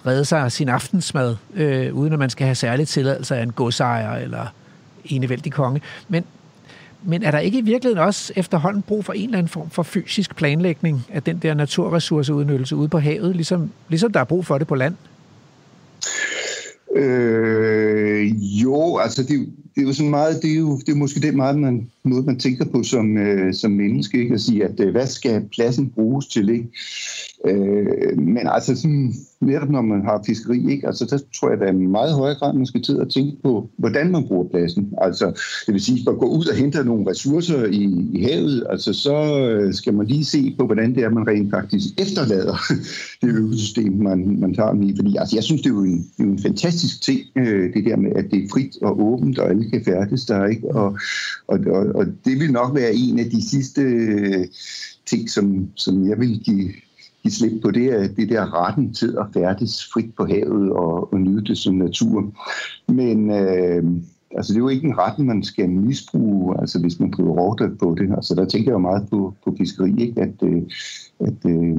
[0.07, 3.53] redde sig af sin aftensmad, øh, uden at man skal have særlig tilladelse af en
[3.53, 4.47] godsejer eller
[5.05, 5.81] enevældig konge.
[6.09, 6.25] Men,
[7.03, 9.83] men er der ikke i virkeligheden også efterhånden brug for en eller anden form for
[9.83, 14.59] fysisk planlægning af den der naturressourceudnyttelse ude på havet, ligesom, ligesom der er brug for
[14.59, 14.95] det på land?
[16.97, 21.21] Øh, jo, altså det, det er jo sådan meget, det er jo det er måske
[21.21, 24.35] det meget, man, måde, man tænker på som, øh, som menneske, ikke?
[24.35, 26.69] At sige, at øh, hvad skal pladsen bruges til, ikke?
[27.47, 30.87] Øh, men altså sådan, netop når man har fiskeri, ikke?
[30.87, 33.43] Altså, der tror jeg, at der er meget højere grad, man skal til at tænke
[33.43, 34.95] på, hvordan man bruger pladsen.
[35.01, 35.27] Altså,
[35.67, 39.49] det vil sige, at gå ud og hente nogle ressourcer i, i havet, altså, så
[39.49, 42.57] øh, skal man lige se på, hvordan det er, man rent faktisk efterlader
[43.23, 44.97] det økosystem, man, man tager med i.
[44.97, 47.75] Fordi altså, jeg synes, det er jo en, det er jo en fantastisk ting, øh,
[47.75, 50.75] det der med, at det er frit og åbent, og alle kan færdes der, ikke?
[50.75, 50.99] Og,
[51.49, 54.47] og, og, og det vil nok være en af de sidste øh,
[55.07, 56.71] ting, som, som jeg vil give
[57.23, 61.21] give slip på, det det der retten til at færdes frit på havet og, og
[61.21, 62.33] nyde det som natur.
[62.89, 63.85] Men øh,
[64.37, 67.79] altså, det er jo ikke en ret, man skal misbruge, altså hvis man driver rovdrift
[67.79, 68.11] på det.
[68.17, 70.23] Altså, der tænker jeg jo meget på, på fiskeri, ikke?
[70.23, 70.63] at, øh,
[71.21, 71.79] at øh,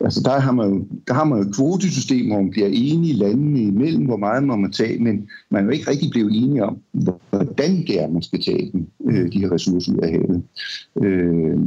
[0.00, 3.14] altså, der, har man jo, der har man jo et kvotesystem, hvor man bliver enige
[3.14, 6.64] landene imellem, hvor meget man må tage, men man er jo ikke rigtig blevet enige
[6.64, 6.78] om,
[7.30, 10.42] hvordan det man skal tage dem, øh, de her ressourcer ud af havet.
[11.02, 11.58] Øh,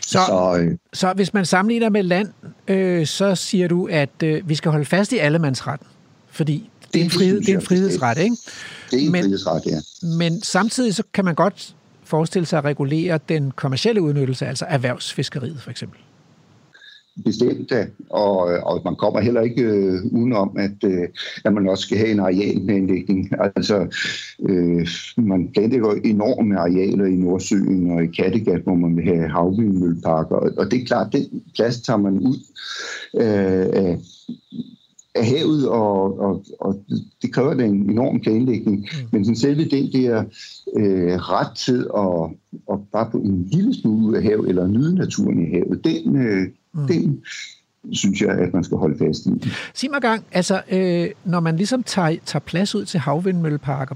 [0.00, 2.28] så, så, øh, så hvis man sammenligner med land,
[2.68, 5.86] øh, så siger du, at øh, vi skal holde fast i allemandsretten,
[6.30, 8.36] fordi det er en, frihed, det er en frihedsret, ikke?
[8.90, 10.06] Det er en men, frihedsret, ja.
[10.16, 11.74] Men samtidig så kan man godt
[12.04, 16.00] forestille sig at regulere den kommercielle udnyttelse, altså erhvervsfiskeriet for eksempel
[17.24, 17.72] bestemt,
[18.10, 21.08] og, og man kommer heller ikke øh, udenom, at, øh,
[21.44, 23.30] at man også skal have en arealplanlægning.
[23.40, 23.86] Altså,
[24.48, 30.36] øh, man planlægger enorme arealer i Nordsøen og i Kattegat, hvor man vil have havvindmølleparker,
[30.36, 32.36] og, og det er klart, den plads tager man ud
[33.14, 33.98] øh, af
[35.14, 36.84] af havet, og, og, og
[37.22, 38.78] det kræver da en enorm planlægning.
[38.78, 39.08] Mm.
[39.12, 40.24] Men sådan selve den der
[40.76, 42.30] øh, ret til at,
[42.72, 46.16] at bare på en lille smule ud af havet, eller nyde naturen i havet, den,
[46.16, 46.86] øh, mm.
[46.86, 47.22] den
[47.92, 49.50] synes jeg, at man skal holde fast i.
[49.74, 53.94] Sig mig gang, altså, øh, når man ligesom tager, tager plads ud til havvindmølleparker,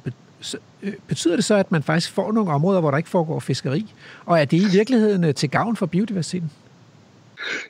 [0.82, 3.92] øh, betyder det så, at man faktisk får nogle områder, hvor der ikke foregår fiskeri?
[4.26, 6.51] Og er det i virkeligheden øh, til gavn for biodiversiteten?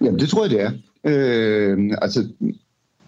[0.01, 0.73] Jamen, det tror jeg, det er.
[1.05, 2.29] Øh, altså,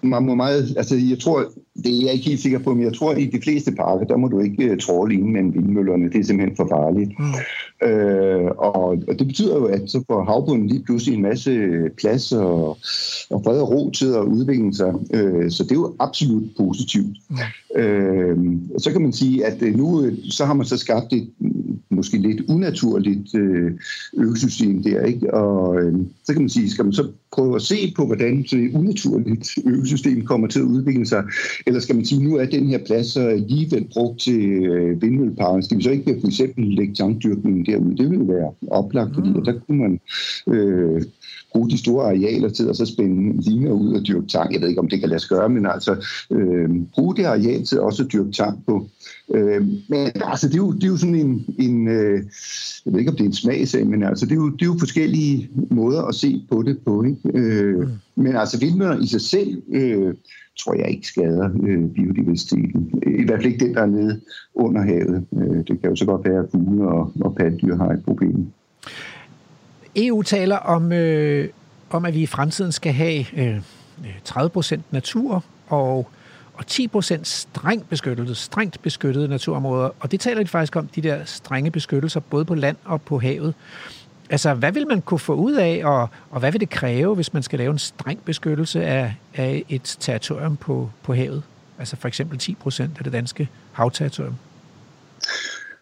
[0.03, 1.45] man må meget, altså jeg tror,
[1.77, 4.07] det er jeg ikke helt sikker på, men jeg tror, at i de fleste parker,
[4.07, 6.11] der må du ikke uh, tråle ind med vindmøllerne.
[6.11, 7.11] Det er simpelthen for farligt.
[7.19, 7.89] Mm.
[7.89, 12.33] Øh, og, og det betyder jo, at så får havbunden lige pludselig en masse plads
[12.33, 12.79] og,
[13.31, 14.95] og fred og ro til at udvikle sig.
[15.15, 17.17] Øh, så det er jo absolut positivt.
[17.29, 17.81] Mm.
[17.81, 18.37] Øh,
[18.79, 21.29] så kan man sige, at øh, nu så har man så skabt et
[21.97, 23.73] måske lidt unaturligt øh,
[24.17, 25.35] økosystem der, ikke?
[25.35, 25.95] Og øh,
[26.25, 29.59] så kan man sige, skal man så prøve at se på, hvordan så et unaturligt
[29.67, 31.25] økosystem kommer til at udvikle sig,
[31.67, 35.63] eller skal man sige, nu er den her plads så alligevel brugt til øh, vindmølleparken,
[35.63, 37.97] skal vi så ikke for eksempel lægge tankdyrkningen derude?
[37.97, 39.45] Det ville være oplagt, fordi mm.
[39.45, 40.01] der kunne man
[40.55, 41.03] øh,
[41.53, 44.53] bruge de store arealer til at så spænde linjer ud og dyrke tang.
[44.53, 47.65] Jeg ved ikke, om det kan lade sig gøre, men altså øh, bruge det areal
[47.65, 48.87] til også at dyrke tang på.
[49.35, 52.23] Øh, men altså, det er, jo, det er jo sådan en, en øh,
[52.87, 54.67] jeg ved ikke, om det er en smagsag, men altså, det er, jo, det er
[54.67, 57.03] jo forskellige måder at se på det på.
[57.03, 57.39] Ikke?
[57.39, 57.89] Øh, mm.
[58.17, 60.15] Men altså, vindmøller i sig selv, øh,
[60.59, 63.03] tror jeg ikke skader øh, biodiversiteten.
[63.07, 64.21] I hvert fald ikke den, der er nede
[64.55, 65.25] under havet.
[65.37, 68.47] Øh, det kan jo så godt være, at fugle og, og pattedyr har et problem.
[69.97, 71.49] EU taler om, øh,
[71.91, 73.61] om, at vi i fremtiden skal have øh,
[74.29, 76.09] 30% natur og,
[76.55, 79.91] og 10% strengt beskyttede, strengt beskyttede naturområder.
[80.01, 83.19] Og det taler de faktisk om, de der strenge beskyttelser, både på land og på
[83.19, 83.55] havet.
[84.31, 87.33] Altså, hvad vil man kunne få ud af, og, og hvad vil det kræve, hvis
[87.33, 91.43] man skal lave en streng beskyttelse af, af et territorium på, på havet?
[91.79, 94.35] Altså for eksempel 10 procent af det danske havterritorium.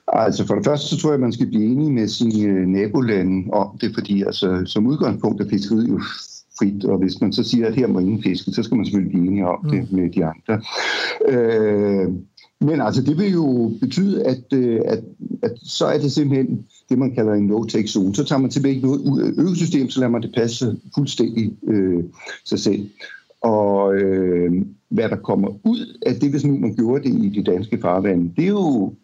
[0.09, 2.67] Altså for det første, så tror jeg, at man skal blive enige med sine øh,
[2.67, 6.01] nabolande om det, fordi altså, som udgangspunkt er fiskeriet jo
[6.59, 9.13] frit, og hvis man så siger, at her må ingen fiske, så skal man selvfølgelig
[9.13, 10.63] blive enige om det med de andre.
[11.29, 12.09] Øh,
[12.61, 15.05] men altså, det vil jo betyde, at, øh, at,
[15.43, 18.15] at så er det simpelthen det, man kalder en no-take zone.
[18.15, 22.05] Så tager man tilbage noget ud af økosystemet, så lader man det passe fuldstændig øh,
[22.45, 22.91] sig selv.
[23.43, 24.53] Og øh,
[24.89, 28.33] hvad der kommer ud af det, hvis nu man gjorde det i de danske farvande,
[28.37, 28.95] det er jo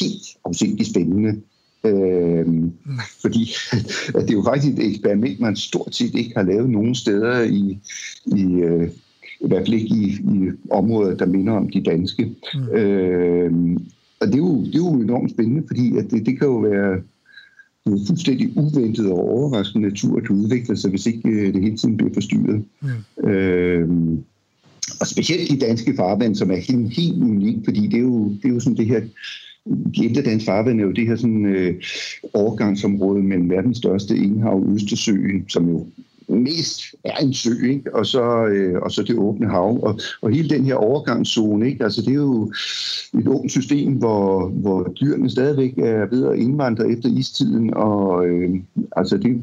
[0.00, 1.40] helt afsindigt spændende.
[1.84, 2.46] Øh,
[3.20, 3.52] fordi
[4.16, 7.42] at det er jo faktisk et eksperiment, man stort set ikke har lavet nogen steder
[7.42, 7.78] i,
[8.26, 8.88] i øh,
[9.40, 12.34] i hvert fald ikke i, i områder, der minder om de danske.
[12.54, 12.68] Mm.
[12.68, 13.52] Øh,
[14.20, 16.56] og det er, jo, det er jo enormt spændende, fordi at det, det kan jo
[16.56, 17.00] være
[17.86, 21.96] noget fuldstændig uventet og overraskende natur, der udvikler sig, hvis ikke øh, det hele tiden
[21.96, 22.64] bliver forstyrret.
[22.82, 23.28] Mm.
[23.28, 23.88] Øh,
[25.00, 28.44] og specielt de danske farvand, som er helt, helt unik, fordi det er jo, det
[28.44, 29.02] er jo sådan det her
[29.66, 31.74] de indre danske farvand er jo det her sådan, øh,
[32.34, 35.86] overgangsområde mellem verdens største indhav, Østersøen, som jo
[36.28, 37.94] mest er en sø, ikke?
[37.94, 39.82] Og, så, øh, og så det åbne hav.
[39.82, 41.84] Og, og hele den her overgangszone, ikke?
[41.84, 42.52] Altså, det er jo
[43.18, 48.60] et åbent system, hvor, hvor dyrene stadigvæk er ved at indvandre efter istiden, og øh,
[48.96, 49.42] altså, det,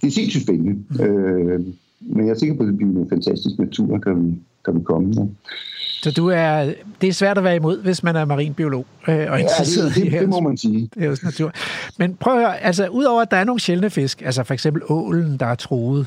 [0.00, 0.78] det er sindssygt spændende.
[0.90, 1.04] Mm.
[1.04, 1.60] Øh,
[2.00, 4.34] men jeg er sikker på, at det bliver en fantastisk natur, der vil,
[4.66, 5.14] der vil komme.
[5.16, 5.22] Ja.
[6.04, 9.40] Så du er, det er svært at være imod, hvis man er marinbiolog øh, og
[9.40, 10.90] interesseret ja, det, det, det må man sige.
[10.94, 11.52] Det er jo natur.
[11.98, 14.82] Men prøv at høre, altså udover at der er nogle sjældne fisk, altså for eksempel
[14.88, 16.06] ålen, der er truet,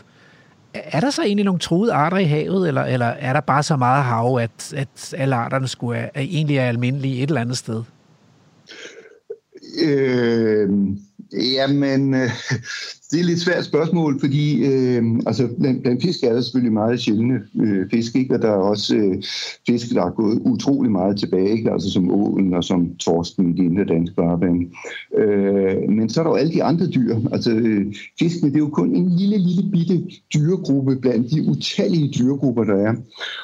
[0.73, 3.75] er der så egentlig nogle truede arter i havet, eller, eller er der bare så
[3.75, 7.83] meget hav, at, at alle arterne skulle er, egentlig er almindelige et eller andet sted?
[9.83, 10.69] Øh,
[11.33, 12.29] jamen, øh,
[13.11, 16.73] det er et lidt svært spørgsmål, fordi øh, altså, blandt, blandt fisk er der selvfølgelig
[16.73, 18.35] meget sjældne øh, fisk, ikke?
[18.35, 19.23] og der er også øh,
[19.67, 21.71] fisk, der er gået utrolig meget tilbage, ikke?
[21.71, 24.65] altså som ålen og som torsken i de indre danske farvand.
[25.17, 27.15] Øh, men så er der jo alle de andre dyr.
[27.31, 32.13] Altså, øh, fiskene, det er jo kun en lille, lille bitte dyregruppe blandt de utallige
[32.19, 32.95] dyregrupper, der er.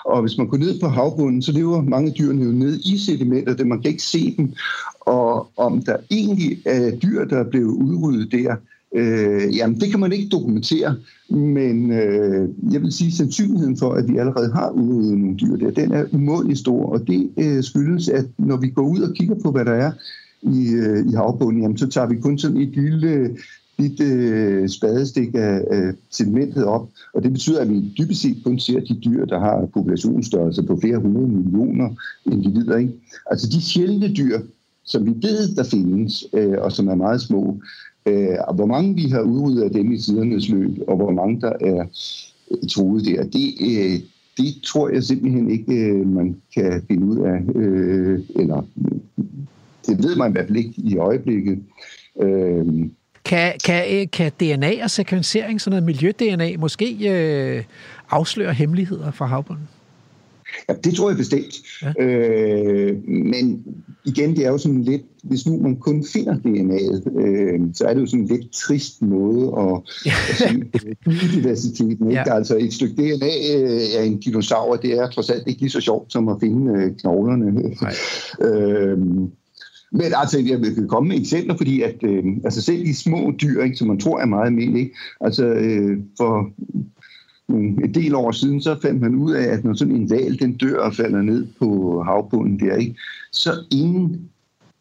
[0.05, 3.55] Og hvis man går ned på havbunden, så lever mange dyrene jo ned i sedimenter,
[3.55, 4.53] det man kan ikke se dem.
[5.05, 8.55] Og om der egentlig er dyr, der er blevet udryddet der,
[8.95, 10.95] Øh, jamen, det kan man ikke dokumentere,
[11.30, 15.55] men øh, jeg vil sige, at sandsynligheden for, at vi allerede har udryddet nogle dyr
[15.55, 19.13] der, den er umådelig stor, og det øh, skyldes, at når vi går ud og
[19.15, 19.91] kigger på, hvad der er
[20.41, 23.38] i, øh, i havbunden, jamen, så tager vi kun sådan et lille
[23.80, 28.59] dit øh, spadestik af, øh, sedimentet op, og det betyder, at vi dybest set kun
[28.59, 31.89] ser de dyr, der har populationsstørrelse på flere hundrede millioner
[32.25, 32.77] individer.
[32.77, 32.93] Ikke?
[33.31, 34.39] Altså de sjældne dyr,
[34.85, 37.57] som vi ved, der findes, øh, og som er meget små,
[38.05, 41.41] Øh, og hvor mange vi har udryddet af dem i tidernes løb, og hvor mange
[41.41, 41.85] der er
[42.51, 43.99] troet truet der, det, øh,
[44.38, 47.60] det tror jeg simpelthen ikke, øh, man kan finde ud af.
[47.60, 48.68] Øh, eller
[49.88, 51.60] det ved man i hvert fald ikke i øjeblikket.
[52.22, 52.65] Øh,
[53.26, 57.64] kan, kan, øh, kan DNA og sekvensering, sådan noget miljø-DNA, måske øh,
[58.10, 59.68] afsløre hemmeligheder fra havbunden?
[60.69, 61.53] Ja, det tror jeg bestemt.
[61.81, 62.03] Ja.
[62.03, 63.63] Øh, men
[64.05, 67.93] igen, det er jo sådan lidt, hvis nu man kun finder DNA'et, øh, så er
[67.93, 70.65] det jo sådan en lidt trist måde at, at sige
[71.05, 72.09] biodiversiteten.
[72.09, 72.23] Ikke?
[72.27, 72.35] Ja.
[72.35, 75.81] Altså et stykke DNA øh, af en dinosaur, det er trods alt ikke lige så
[75.81, 77.63] sjovt som at finde øh, knoglerne.
[78.47, 78.97] øh,
[79.95, 83.63] men altså, jeg vil komme med eksempler, fordi at, øh, altså selv de små dyr,
[83.63, 86.49] ikke, som man tror er meget almindelige, altså øh, for
[87.57, 90.53] en del år siden, så fandt man ud af, at når sådan en val, den
[90.53, 92.95] dør og falder ned på havbunden der, ikke,
[93.31, 94.30] så ingen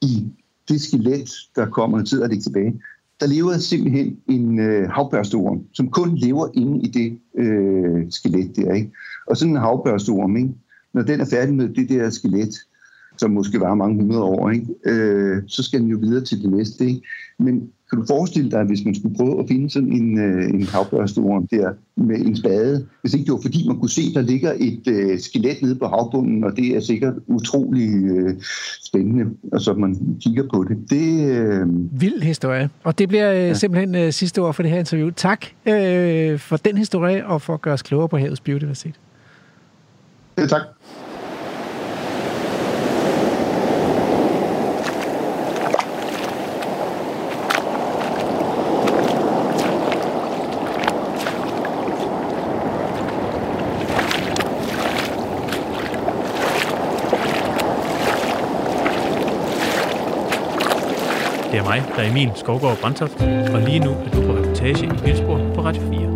[0.02, 0.26] i
[0.68, 2.80] det skelet, der kommer tid og det tilbage,
[3.20, 8.72] der lever simpelthen en øh, havbørsteorm, som kun lever inde i det øh, skelet der.
[8.72, 8.90] Ikke?
[9.26, 10.50] Og sådan en havbørsteorm, ikke?
[10.94, 12.54] når den er færdig med det der skelet,
[13.16, 14.66] som måske var mange hundrede år, ikke?
[14.84, 16.86] Øh, så skal den jo videre til det næste.
[16.86, 17.02] Ikke?
[17.38, 20.66] Men kan du forestille dig, hvis man skulle prøve at finde sådan en, øh, en
[20.66, 24.52] havbørsteorm der med en spade, hvis ikke det var fordi, man kunne se, der ligger
[24.60, 28.34] et øh, skelet nede på havbunden, og det er sikkert utrolig øh,
[28.84, 30.76] spændende, og så man kigger på det.
[30.90, 31.66] det øh...
[32.00, 33.54] Vild historie, og det bliver øh, ja.
[33.54, 35.10] simpelthen øh, sidste ord for det her interview.
[35.10, 38.94] Tak øh, for den historie, og for at gøre os klogere på havets biodiversitet.
[40.38, 40.62] Ja, tak.
[61.58, 63.22] Er mig, der er Emil Skovgaard Brandtoft,
[63.54, 66.06] og lige nu er du på reportage i Vildsborg på Radio 4.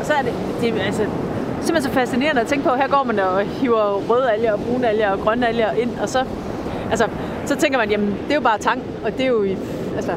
[0.00, 1.02] Og så er det, det altså,
[1.60, 4.88] simpelthen så fascinerende at tænke på, her går man og hiver røde alger og brune
[4.88, 6.24] alger og grønne alger ind, og så,
[6.90, 7.08] altså,
[7.44, 9.46] så tænker man, jamen, det er jo bare tang, og det er jo,
[9.96, 10.12] altså,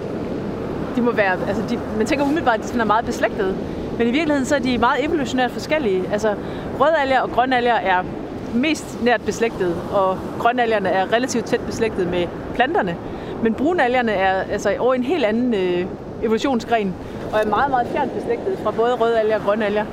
[0.95, 3.55] de må være, altså, de, man tænker umiddelbart, at de sådan er meget beslægtede.
[3.97, 6.03] Men i virkeligheden så er de meget evolutionært forskellige.
[6.11, 6.35] Altså,
[6.79, 8.03] røde alger og grønne alger er
[8.53, 12.95] mest nært beslægtet, og grønalgerne er relativt tæt beslægtet med planterne.
[13.43, 15.85] Men brunalgerne er altså over en helt anden øh,
[16.23, 16.93] evolutionsgren,
[17.33, 19.85] og er meget, meget fjernt beslægtet fra både røde alger og grønne alger.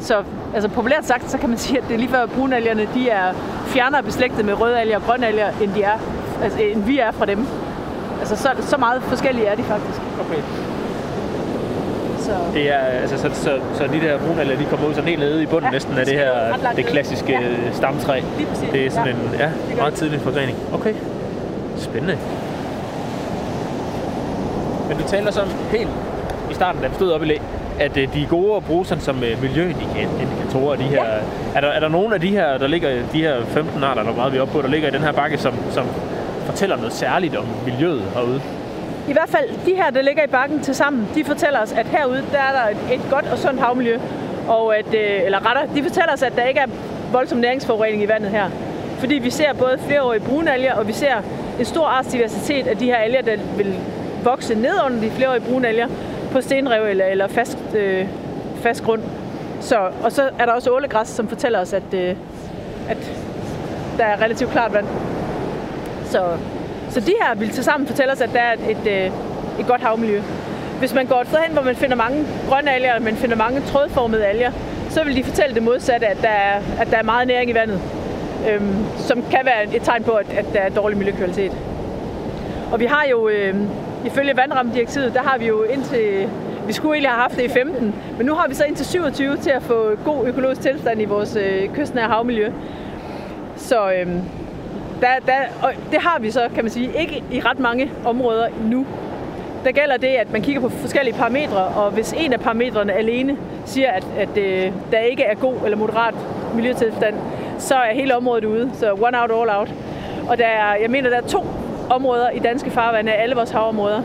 [0.00, 3.08] Så altså, populært sagt, så kan man sige, at det er lige før brunalgerne, de
[3.08, 3.32] er
[3.66, 5.98] fjernere beslægtet med røde alger og grønne alger, end, de er,
[6.42, 7.46] altså, end vi er fra dem.
[8.20, 10.00] Altså, så, så meget forskellige er de faktisk.
[10.20, 10.42] Okay.
[12.24, 12.32] Så.
[12.54, 15.42] Det er, altså, så, så, så de der brunalger, de kommer ud sådan helt nede
[15.42, 16.32] i bunden ja, næsten af det her,
[16.76, 17.72] det klassiske ja.
[17.72, 18.20] stamtræ.
[18.36, 18.68] Lige præcis.
[18.72, 19.12] Det er sådan ja.
[19.12, 19.38] en
[19.70, 20.58] ja, meget tidlig forgrening.
[20.72, 20.94] Okay.
[21.76, 22.18] Spændende.
[24.88, 25.90] Men du taler som helt
[26.50, 27.36] i starten, da vi stod op i læ,
[27.80, 30.76] at øh, de er gode at bruge sådan som øh, miljøindikatorer.
[30.76, 31.04] De her.
[31.04, 31.18] Ja.
[31.54, 34.12] Er, der, er der nogle af de her, der ligger, de her 15 arter, der
[34.12, 35.86] meget vi er oppe på, der ligger i den her bakke, som, som
[36.46, 38.40] fortæller noget særligt om miljøet herude?
[39.08, 41.86] I hvert fald de her, der ligger i bakken til sammen, de fortæller os, at
[41.86, 43.98] herude, der er der et, et godt og sundt havmiljø.
[44.48, 46.66] Og at, øh, eller retter, de fortæller os, at der ikke er
[47.12, 48.50] voldsom næringsforurening i vandet her.
[48.98, 51.14] Fordi vi ser både flereårige brunalger, og vi ser
[51.58, 53.74] en stor artsdiversitet af de her alger, der vil
[54.24, 55.88] vokse ned under de flereårige brunalger
[56.32, 58.06] på stenrev eller, eller fast, øh,
[58.62, 59.02] fast grund.
[59.60, 62.16] Så, og så er der også ålegræs, som fortæller os, at, øh,
[62.88, 63.12] at
[63.98, 64.86] der er relativt klart vand.
[66.04, 66.22] Så,
[66.94, 69.66] så de her vil til sammen fortælle os, at der er et, et, øh, et
[69.66, 70.20] godt havmiljø.
[70.78, 73.36] Hvis man går et sted hen, hvor man finder mange grønne alger, og man finder
[73.36, 74.52] mange trådformede alger,
[74.90, 77.54] så vil de fortælle det modsatte, at der er, at der er meget næring i
[77.54, 77.80] vandet,
[78.50, 81.52] øhm, som kan være et tegn på, at, at der er dårlig miljøkvalitet.
[82.72, 83.68] Og vi har jo, øhm,
[84.04, 86.28] ifølge vandrammedirektivet, der har vi jo indtil,
[86.66, 89.36] vi skulle egentlig have haft det i 15, men nu har vi så indtil 27
[89.36, 92.52] til at få god økologisk tilstand i vores øh, kystnære havmiljø.
[93.56, 94.20] Så øhm,
[95.04, 98.48] der, der, og det har vi så, kan man sige, ikke i ret mange områder
[98.64, 98.86] nu.
[99.64, 103.36] Der gælder det, at man kigger på forskellige parametre, og hvis en af parametrene alene
[103.66, 106.14] siger, at, at øh, der ikke er god eller moderat
[106.54, 107.14] miljøtilstand,
[107.58, 108.70] så er hele området ude.
[108.74, 109.74] Så one out, all out.
[110.28, 111.46] Og der er, jeg mener, der er to
[111.90, 114.02] områder i danske farvande, alle vores havområder,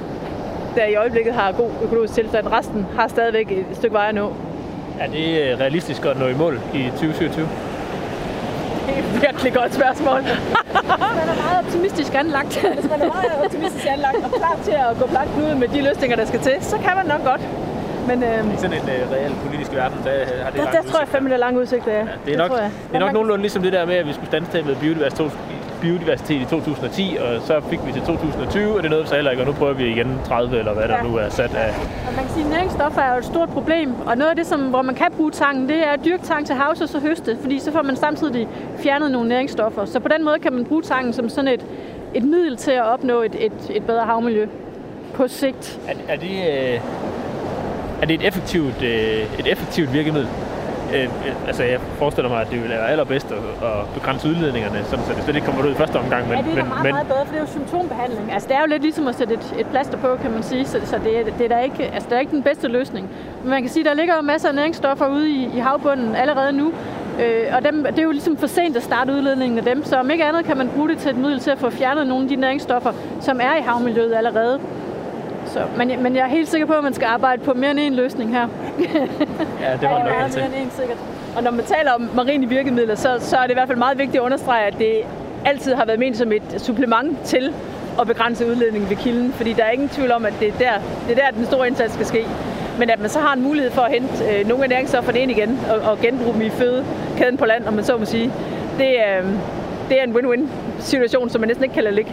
[0.75, 2.47] der i øjeblikket har god økologisk tilstand.
[2.47, 4.33] Resten har stadigvæk et stykke vej at nå.
[4.99, 7.47] Er det øh, realistisk at nå i mål i 2027?
[8.89, 10.21] Det er et virkelig godt spørgsmål.
[11.19, 12.53] Man er meget optimistisk anlagt.
[12.79, 15.81] Hvis man er meget optimistisk anlagt og klar til at gå blankt ud med de
[15.81, 17.41] løsninger, der skal til, så kan man nok godt.
[18.07, 20.11] Men, øhm, I sådan en uh, reel politisk verden, der
[20.43, 21.99] har det der, lang der tror jeg fandme, der er lange udsigter, ja.
[21.99, 22.71] Ja, det er nok, tror jeg.
[22.89, 25.31] det er nok nogenlunde ligesom det der med, at vi skulle standstage med biodiversitet,
[25.81, 29.31] biodiversitet i 2010, og så fik vi til 2020, og det nåede vi så heller
[29.31, 31.03] ikke, og nu prøver vi igen 30, eller hvad der Ja.
[31.03, 31.69] nu er sat af.
[32.07, 34.45] Og man kan sige, at næringsstoffer er jo et stort problem, og noget af det,
[34.47, 36.99] som, hvor man kan bruge tangen, det er at dyrke tang til havs og så
[36.99, 38.47] høste, fordi så får man samtidig
[38.77, 39.85] fjernet nogle næringsstoffer.
[39.85, 41.65] Så på den måde kan man bruge tangen som sådan et,
[42.13, 44.45] et middel til at opnå et, et, et bedre havmiljø
[45.13, 45.79] på sigt.
[45.87, 46.79] Er, er, det, øh,
[48.01, 50.29] er det et effektivt, øh, et effektivt virkemiddel?
[50.95, 53.37] Øh, øh, altså, jeg forestiller mig, at det vil være allerbedst at,
[53.69, 56.27] at begrænse udledningerne, sådan, så det slet ikke kommer ud i første omgang.
[56.27, 58.31] Men, ja, det er men, meget, men, meget bedre, for det er jo symptombehandling.
[58.33, 60.65] Altså, det er jo lidt ligesom at sætte et, et plaster på, kan man sige,
[60.65, 63.09] så, så det, er, det, er da ikke, altså, det er ikke den bedste løsning.
[63.41, 66.15] Men man kan sige, at der ligger jo masser af næringsstoffer ude i, i havbunden
[66.15, 66.73] allerede nu,
[67.21, 69.95] øh, og dem, det er jo ligesom for sent at starte udledningen af dem, så
[69.95, 72.23] om ikke andet kan man bruge det til et middel til at få fjernet nogle
[72.23, 72.91] af de næringsstoffer,
[73.21, 74.59] som er i havmiljøet allerede.
[75.53, 77.71] Så, men, jeg- men jeg er helt sikker på, at man skal arbejde på mere
[77.71, 78.47] end en løsning her.
[79.61, 80.41] ja, det var nok helt mere til.
[80.43, 80.97] end en sikkert.
[81.37, 83.97] Og når man taler om marine virkemidler, så, så er det i hvert fald meget
[83.97, 84.91] vigtigt at understrege, at det
[85.45, 87.53] altid har været ment som et supplement til
[88.01, 89.33] at begrænse udledningen ved kilden.
[89.33, 90.71] Fordi der er ingen tvivl om, at det er der,
[91.07, 92.25] det er der den store indsats skal ske.
[92.79, 95.31] Men at man så har en mulighed for at hente øh, nogle af næringsstofferne ind
[95.31, 98.31] igen og, og genbruge dem i fødekæden på land, om man så må sige,
[98.77, 99.21] det, er,
[99.89, 100.47] det er en win-win
[100.79, 102.11] situation, som man næsten ikke kan lade ligge.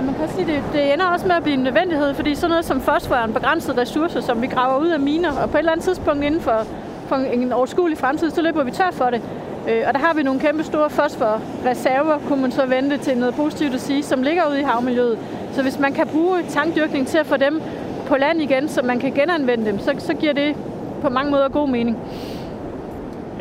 [0.00, 2.50] Ja, man kan sige, det, det ender også med at blive en nødvendighed, fordi sådan
[2.50, 5.56] noget som fosfor er en begrænset ressource, som vi graver ud af miner, og på
[5.56, 6.66] et eller andet tidspunkt inden for,
[7.06, 9.22] for en overskuelig fremtid, så løber vi tør for det.
[9.68, 13.34] Øh, og der har vi nogle kæmpe store fosforreserver, kunne man så vente til noget
[13.34, 15.18] positivt at sige, som ligger ude i havmiljøet.
[15.52, 17.62] Så hvis man kan bruge tankdyrkning til at få dem
[18.06, 20.56] på land igen, så man kan genanvende dem, så, så giver det
[21.02, 21.96] på mange måder god mening.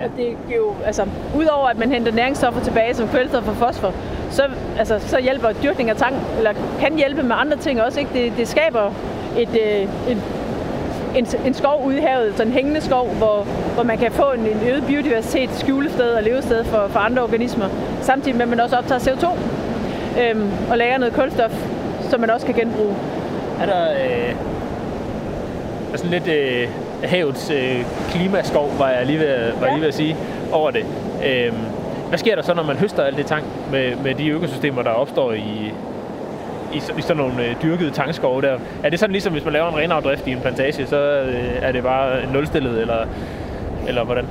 [0.03, 1.05] Og det giver jo, altså,
[1.35, 3.93] udover at man henter næringsstoffer tilbage som kvælstof og fosfor,
[4.31, 4.43] så,
[4.77, 7.99] altså, så hjælper dyrkning af tang, eller kan hjælpe med andre ting også.
[7.99, 8.11] Ikke?
[8.13, 8.93] Det, det skaber
[9.37, 10.17] et, øh, et,
[11.15, 14.31] en, en skov ude i havet, sådan en hængende skov, hvor, hvor man kan få
[14.31, 17.65] en, en øget biodiversitet, skjulested og levested for, for andre organismer,
[18.01, 19.27] samtidig med at man også optager CO2
[20.21, 21.51] øhm, og lagrer noget kulstof,
[22.09, 22.95] som man også kan genbruge.
[23.61, 24.35] Er der øh,
[25.93, 26.69] er sådan lidt øh,
[27.03, 30.17] havets øh, klimaskov, var jeg lige ved, var jeg lige ved at sige.
[30.51, 30.85] over det.
[31.25, 31.55] Øhm,
[32.09, 34.89] hvad sker der så, når man høster alt det tang med, med de økosystemer, der
[34.89, 35.73] opstår i,
[36.73, 38.57] i, i sådan nogle øh, dyrkede tangskove der?
[38.83, 41.71] Er det sådan ligesom, hvis man laver en renafdrift i en plantage, så øh, er
[41.71, 43.05] det bare nulstillet, eller,
[43.87, 44.25] eller hvordan?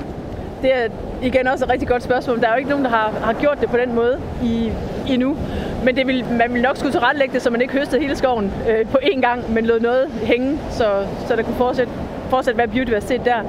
[0.63, 0.89] Det er
[1.23, 2.41] igen også et rigtig godt spørgsmål.
[2.41, 4.73] Der er jo ikke nogen, der har, har gjort det på den måde i,
[5.09, 5.37] endnu.
[5.85, 8.53] Men det vil, man vil nok skulle tilrettelægge det, så man ikke høstede hele skoven
[8.69, 11.93] øh, på én gang, men lod noget hænge, så, så der kunne fortsætte,
[12.29, 13.41] fortsætte være biodiversitet der.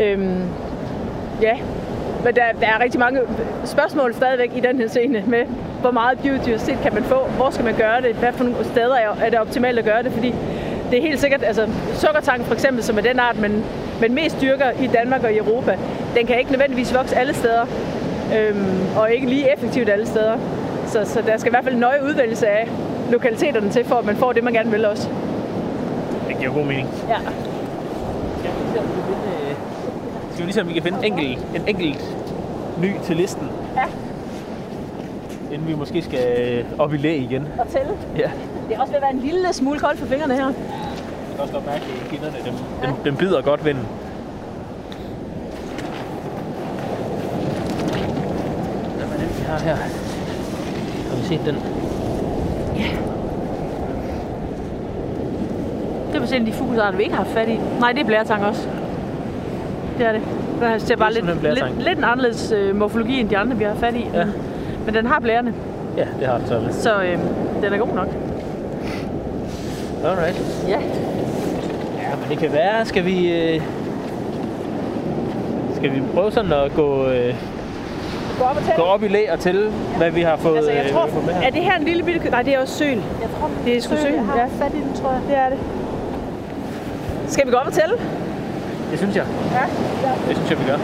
[0.00, 0.42] Øhm,
[1.42, 1.56] ja,
[2.24, 3.20] men der, der er rigtig mange
[3.64, 5.44] spørgsmål stadigvæk i den her scene med,
[5.80, 8.96] hvor meget biodiversitet kan man få, hvor skal man gøre det, hvad for nogle steder
[8.96, 10.34] er, det optimalt at gøre det, fordi
[10.90, 13.64] det er helt sikkert, altså sukkertang for eksempel, som er den art, man,
[14.00, 15.78] man mest dyrker i Danmark og i Europa,
[16.16, 17.66] den kan ikke nødvendigvis vokse alle steder,
[18.38, 20.38] øhm, og ikke lige effektivt alle steder.
[20.86, 22.68] Så, så der skal i hvert fald nøje udvælgelse af
[23.10, 25.08] lokaliteterne til, for at man får det, man gerne vil også.
[26.28, 26.88] Det giver god mening.
[27.08, 27.16] Ja
[28.74, 32.16] ligesom vi lige finde, øh, ligesom, vi kan finde en enkelt, en enkelt
[32.80, 33.48] ny til listen.
[33.76, 33.84] Ja.
[35.54, 37.48] Inden vi måske skal øh, op i læ igen.
[37.58, 37.92] Og tælle.
[38.16, 38.30] Ja.
[38.68, 40.46] Det er også ved at være en lille smule koldt for fingrene her.
[40.46, 40.54] Jeg
[41.34, 42.86] kan også godt mærke, at kinderne, dem, ja.
[42.86, 43.86] dem, dem bider godt vinden.
[48.96, 49.76] Hvad er det, vi har her?
[51.10, 51.56] Har vi set den?
[52.76, 53.13] Ja.
[56.24, 57.60] 100% de fuglearter, vi ikke har haft fat i.
[57.80, 58.68] Nej, det er blæretang også.
[59.98, 60.22] Det er det.
[60.60, 63.74] Den ser bare lidt, lidt, lidt en anderledes øh, morfologi, end de andre, vi har
[63.74, 64.06] fat i.
[64.14, 64.24] Ja.
[64.84, 65.54] Men, den har blærene.
[65.96, 66.82] Ja, det har den så.
[66.82, 67.18] Så øh,
[67.62, 68.08] den er god nok.
[70.04, 70.64] Alright.
[70.68, 70.78] Ja.
[72.02, 73.32] Ja, men det kan være, skal vi...
[73.32, 73.62] Øh,
[75.76, 77.06] skal vi prøve sådan at gå...
[77.06, 77.34] Øh,
[78.38, 79.98] gå op, gå op i læ og tælle, ja.
[79.98, 81.46] hvad vi har fået, altså, jeg øh, tror, øh, fået med her.
[81.46, 82.30] Er det her en lille bitte...
[82.30, 82.88] Nej, det er også søl.
[82.88, 84.02] Jeg tror, det er sgu søl.
[84.02, 84.12] søl.
[84.12, 84.64] Jeg har ja.
[84.64, 85.20] fat i den, tror jeg.
[85.28, 85.58] Det er det.
[87.34, 87.94] Skal vi gå op og tælle?
[88.90, 89.26] Det synes jeg.
[89.52, 89.64] Ja.
[90.28, 90.78] Det synes jeg, vi gør.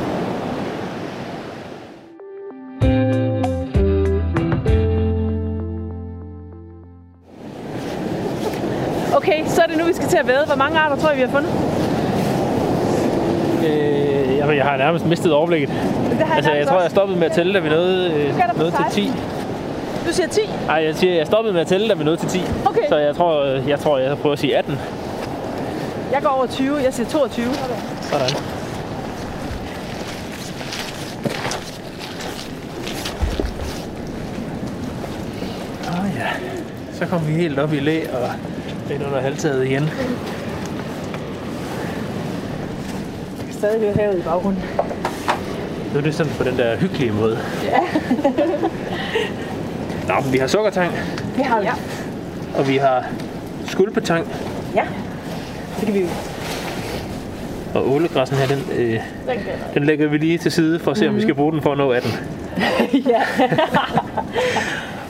[9.17, 10.47] Okay, så er det nu, vi skal til at væde.
[10.47, 11.53] Hvor mange arter tror jeg, vi har fundet?
[13.67, 15.69] Øh, jamen, jeg har nærmest mistet overblikket.
[16.11, 18.71] Det har Altså, jeg tror, jeg stoppede med at tælle, da vi nåede, øh, nåede
[18.71, 19.07] til 10.
[19.07, 19.23] 16.
[20.07, 20.41] Du siger 10?
[20.67, 22.41] Nej, jeg siger, jeg stoppede med at tælle, da vi nåede til 10.
[22.67, 22.89] Okay.
[22.89, 24.79] Så jeg tror, øh, jeg tror, jeg prøver at sige 18.
[26.13, 26.77] Jeg går over 20.
[26.77, 27.55] Jeg siger 22.
[28.03, 28.31] Sådan.
[35.89, 36.29] Åh oh, ja.
[36.93, 38.31] Så kom vi helt op i læ og
[38.95, 39.83] ind under halvtaget igen.
[39.83, 39.91] Jeg
[43.47, 44.63] kan stadig høre havet i baggrunden.
[45.93, 47.39] Nu er det sådan på den der hyggelige måde.
[47.65, 47.81] Ja.
[50.09, 50.93] Nå, men vi har sukkertang,
[51.37, 51.67] Det har vi.
[51.67, 51.73] Ja.
[52.59, 53.05] og vi har
[53.67, 54.27] skulpetang,
[54.75, 54.83] ja.
[55.81, 56.07] Det kan vi jo.
[57.75, 59.01] og ålegræssen her, den, øh,
[59.75, 61.73] den lægger vi lige til side for at se, om vi skal bruge den for
[61.73, 62.11] at nå 18.
[63.13, 63.23] ja.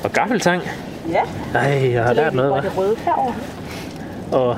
[0.05, 0.62] Og gaffeltang.
[1.10, 1.20] ja.
[1.52, 2.62] Nej, jeg har lært noget, hva'?
[2.64, 3.34] det røde herovre.
[4.32, 4.56] Og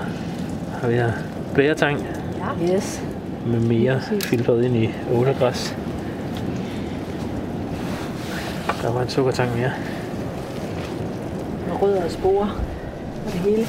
[0.81, 1.13] har vi har
[1.55, 2.07] blæretang
[2.61, 2.75] Ja.
[2.75, 3.03] Yes.
[3.47, 5.77] med mere filtret ind i ålegræs.
[8.83, 9.71] Der var en sukkertang mere.
[11.73, 12.61] Og rødder og sporer.
[13.27, 13.67] Og det hele.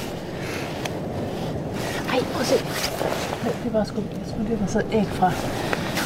[2.34, 2.56] Prøv at se.
[3.64, 5.32] Det var sgu, jeg tror, det var så æg fra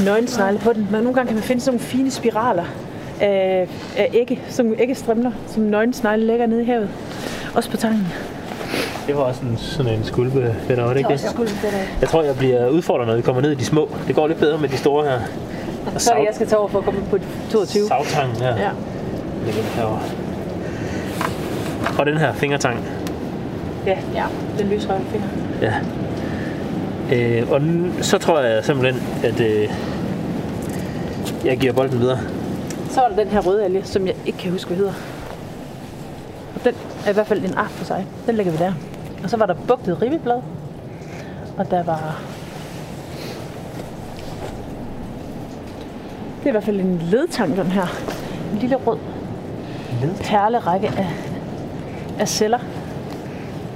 [0.06, 0.88] nøgensnegle på den.
[0.92, 2.66] Men nogle gange kan man finde sådan nogle fine spiraler
[3.22, 3.68] af,
[3.98, 6.90] af ægge, nogle æggestrimler, som nøgensnegle lægger nede i havet.
[7.56, 8.08] Også på tangen.
[9.08, 11.20] Det var også en, sådan en skulpe, det var det ikke det?
[11.20, 11.54] skulpe.
[12.02, 13.90] Jeg tror, jeg bliver udfordret, når vi kommer ned i de små.
[14.08, 15.20] Det går lidt bedre med de store her.
[15.96, 17.18] Og Så er det, jeg skal tage over for at komme på
[17.52, 17.88] 22.
[17.88, 18.48] Savtangen her.
[18.58, 18.70] Ja.
[19.46, 20.02] Ligger den herovre.
[22.00, 22.80] Og den her fingertang.
[23.86, 24.24] Ja, ja.
[24.60, 25.28] Den lysrøde finger.
[25.62, 25.74] Ja.
[27.14, 27.62] Øh, og
[28.02, 29.70] så tror jeg simpelthen, at øh,
[31.46, 32.20] jeg giver bolden videre.
[32.90, 34.94] Så var der den her røde alge, som jeg ikke kan huske, hvad hedder.
[36.56, 36.74] Og den
[37.06, 38.06] er i hvert fald en art for sig.
[38.28, 38.74] Den lægger vi der.
[39.24, 40.42] Og så var der bugtet ribbeblad.
[41.58, 42.22] Og der var...
[46.40, 47.88] Det er i hvert fald en ledtang, den her.
[48.54, 48.98] En lille rød
[50.24, 51.08] perlerække af,
[52.20, 52.60] af celler.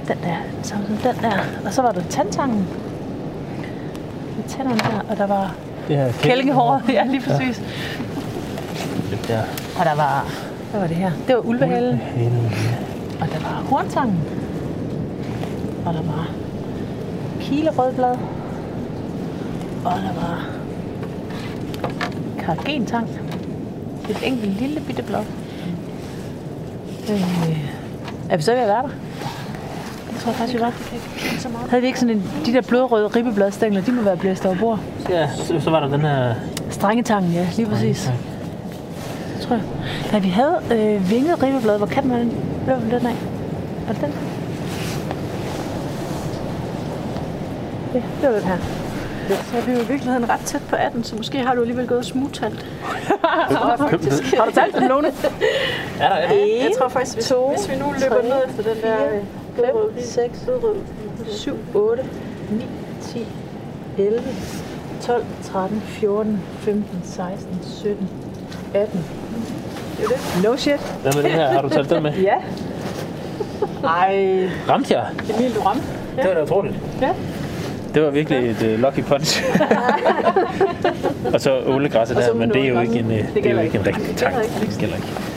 [0.08, 1.38] Den der, samme som den der.
[1.66, 2.68] Og så var der tandtangen.
[4.36, 5.54] Med tænderne der, og der var
[5.88, 6.82] her kællingehår.
[6.92, 7.62] Ja, lige præcis.
[9.10, 9.42] Det der.
[9.78, 10.26] Og der var...
[10.70, 11.10] Hvad var det her?
[11.26, 12.00] Det var ulvehalen.
[13.20, 14.20] Og der var horntangen.
[15.86, 16.30] Og der var
[17.40, 18.16] kilerødblad.
[19.84, 20.46] Og der var
[22.38, 23.08] karagentang.
[24.10, 25.24] Et enkelt lille bitte blad.
[27.10, 27.58] Øh,
[28.30, 28.88] er vi så ved at være der?
[30.12, 30.72] Jeg tror faktisk, vi var.
[31.68, 34.78] Havde vi ikke sådan en, de der blodrøde ribbebladstængler, de må være blæst over bord.
[35.08, 36.34] Ja, så, så var der den her
[36.70, 38.10] Strengetangen, ja, lige præcis.
[39.34, 39.64] Det tror jeg.
[40.12, 42.32] Da vi havde øh, vinget riveblad, hvor kan man
[42.66, 43.16] løb den af?
[43.88, 44.12] Er det den?
[47.94, 48.58] Ja, det var den her.
[49.28, 51.86] Så er vi jo i virkeligheden ret tæt på 18, så måske har du alligevel
[51.86, 52.04] gået
[53.78, 54.24] faktisk.
[54.38, 55.08] Har du talt dem, Lone?
[56.00, 56.34] Er der, er der?
[56.34, 59.20] Jeg tror faktisk, hvis, to, hvis vi nu løber tre, ned efter den der øh,
[59.56, 60.52] fem, 6, 7,
[61.74, 62.04] 8,
[62.50, 62.64] 9,
[63.00, 63.26] 10,
[63.98, 64.22] 11,
[65.02, 68.08] 12, 13, 14, 15, 16, 17,
[68.74, 69.04] 18.
[69.96, 70.44] Det er det.
[70.44, 70.80] No shit.
[71.02, 71.52] Hvad med den her?
[71.52, 72.12] Har du talt den med?
[72.12, 72.34] Ja.
[73.84, 75.06] Ej, Ramte jeg?
[75.36, 75.82] Emil, du ramte.
[76.16, 76.74] Det var da utroligt.
[77.00, 77.14] Ja.
[77.94, 79.44] Det var virkelig et uh, lucky punch.
[81.34, 83.78] og så ålegræsset der, men det er jo ikke en, uh, det er jo ikke
[83.78, 84.70] en rigtig Det ikke.
[84.70, 85.31] Det gælder ikke.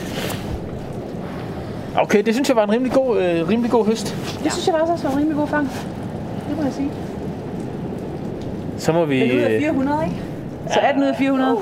[1.98, 4.06] Okay, det synes jeg var en rimelig god, uh, rimelig god høst.
[4.44, 5.70] Det synes jeg faktisk også var en rimelig god fang.
[6.48, 6.90] Det må jeg sige.
[8.78, 9.20] Så må vi...
[9.20, 10.16] Men ud af øh, 400, ikke?
[10.72, 11.58] Så 18 ud af 400.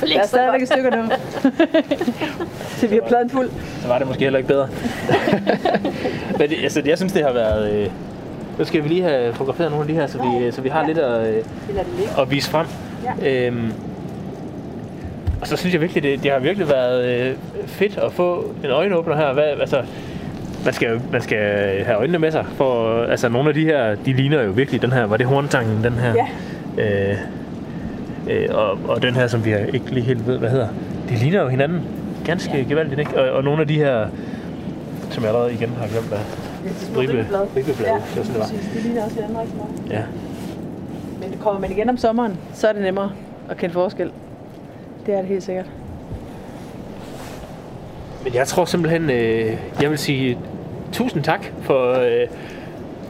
[0.00, 1.02] Der er stadigvæk et stykke nu.
[2.78, 3.50] Til vi har pladen fuld.
[3.82, 4.68] så var det måske heller ikke bedre.
[6.38, 7.72] Men det, altså, jeg synes, det har været...
[7.72, 7.90] Øh,
[8.58, 10.86] nu skal vi lige have fotograferet nogle af de her, så vi, så vi har
[10.86, 11.44] lidt at, øh,
[12.18, 12.66] at vise frem.
[13.22, 13.72] Øhm,
[15.40, 17.36] og så synes jeg virkelig, det, det har virkelig været øh,
[17.66, 19.32] fedt at få en øjenåbner her.
[19.32, 19.82] Hvad, altså,
[20.64, 21.38] man skal, man skal
[21.84, 22.46] have øjnene med sig.
[22.54, 25.04] For, altså, nogle af de her, de ligner jo virkelig den her.
[25.04, 26.14] Var det horntangen, den her?
[26.78, 27.10] Ja.
[27.10, 27.18] Øh,
[28.30, 30.68] øh, og, og den her, som vi ikke lige helt ved, hvad hedder.
[31.08, 31.82] De ligner jo hinanden
[32.24, 32.64] ganske ja.
[32.68, 33.20] gevaldigt, ikke?
[33.20, 34.06] Og, og nogle af de her,
[35.10, 36.18] som jeg allerede igen har glemt, hvad
[36.96, 37.40] ribe, ribeblad.
[37.56, 37.90] ribeblade.
[37.90, 38.70] Ja, det var sådan, det præcis.
[38.74, 39.90] Det ligner også hinanden rigtig meget.
[39.90, 40.02] Ja.
[41.20, 43.12] Men kommer man igen om sommeren, så er det nemmere
[43.50, 44.10] at kende forskel.
[45.06, 45.66] Det er det helt sikkert.
[48.24, 50.38] Men jeg tror simpelthen, øh, jeg vil sige
[50.92, 52.28] tusind tak for, øh,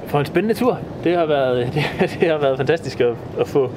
[0.06, 0.78] for en spændende tur.
[1.04, 1.84] Det har været, det,
[2.20, 3.70] det har været fantastisk at, at få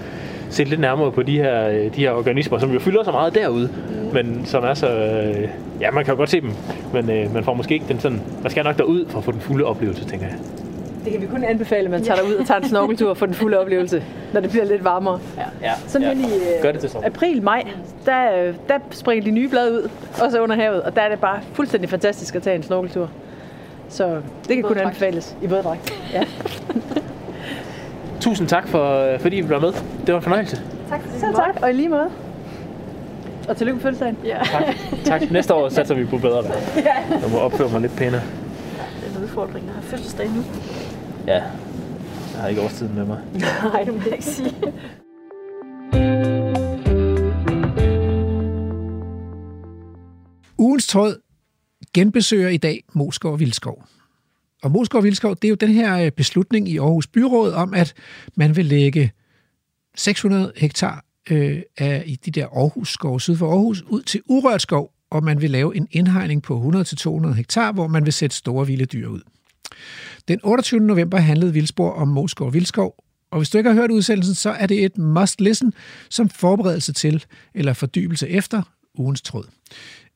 [0.49, 3.35] set lidt nærmere på de her, øh, de her organismer, som jo fylder så meget
[3.35, 4.13] derude, mm.
[4.13, 4.89] men som er så...
[4.89, 5.49] Øh,
[5.81, 6.51] ja, man kan jo godt se dem,
[6.93, 8.21] men øh, man får måske ikke den sådan...
[8.41, 10.35] Man skal nok derud for at få den fulde oplevelse, tænker jeg.
[11.03, 13.35] Det kan vi kun anbefale, at man tager derud og tager en snorkeltur for den
[13.35, 14.03] fulde oplevelse,
[14.33, 15.19] når det bliver lidt varmere.
[15.37, 15.43] Ja.
[15.67, 16.13] Ja, Sådan ja.
[16.13, 17.07] i øh, Gør det til sommer.
[17.07, 17.63] april, maj,
[18.05, 19.89] der, der springer de nye blade ud,
[20.21, 23.09] også under havet, og der er det bare fuldstændig fantastisk at tage en snorkeltur.
[23.89, 25.93] Så det kan kun anbefales i våddragt.
[26.13, 26.23] Ja.
[28.21, 29.71] Tusind tak, for, fordi vi var med.
[30.05, 30.61] Det var en fornøjelse.
[30.89, 32.09] Tak for Så tak, og i lige måde.
[33.49, 34.17] Og tillykke med fødselsdagen.
[34.25, 34.63] Ja, Tak.
[35.05, 35.31] tak.
[35.31, 36.55] Næste år satser vi på bedre vejr.
[37.09, 38.21] Jeg må opføre mig lidt pænere.
[39.01, 40.41] det er en udfordring at have fødselsdag nu.
[41.27, 41.43] Ja.
[42.33, 43.21] Jeg har ikke årstiden med mig.
[43.63, 44.55] Nej, det må jeg ikke sige.
[50.57, 51.21] Ugens tråd
[51.93, 53.83] genbesøger i dag Moskov Vildskov.
[54.63, 57.93] Og Moskov Vildskov, det er jo den her øh, beslutning i Aarhus Byråd om, at
[58.35, 59.11] man vil lægge
[59.95, 64.61] 600 hektar øh, af i de der Aarhus skov syd for Aarhus ud til urørt
[64.61, 66.73] skov, og man vil lave en indhegning på
[67.27, 69.21] 100-200 hektar, hvor man vil sætte store vilde dyr ud.
[70.27, 70.79] Den 28.
[70.79, 74.67] november handlede Vildspor om Moskov Vildskov, og hvis du ikke har hørt udsendelsen, så er
[74.67, 75.73] det et must listen
[76.09, 78.61] som forberedelse til eller fordybelse efter
[78.95, 79.45] ugens tråd.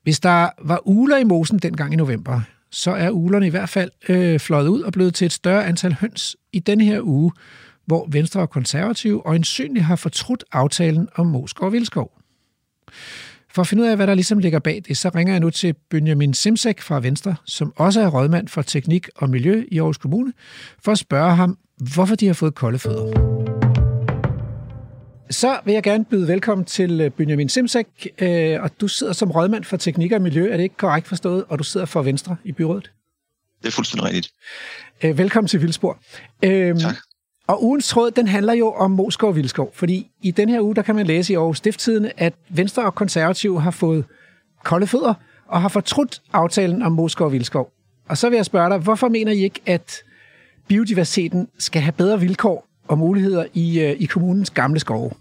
[0.03, 3.91] Hvis der var uler i mosen dengang i november, så er ulerne i hvert fald
[4.09, 7.31] øh, fløjet ud og blevet til et større antal høns i denne her uge,
[7.85, 12.11] hvor Venstre og Konservative øjensynligt har fortrudt aftalen om Moskov og Vildskov.
[13.51, 15.49] For at finde ud af, hvad der ligesom ligger bag det, så ringer jeg nu
[15.49, 19.97] til Benjamin Simsek fra Venstre, som også er rådmand for teknik og miljø i Aarhus
[19.97, 20.33] Kommune,
[20.83, 21.57] for at spørge ham,
[21.93, 23.37] hvorfor de har fået kolde fødder.
[25.29, 27.87] Så vil jeg gerne byde velkommen til øh, Benjamin Simsek,
[28.21, 31.43] øh, og du sidder som rådmand for teknik og miljø, er det ikke korrekt forstået,
[31.49, 32.91] og du sidder for Venstre i byrådet?
[33.61, 34.29] Det er fuldstændig rigtigt.
[35.03, 35.99] Øh, Velkommen til Vildspor.
[36.43, 36.95] Øhm, Tak.
[37.47, 40.75] Og ugens tråd, den handler jo om Moskov og Vildskov, fordi i den her uge,
[40.75, 44.05] der kan man læse i Aarhus Stifttidene, at Venstre og Konservative har fået
[44.63, 45.13] kolde fødder
[45.47, 47.71] og har fortrudt aftalen om Moskov og Vildskov.
[48.09, 49.95] Og så vil jeg spørge dig, hvorfor mener I ikke, at
[50.67, 55.11] biodiversiteten skal have bedre vilkår og muligheder i, øh, i kommunens gamle skove?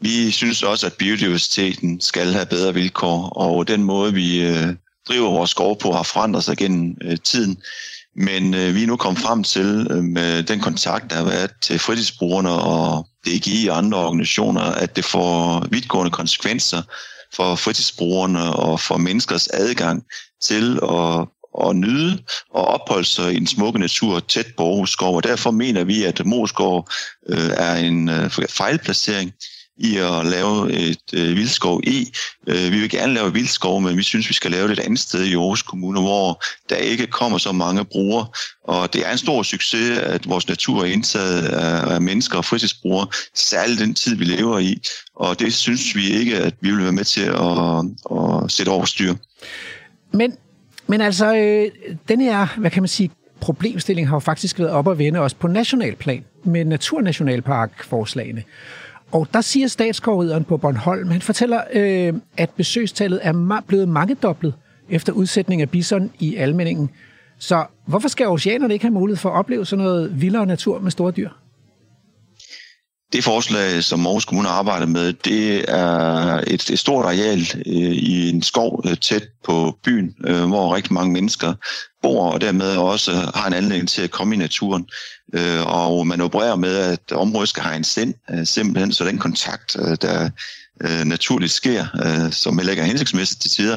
[0.00, 4.66] Vi synes også, at biodiversiteten skal have bedre vilkår, og den måde, vi øh,
[5.08, 7.62] driver vores skov på, har forandret sig gennem øh, tiden.
[8.16, 11.50] Men øh, vi er nu kommet frem til, øh, med den kontakt, der har været
[11.62, 16.82] til fritidsbrugerne og DGI og andre organisationer, at det får vidtgående konsekvenser
[17.34, 20.04] for fritidsbrugerne og for menneskers adgang
[20.42, 21.28] til at,
[21.68, 25.16] at nyde og opholde sig i en smukke natur tæt på Aarhus Skov.
[25.16, 26.88] Og derfor mener vi, at Moskov
[27.28, 29.32] øh, er en øh, fejlplacering
[29.80, 32.12] i at lave et øh, vildskov i.
[32.46, 35.00] Øh, vi vil gerne lave vildskov, men vi synes, vi skal lave det et andet
[35.00, 38.26] sted i Aarhus Kommune, hvor der ikke kommer så mange brugere.
[38.64, 42.44] Og det er en stor succes, at vores natur er indtaget af, af mennesker og
[42.44, 44.82] fritidsbrugere, særligt den tid, vi lever i.
[45.16, 48.84] Og det synes vi ikke, at vi vil være med til at, at sætte over
[48.84, 49.14] styr.
[50.12, 50.36] Men,
[50.86, 51.70] men altså, øh,
[52.08, 55.36] den her, hvad kan man sige, problemstilling har jo faktisk været op at vende også
[55.36, 58.42] på nationalplan med naturnationalparkforslagene.
[59.12, 64.54] Og der siger statsskovrideren på Bornholm, han fortæller, øh, at besøgstallet er ma- blevet mangedoblet
[64.88, 66.90] efter udsætning af bison i almenningen.
[67.38, 70.90] Så hvorfor skal oceanerne ikke have mulighed for at opleve sådan noget vildere natur med
[70.90, 71.28] store dyr?
[73.12, 78.28] Det forslag, som Aarhus Kommune arbejder med, det er et, et stort areal øh, i
[78.28, 81.54] en skov øh, tæt på byen, øh, hvor rigtig mange mennesker
[82.02, 84.86] bor, og dermed også har en anledning til at komme i naturen.
[85.34, 89.18] Øh, og man opererer med, at området skal have en sind, øh, simpelthen, så den
[89.18, 90.30] kontakt, øh, der
[90.84, 93.76] øh, naturligt sker, øh, som heller ikke er hensigtsmæssigt til tider,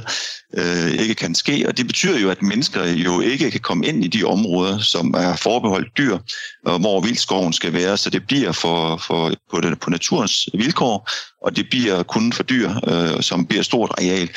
[0.54, 1.66] øh, ikke kan ske.
[1.68, 5.14] Og det betyder jo, at mennesker jo ikke kan komme ind i de områder, som
[5.18, 6.18] er forbeholdt dyr,
[6.66, 7.98] og hvor vildskoven skal være.
[7.98, 11.10] Så det bliver for, for, på, det, på naturens vilkår,
[11.42, 14.30] og det bliver kun for dyr, øh, som bliver stort areal.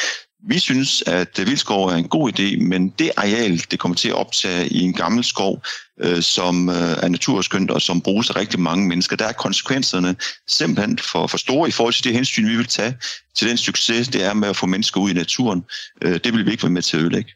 [0.48, 4.14] Vi synes, at vildskov er en god idé, men det areal, det kommer til at
[4.14, 5.62] optage i en gammel skov,
[6.01, 10.16] øh, som øh, er naturskønt og som bruges af rigtig mange mennesker, der er konsekvenserne
[10.48, 12.97] simpelthen for, for store i forhold til det hensyn, vi vil tage
[13.35, 15.64] til den succes, det er med at få mennesker ud i naturen.
[16.02, 17.32] Øh, det vil vi ikke være med til at ødelægge.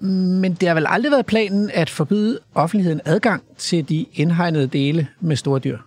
[0.00, 5.08] Men det har vel aldrig været planen at forbyde offentligheden adgang til de indhegnede dele
[5.20, 5.78] med store dyr?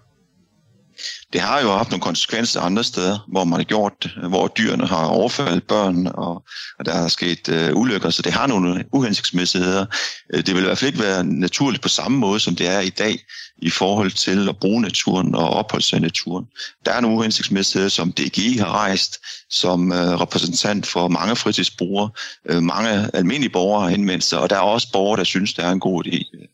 [1.33, 4.87] Det har jo haft nogle konsekvenser andre steder, hvor man har gjort det, hvor dyrene
[4.87, 6.43] har overfaldet børn, og,
[6.79, 9.85] og der er sket øh, ulykker, så det har nogle uhensigtsmæssigheder.
[10.33, 12.79] Øh, det vil i hvert fald ikke være naturligt på samme måde, som det er
[12.79, 13.19] i dag,
[13.57, 16.45] i forhold til at bruge naturen og opholde sig i naturen.
[16.85, 19.17] Der er nogle uhensigtsmæssigheder, som DGI har rejst,
[19.49, 22.09] som øh, repræsentant for mange fritidsbrugere.
[22.45, 25.65] Øh, mange almindelige borgere har henvendt sig, og der er også borgere, der synes, det
[25.65, 26.47] er en god idé.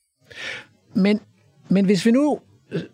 [0.93, 1.19] Men,
[1.69, 2.39] men hvis vi nu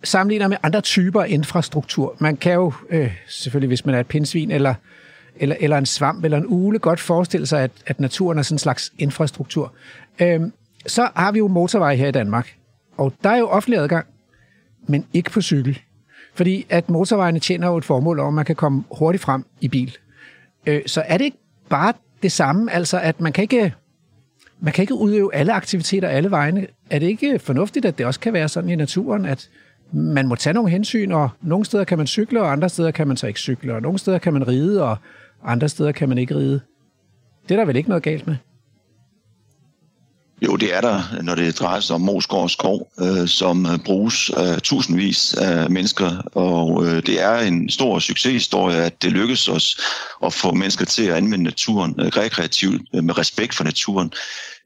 [0.03, 2.15] sammenligner med andre typer infrastruktur.
[2.19, 4.73] Man kan jo, øh, selvfølgelig hvis man er et pindsvin eller,
[5.35, 8.55] eller, eller en svamp eller en ule, godt forestille sig, at, at naturen er sådan
[8.55, 9.73] en slags infrastruktur.
[10.19, 10.41] Øh,
[10.85, 12.55] så har vi jo motorveje her i Danmark,
[12.97, 14.05] og der er jo offentlig adgang,
[14.87, 15.79] men ikke på cykel.
[16.35, 19.67] Fordi at motorvejene tjener jo et formål om, at man kan komme hurtigt frem i
[19.67, 19.97] bil.
[20.65, 21.37] Øh, så er det ikke
[21.69, 21.93] bare
[22.23, 23.73] det samme, altså at man kan ikke
[24.59, 26.67] man kan ikke udøve alle aktiviteter alle vegne.
[26.89, 29.49] Er det ikke fornuftigt, at det også kan være sådan i naturen, at
[29.93, 33.07] man må tage nogle hensyn, og nogle steder kan man cykle, og andre steder kan
[33.07, 34.97] man så ikke cykle, og nogle steder kan man ride, og
[35.43, 36.61] andre steder kan man ikke ride.
[37.43, 38.35] Det er der vel ikke noget galt med?
[40.43, 44.29] Jo, det er der, når det drejer sig om Mosgård skov, øh, som øh, bruges
[44.29, 46.21] af tusindvis af mennesker.
[46.35, 49.77] Og øh, det er en stor succeshistorie, at det lykkes os
[50.25, 54.11] at få mennesker til at anvende naturen øh, rekreativt øh, med respekt for naturen.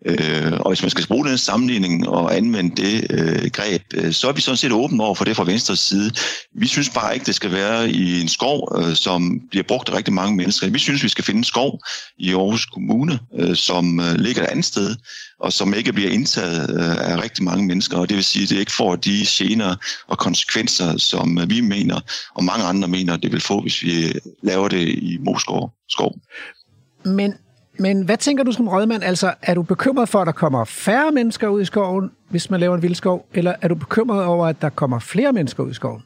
[0.06, 4.28] Øh, og hvis man skal bruge den sammenligning og anvende det øh, greb, øh, så
[4.28, 6.12] er vi sådan set åbne over for det fra Venstres side.
[6.56, 9.94] Vi synes bare ikke, det skal være i en skov, øh, som bliver brugt af
[9.94, 10.70] rigtig mange mennesker.
[10.70, 11.80] Vi synes, vi skal finde en skov
[12.18, 14.96] i Aarhus Kommune, øh, som øh, ligger et andet sted,
[15.40, 17.98] og som ikke bliver indtaget øh, af rigtig mange mennesker.
[17.98, 19.76] Og det vil sige, at det ikke får de gener
[20.08, 22.00] og konsekvenser, som øh, vi mener,
[22.34, 26.16] og mange andre mener, det vil få, hvis vi øh, laver det i Moskov skov.
[27.06, 27.34] Men
[27.80, 29.04] men hvad tænker du som rådmand?
[29.04, 32.60] Altså, er du bekymret for, at der kommer færre mennesker ud i skoven, hvis man
[32.60, 33.28] laver en vildskov?
[33.34, 36.04] Eller er du bekymret over, at der kommer flere mennesker ud i skoven?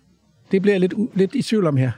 [0.52, 1.92] Det bliver jeg lidt, lidt i tvivl om her.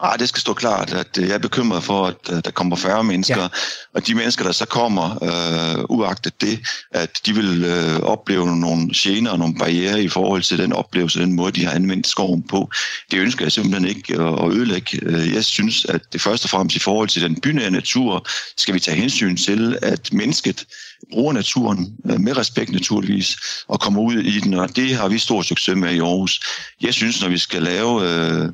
[0.00, 2.76] Ah, det skal stå klart, at øh, jeg er bekymret for, at øh, der kommer
[2.76, 3.48] færre mennesker, ja.
[3.94, 6.60] og de mennesker, der så kommer, øh, uagtet det,
[6.90, 11.20] at de vil øh, opleve nogle gener og nogle barriere i forhold til den oplevelse,
[11.20, 12.70] den måde, de har anvendt skoven på.
[13.10, 14.98] Det ønsker jeg simpelthen ikke at ødelægge.
[15.02, 18.26] Øh, jeg synes, at det først og fremmest i forhold til den bynære natur,
[18.56, 20.64] skal vi tage hensyn til, at mennesket
[21.12, 23.36] bruger naturen med respekt naturligvis,
[23.68, 26.40] og kommer ud i den, og det har vi stor succes med i Aarhus.
[26.80, 28.02] Jeg synes, når vi skal lave...
[28.02, 28.48] Øh,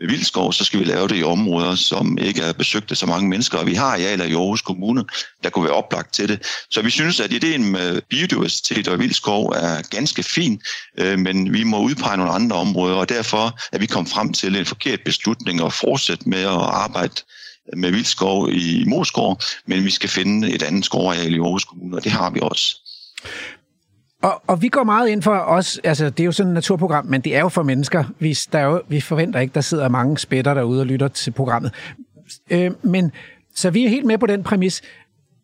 [0.00, 3.28] vildskov, så skal vi lave det i områder, som ikke er besøgt af så mange
[3.28, 3.58] mennesker.
[3.58, 5.04] Og vi har arealer i Aarhus Kommune,
[5.44, 6.42] der kunne være oplagt til det.
[6.70, 10.60] Så vi synes, at ideen med biodiversitet og vildskov er ganske fin,
[10.98, 14.56] øh, men vi må udpege nogle andre områder, og derfor er vi kommet frem til
[14.56, 17.14] en forkert beslutning og fortsætte med at arbejde
[17.76, 22.04] med vildskov i Moskov, men vi skal finde et andet skovareal i Aarhus Kommune, og
[22.04, 22.76] det har vi også.
[24.22, 27.06] Og, og vi går meget ind for os, altså det er jo sådan et naturprogram,
[27.06, 28.04] men det er jo for mennesker.
[28.18, 31.30] Vi, der er jo, vi forventer ikke, der sidder mange spætter derude og lytter til
[31.30, 31.72] programmet.
[32.50, 33.12] Øh, men
[33.54, 34.82] så vi er helt med på den præmis.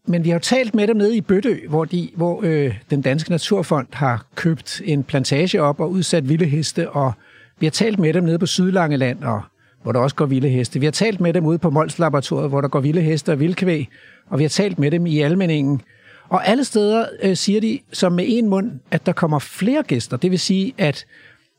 [0.07, 3.03] Men vi har jo talt med dem nede i Bøtø, hvor, de, hvor øh, den
[3.03, 7.13] Danske Naturfond har købt en plantage op og udsat vilde heste, og
[7.59, 9.43] vi har talt med dem nede på Sydlangeland og
[9.83, 10.81] hvor der også går vilde heste.
[10.81, 13.41] Vi har talt med dem ude på Mols Laboratoriet, hvor der går vilde heste og
[13.41, 13.89] vildkvæg,
[14.31, 15.81] og vi har talt med dem i Almeningen.
[16.29, 20.17] Og alle steder øh, siger de som med en mund, at der kommer flere gæster.
[20.17, 21.07] Det vil sige, at,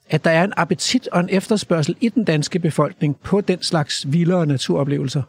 [0.09, 4.11] at der er en appetit og en efterspørgsel i den danske befolkning på den slags
[4.11, 5.23] vildere naturoplevelser.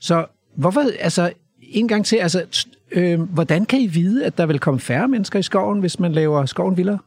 [0.00, 1.32] Så hvorfor, altså
[1.62, 5.38] en gang til, altså, øh, hvordan kan I vide, at der vil komme færre mennesker
[5.38, 6.98] i skoven, hvis man laver skoven vildere?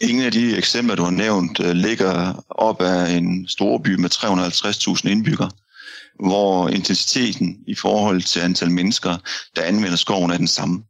[0.00, 4.10] Ingen af de eksempler, du har nævnt, øh, ligger op af en stor by med
[4.10, 5.50] 350.000 indbyggere,
[6.20, 9.16] hvor intensiteten i forhold til antal mennesker,
[9.56, 10.82] der anvender skoven, er den samme.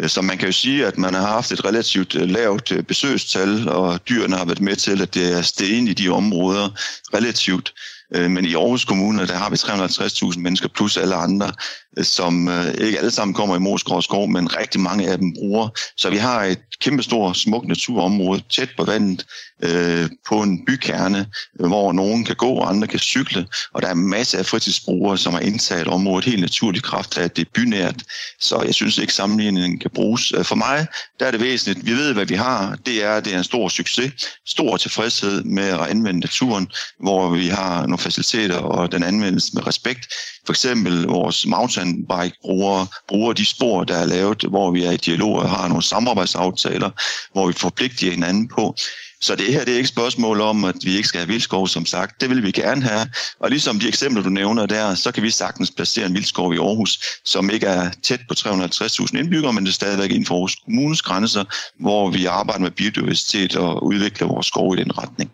[0.00, 2.82] Øh, så man kan jo sige, at man har haft et relativt øh, lavt øh,
[2.82, 6.68] besøgstal, og dyrene har været med til, at det er steget i de områder
[7.14, 7.74] relativt.
[8.10, 11.52] Men i Aarhus Kommune, der har vi 350.000 mennesker plus alle andre,
[12.02, 15.68] som øh, ikke alle sammen kommer i Moskov skov, men rigtig mange af dem bruger.
[15.96, 19.26] Så vi har et kæmpestort, smukt naturområde tæt på vandet
[19.62, 21.26] øh, på en bykerne,
[21.60, 23.46] øh, hvor nogen kan gå, og andre kan cykle.
[23.72, 27.36] Og der er masser af fritidsbrugere, som har indtaget området helt naturligt kraft af, at
[27.36, 28.02] det er bynært.
[28.40, 30.32] Så jeg synes ikke, sammenligningen kan bruges.
[30.32, 30.86] Øh, for mig
[31.20, 31.86] der er det væsentligt.
[31.86, 32.78] Vi ved, hvad vi har.
[32.86, 34.12] Det er, det er en stor succes,
[34.46, 36.68] stor tilfredshed med at anvende naturen,
[37.00, 40.14] hvor vi har nogle faciliteter, og den anvendes med respekt.
[40.46, 44.96] For eksempel vores mountainbike brugere bruger de spor, der er lavet, hvor vi er i
[44.96, 46.90] dialog og har nogle samarbejdsaftaler,
[47.32, 48.76] hvor vi forpligter hinanden på.
[49.20, 51.68] Så det her det er ikke et spørgsmål om, at vi ikke skal have vildskov,
[51.68, 52.20] som sagt.
[52.20, 53.06] Det vil vi gerne have.
[53.40, 56.58] Og ligesom de eksempler, du nævner der, så kan vi sagtens placere en vildskov i
[56.58, 60.56] Aarhus, som ikke er tæt på 350.000 indbyggere, men det er stadigvæk inden for Aarhus
[60.64, 61.44] Kommunes grænser,
[61.80, 65.30] hvor vi arbejder med biodiversitet og udvikler vores skov i den retning.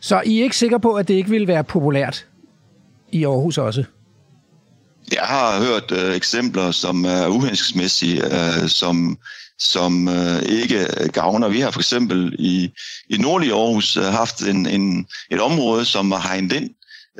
[0.00, 2.26] Så I er ikke sikre på, at det ikke vil være populært
[3.12, 3.84] i Aarhus også?
[5.12, 9.18] Jeg har hørt øh, eksempler, som er uhensigtsmæssige, øh, som,
[9.58, 11.48] som øh, ikke gavner.
[11.48, 12.70] Vi har for eksempel i,
[13.10, 16.70] i nordlige Aarhus øh, haft en, en, et område, som har hegnet ind,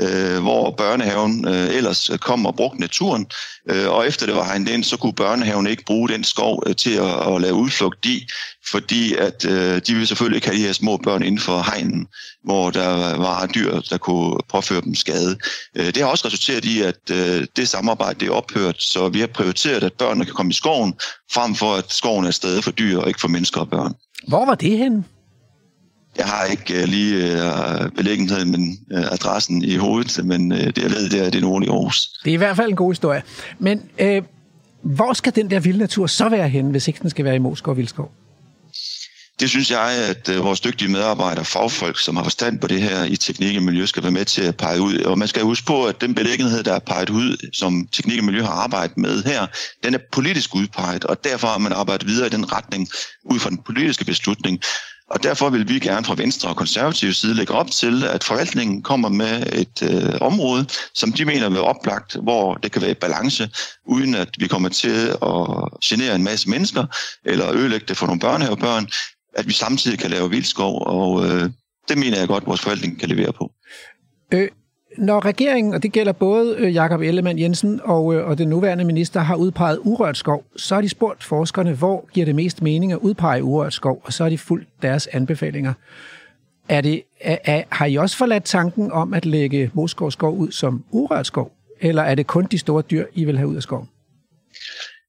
[0.01, 3.27] øh, hvor børnehaven øh, ellers kom og brugte naturen.
[3.71, 6.77] Øh, og efter det var hegnet ind, så kunne børnehaven ikke bruge den skov øh,
[6.77, 8.27] til at, at lave udflugt i,
[8.67, 12.07] fordi at øh, de ville selvfølgelig ikke have de her små børn inden for hegnen,
[12.45, 15.39] hvor der var dyr, der kunne påføre dem skade.
[15.77, 19.21] Øh, det har også resulteret i, at øh, det samarbejde det er ophørt, så vi
[19.21, 20.95] har prioriteret, at børnene kan komme i skoven,
[21.33, 23.95] frem for at skoven er et sted for dyr og ikke for mennesker og børn.
[24.29, 25.05] Hvor var det henne?
[26.19, 30.79] Jeg har ikke uh, lige uh, belæggenheden, men uh, adressen i hovedet, men uh, det
[30.79, 32.09] jeg ved, det er det nordlige Aarhus.
[32.25, 33.23] Det er i hvert fald en god historie.
[33.59, 34.25] Men uh,
[34.83, 37.39] hvor skal den der vilde natur så være henne, hvis ikke den skal være i
[37.39, 38.13] Moskov og Vildskov?
[39.41, 43.05] Det synes jeg, at uh, vores dygtige medarbejdere, fagfolk, som har forstand på det her
[43.05, 44.99] i teknik og miljø, skal være med til at pege ud.
[44.99, 48.25] Og man skal huske på, at den belæggenhed, der er peget ud, som teknik og
[48.25, 49.47] miljø har arbejdet med her,
[49.85, 52.89] den er politisk udpeget, og derfor har man arbejdet videre i den retning
[53.25, 54.61] ud fra den politiske beslutning.
[55.11, 58.83] Og derfor vil vi gerne fra Venstre og konservative side lægge op til, at forvaltningen
[58.83, 62.95] kommer med et øh, område, som de mener vil oplagt, hvor det kan være i
[62.95, 63.51] balance,
[63.85, 66.87] uden at vi kommer til at genere en masse mennesker,
[67.25, 68.89] eller ødelægge det for nogle børnehavebørn,
[69.37, 71.51] at vi samtidig kan lave vildskov, og øh,
[71.89, 73.53] det mener jeg godt, at vores forvaltning kan levere på.
[74.35, 74.49] Øh,
[74.99, 78.85] når regeringen, og det gælder både øh, Jakob Ellemann Jensen og, øh, og den nuværende
[78.85, 82.93] minister, har udpeget urørt skov, så har de spurgt forskerne, hvor giver det mest mening
[82.93, 85.73] at udpege urørt skov, og så har de fulgt deres anbefalinger.
[86.69, 90.53] Er det, er, er, har I også forladt tanken om at lægge Moskov skov ud
[90.53, 93.63] som urørt skov, eller er det kun de store dyr, I vil have ud af
[93.63, 93.89] skoven?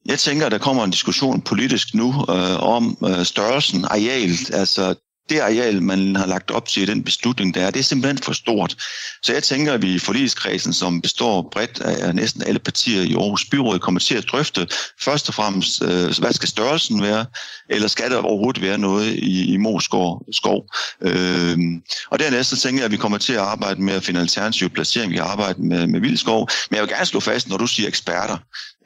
[0.06, 4.54] Jeg tænker, at der kommer en diskussion politisk nu øh, om øh, størrelsen, arealet.
[4.54, 4.96] Altså
[5.30, 8.18] det areal, man har lagt op til i den beslutning, der er, det er simpelthen
[8.18, 8.76] for stort.
[9.24, 13.14] Så jeg tænker, at vi i forligskredsen, som består bredt af næsten alle partier i
[13.14, 14.68] Aarhus Byråd, kommer til at drøfte
[15.02, 17.26] først og fremmest, øh, hvad skal størrelsen være,
[17.70, 20.66] eller skal der overhovedet være noget i, i Moskov skov.
[21.02, 21.58] Øh,
[22.10, 24.70] og dernæst så tænker jeg, at vi kommer til at arbejde med at finde alternativ
[24.70, 25.12] placering.
[25.12, 26.50] Vi arbejder med, med Vildskov.
[26.70, 28.38] Men jeg vil gerne slå fast, når du siger eksperter,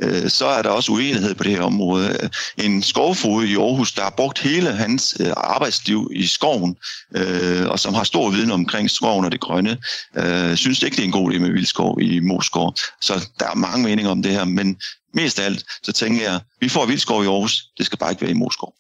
[0.02, 2.30] øh, så er der også uenighed på det her område.
[2.58, 6.76] En skovfod i Aarhus, der har brugt hele hans øh, arbejdsliv i skoven,
[7.16, 9.78] øh, og som har stor viden omkring skoven og det grønne,
[10.16, 12.74] øh, synes ikke, det er en god idé med vildskov i Moskov.
[13.02, 14.78] Så der er mange meninger om det her, men
[15.14, 18.22] mest af alt, så tænker jeg, vi får vildskov i Aarhus, det skal bare ikke
[18.22, 18.74] være i Moskov.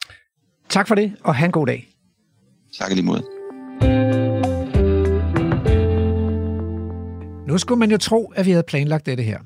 [0.70, 1.88] Tak for det, og have en god dag.
[2.80, 3.24] Tak lige måde.
[7.48, 9.40] Nu skulle man jo tro, at vi havde planlagt dette her.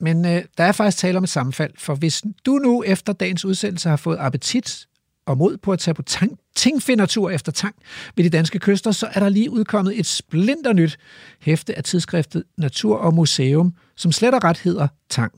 [0.00, 3.44] Men øh, der er faktisk tale om et sammenfald, for hvis du nu efter dagens
[3.44, 4.86] udsendelse har fået appetit
[5.26, 7.74] og mod på at tage på tang, tingfindertur efter tang
[8.16, 10.98] ved de danske kyster, så er der lige udkommet et splinternyt
[11.40, 15.32] hæfte af tidsskriftet Natur og Museum, som slet og ret hedder Tang.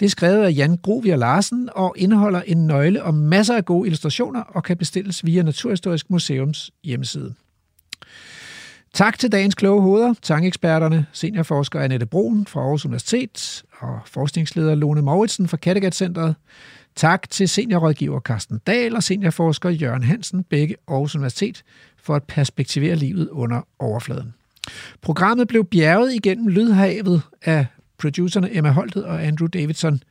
[0.00, 3.86] Det er skrevet af Jan Grovier Larsen og indeholder en nøgle og masser af gode
[3.86, 7.34] illustrationer og kan bestilles via Naturhistorisk Museums hjemmeside.
[8.92, 15.02] Tak til dagens kloge hoveder, tangeksperterne, seniorforsker Annette Broen fra Aarhus Universitet og forskningsleder Lone
[15.02, 16.34] Mauritsen fra Kattegat Centeret.
[16.96, 21.62] Tak til seniorrådgiver Carsten Dahl og seniorforsker Jørgen Hansen, begge Aarhus Universitet,
[21.96, 24.34] for at perspektivere livet under overfladen.
[25.00, 27.66] Programmet blev bjerget igennem lydhavet af
[27.98, 30.02] producerne Emma Holtet og Andrew Davidson,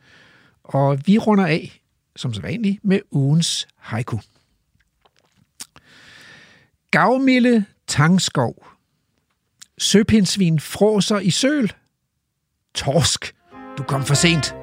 [0.63, 1.81] og vi runder af,
[2.15, 4.17] som så vanligt, med ugens haiku.
[6.91, 8.70] Gavmilde Tangskov.
[9.81, 11.71] Søpindsvin fråser i søl.
[12.75, 13.33] Torsk,
[13.77, 14.55] du kom for sent.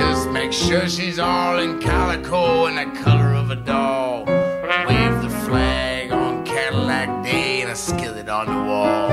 [0.00, 4.24] Just make sure she's all in calico and the color of a doll.
[4.88, 9.08] Wave the flag on Cadillac Day and a skillet on the wall.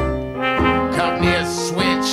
[0.98, 2.12] Cut me a switch.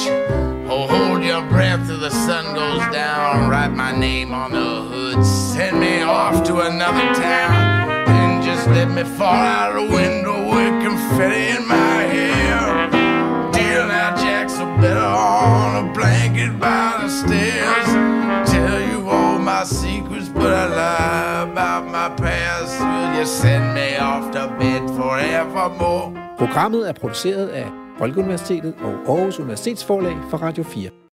[0.70, 3.48] Oh, hold your breath till the sun goes down.
[3.50, 5.24] Write my name on the hood.
[5.24, 7.57] Send me off to another town.
[8.68, 12.90] And let me fall out the window with confetti in my hair.
[13.50, 17.88] Deal now, Jack, a better on a blanket by the stairs.
[18.52, 22.78] Tell you all my secrets, but I lie about my past.
[22.80, 26.12] Will you send me off to bed forevermore?
[26.38, 27.66] Programmet er produceret af
[27.98, 31.07] Folkeuniversitetet og Aarhus Universitetsforlag for Radio 4.